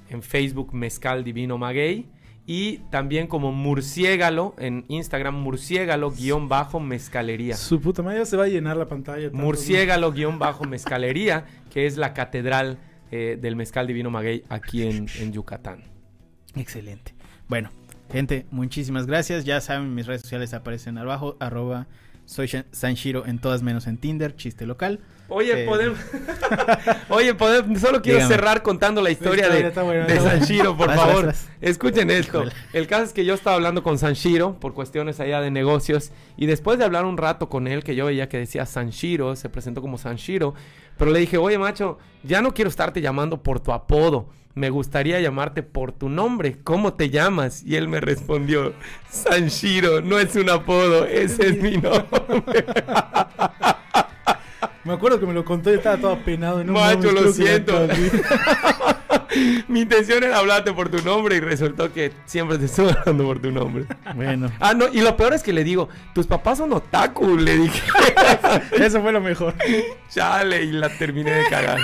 En 0.10 0.24
Facebook, 0.24 0.74
mezcal 0.74 1.24
divino 1.24 1.58
maguey. 1.58 2.08
Y 2.46 2.80
también 2.90 3.28
como 3.28 3.52
murciégalo, 3.52 4.56
en 4.58 4.84
Instagram, 4.88 5.36
murciégalo 5.36 6.10
guion 6.10 6.50
bajo 6.50 6.80
mezcalería. 6.80 7.56
Su 7.56 7.80
puta 7.80 8.02
madre 8.02 8.20
ya 8.20 8.26
se 8.26 8.38
va 8.38 8.46
a 8.46 8.48
llenar 8.48 8.76
la 8.76 8.88
pantalla. 8.88 9.30
Murciégalo 9.32 10.12
guion 10.12 10.40
bajo 10.40 10.64
mezcalería, 10.64 11.46
que 11.70 11.86
es 11.86 11.98
la 11.98 12.16
catedral 12.16 12.80
eh, 13.12 13.38
del 13.40 13.56
mezcal 13.56 13.86
divino 13.86 14.10
maguey 14.10 14.44
aquí 14.50 14.82
en, 14.82 15.06
en 15.20 15.32
Yucatán. 15.32 15.84
Excelente. 16.56 17.14
Bueno, 17.48 17.70
gente, 18.12 18.48
muchísimas 18.50 19.06
gracias. 19.06 19.46
Ya 19.46 19.62
saben, 19.62 19.94
mis 19.94 20.08
redes 20.08 20.22
sociales 20.22 20.56
aparecen 20.56 20.98
abajo. 20.98 21.38
Arroba 21.40 21.86
soy 22.26 22.50
Sanshiro 22.72 23.26
en 23.26 23.40
todas 23.40 23.64
menos 23.64 23.88
en 23.88 23.98
Tinder, 23.98 24.36
chiste 24.36 24.66
local. 24.66 25.00
Oye, 25.30 25.64
Eh. 25.64 25.66
podemos. 25.66 25.98
Oye, 27.10 27.34
podemos. 27.36 27.80
Solo 27.80 28.02
quiero 28.02 28.18
Dígame. 28.20 28.36
cerrar 28.36 28.64
contando 28.64 29.02
la 29.02 29.12
historia 29.12 29.48
de. 29.50 29.72
Sanshiro, 30.20 30.76
por 30.76 30.88
Vas, 30.88 30.96
favor. 30.98 31.26
vas, 31.28 31.48
vas. 31.48 31.50
Escuchen 31.62 32.10
esto. 32.10 32.44
El 32.74 32.88
caso 32.88 33.04
es 33.04 33.14
que 33.14 33.26
yo 33.26 33.34
estaba 33.36 33.56
hablando 33.56 33.84
con 33.84 33.98
Sanshiro 34.00 34.60
por 34.60 34.74
cuestiones 34.74 35.20
allá 35.20 35.40
de 35.42 35.52
negocios. 35.52 36.12
Y 36.38 36.46
después 36.48 36.80
de 36.80 36.86
hablar 36.86 37.06
un 37.06 37.18
rato 37.18 37.48
con 37.50 37.68
él, 37.68 37.84
que 37.84 37.96
yo 37.96 38.06
veía 38.08 38.28
que 38.30 38.38
decía 38.38 38.66
Sanshiro, 38.66 39.36
se 39.36 39.50
presentó 39.50 39.82
como 39.82 39.98
Sanshiro. 39.98 40.54
Pero 40.98 41.12
le 41.12 41.20
dije, 41.20 41.38
oye, 41.38 41.58
macho, 41.58 41.98
ya 42.24 42.42
no 42.42 42.54
quiero 42.54 42.70
estarte 42.70 43.00
llamando 43.02 43.42
por 43.44 43.60
tu 43.60 43.72
apodo. 43.72 44.30
Me 44.56 44.70
gustaría 44.72 45.20
llamarte 45.22 45.64
por 45.64 45.92
tu 45.94 46.10
nombre. 46.10 46.58
¿Cómo 46.64 46.94
te 46.94 47.10
llamas? 47.10 47.64
Y 47.64 47.76
él 47.76 47.88
me 47.88 48.02
respondió, 48.02 48.74
Sanshiro, 49.10 50.02
no 50.02 50.20
es 50.20 50.36
un 50.36 50.50
apodo, 50.50 51.06
ese 51.06 51.50
es 51.50 51.62
mi 51.62 51.78
nombre. 51.78 52.66
Me 54.84 54.94
acuerdo 54.94 55.20
que 55.20 55.26
me 55.26 55.34
lo 55.34 55.44
contó 55.46 55.72
y 55.72 55.76
estaba 55.76 55.98
todo 55.98 56.14
apenado. 56.14 56.62
y 56.62 56.66
no 56.66 56.74
Macho, 56.74 57.12
lo 57.12 57.32
siento. 57.32 57.88
Mi 59.68 59.82
intención 59.82 60.24
era 60.24 60.40
hablarte 60.40 60.74
por 60.74 60.90
tu 60.90 61.04
nombre 61.04 61.36
y 61.36 61.40
resultó 61.40 61.94
que 61.94 62.12
siempre 62.26 62.58
te 62.58 62.66
estoy 62.66 62.90
hablando 62.98 63.26
por 63.26 63.40
tu 63.40 63.52
nombre. 63.52 63.86
Bueno, 64.16 64.52
Ah, 64.60 64.74
no, 64.74 64.88
y 64.92 65.02
lo 65.02 65.16
peor 65.16 65.34
es 65.34 65.44
que 65.44 65.54
le 65.54 65.64
digo, 65.64 65.90
tus 66.16 66.26
papás 66.26 66.58
son 66.58 66.74
otaku, 66.74 67.38
le 67.38 67.58
dije. 67.58 67.82
Eso 68.72 69.02
fue 69.02 69.12
lo 69.12 69.22
mejor. 69.22 69.54
Chale, 70.10 70.64
y 70.64 70.72
la 70.72 70.90
terminé 70.90 71.32
de 71.32 71.46
cagar. 71.50 71.80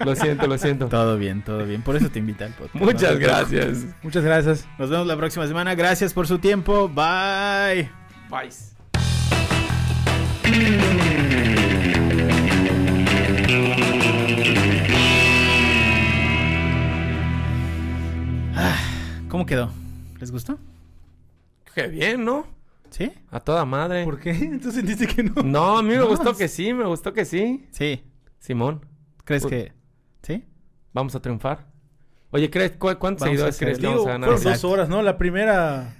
Lo 0.00 0.16
siento, 0.16 0.48
lo 0.48 0.58
siento. 0.58 0.88
todo 0.88 1.16
bien, 1.16 1.42
todo 1.42 1.64
bien. 1.64 1.82
Por 1.82 1.94
eso 1.94 2.08
te 2.10 2.18
invita 2.18 2.44
al 2.46 2.52
podcast. 2.54 2.74
Muchas 2.74 3.12
No 3.12 3.18
gracias. 3.20 3.78
Muchas 4.02 4.24
gracias. 4.24 4.66
Nos 4.78 4.90
vemos 4.90 5.06
la 5.06 5.16
próxima 5.16 5.46
semana. 5.46 5.76
Gracias 5.76 6.12
por 6.12 6.26
su 6.26 6.38
tiempo. 6.40 6.88
Bye. 6.88 7.88
Bye. 8.28 8.50
¿Cómo 19.32 19.46
quedó? 19.46 19.70
¿Les 20.20 20.30
gustó? 20.30 20.58
Qué 21.74 21.86
bien, 21.88 22.22
¿no? 22.22 22.46
¿Sí? 22.90 23.10
A 23.30 23.40
toda 23.40 23.64
madre. 23.64 24.04
¿Por 24.04 24.20
qué? 24.20 24.34
¿Tú 24.62 24.70
sentiste 24.70 25.06
que 25.06 25.22
no? 25.22 25.42
No, 25.42 25.78
a 25.78 25.82
mí 25.82 25.88
me 25.88 25.96
No, 25.96 26.08
gustó 26.08 26.36
que 26.36 26.48
sí, 26.48 26.74
me 26.74 26.84
gustó 26.84 27.14
que 27.14 27.24
sí. 27.24 27.66
Sí. 27.70 28.04
Simón, 28.38 28.84
¿Crees 29.24 29.46
que.? 29.46 29.72
¿Sí? 30.22 30.44
vamos 30.92 31.14
a 31.14 31.22
triunfar. 31.22 31.66
Oye, 32.30 32.50
¿crees, 32.50 32.72
cu- 32.72 32.94
¿cuántos 32.98 33.20
Vamos 33.22 33.22
seguidores 33.22 33.56
crees 33.58 33.78
que 33.78 33.86
vamos 33.86 34.06
a 34.06 34.10
ganar? 34.10 34.28
fueron 34.36 34.44
dos 34.52 34.64
horas, 34.64 34.88
¿no? 34.90 35.00
La 35.00 35.16
primera. 35.16 35.94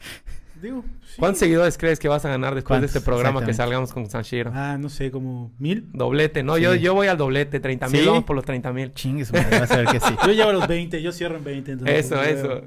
Digo. 0.60 0.84
Sí. 1.14 1.20
¿Cuántos 1.20 1.38
seguidores 1.40 1.78
crees 1.78 1.98
que 1.98 2.08
vas 2.08 2.24
a 2.24 2.28
ganar 2.28 2.54
después 2.54 2.80
de 2.80 2.86
este 2.86 3.00
programa 3.00 3.44
que 3.44 3.54
salgamos 3.54 3.92
con 3.92 4.08
Sanshiro? 4.08 4.50
Ah, 4.54 4.76
no 4.78 4.88
sé, 4.88 5.10
como 5.10 5.52
mil. 5.58 5.88
Doblete, 5.92 6.42
no, 6.42 6.58
yo, 6.58 6.74
Sí. 6.74 6.80
yo 6.80 6.94
voy 6.94 7.06
al 7.06 7.16
doblete, 7.16 7.60
30 7.60 7.88
mil, 7.88 8.00
¿Sí? 8.02 8.06
vamos 8.06 8.24
por 8.24 8.36
los 8.36 8.44
30 8.44 8.72
mil. 8.72 8.92
Chingues, 8.94 9.32
madre, 9.32 9.60
vas 9.60 9.70
a 9.70 9.76
ver 9.78 9.86
que 9.86 10.00
sí. 10.00 10.14
Yo 10.26 10.32
llevo 10.32 10.52
los 10.52 10.66
20, 10.68 11.00
yo 11.02 11.12
cierro 11.12 11.36
en 11.36 11.44
20. 11.44 11.72
entonces, 11.72 12.06
Eso, 12.06 12.14
pues, 12.16 12.28
eso. 12.38 12.60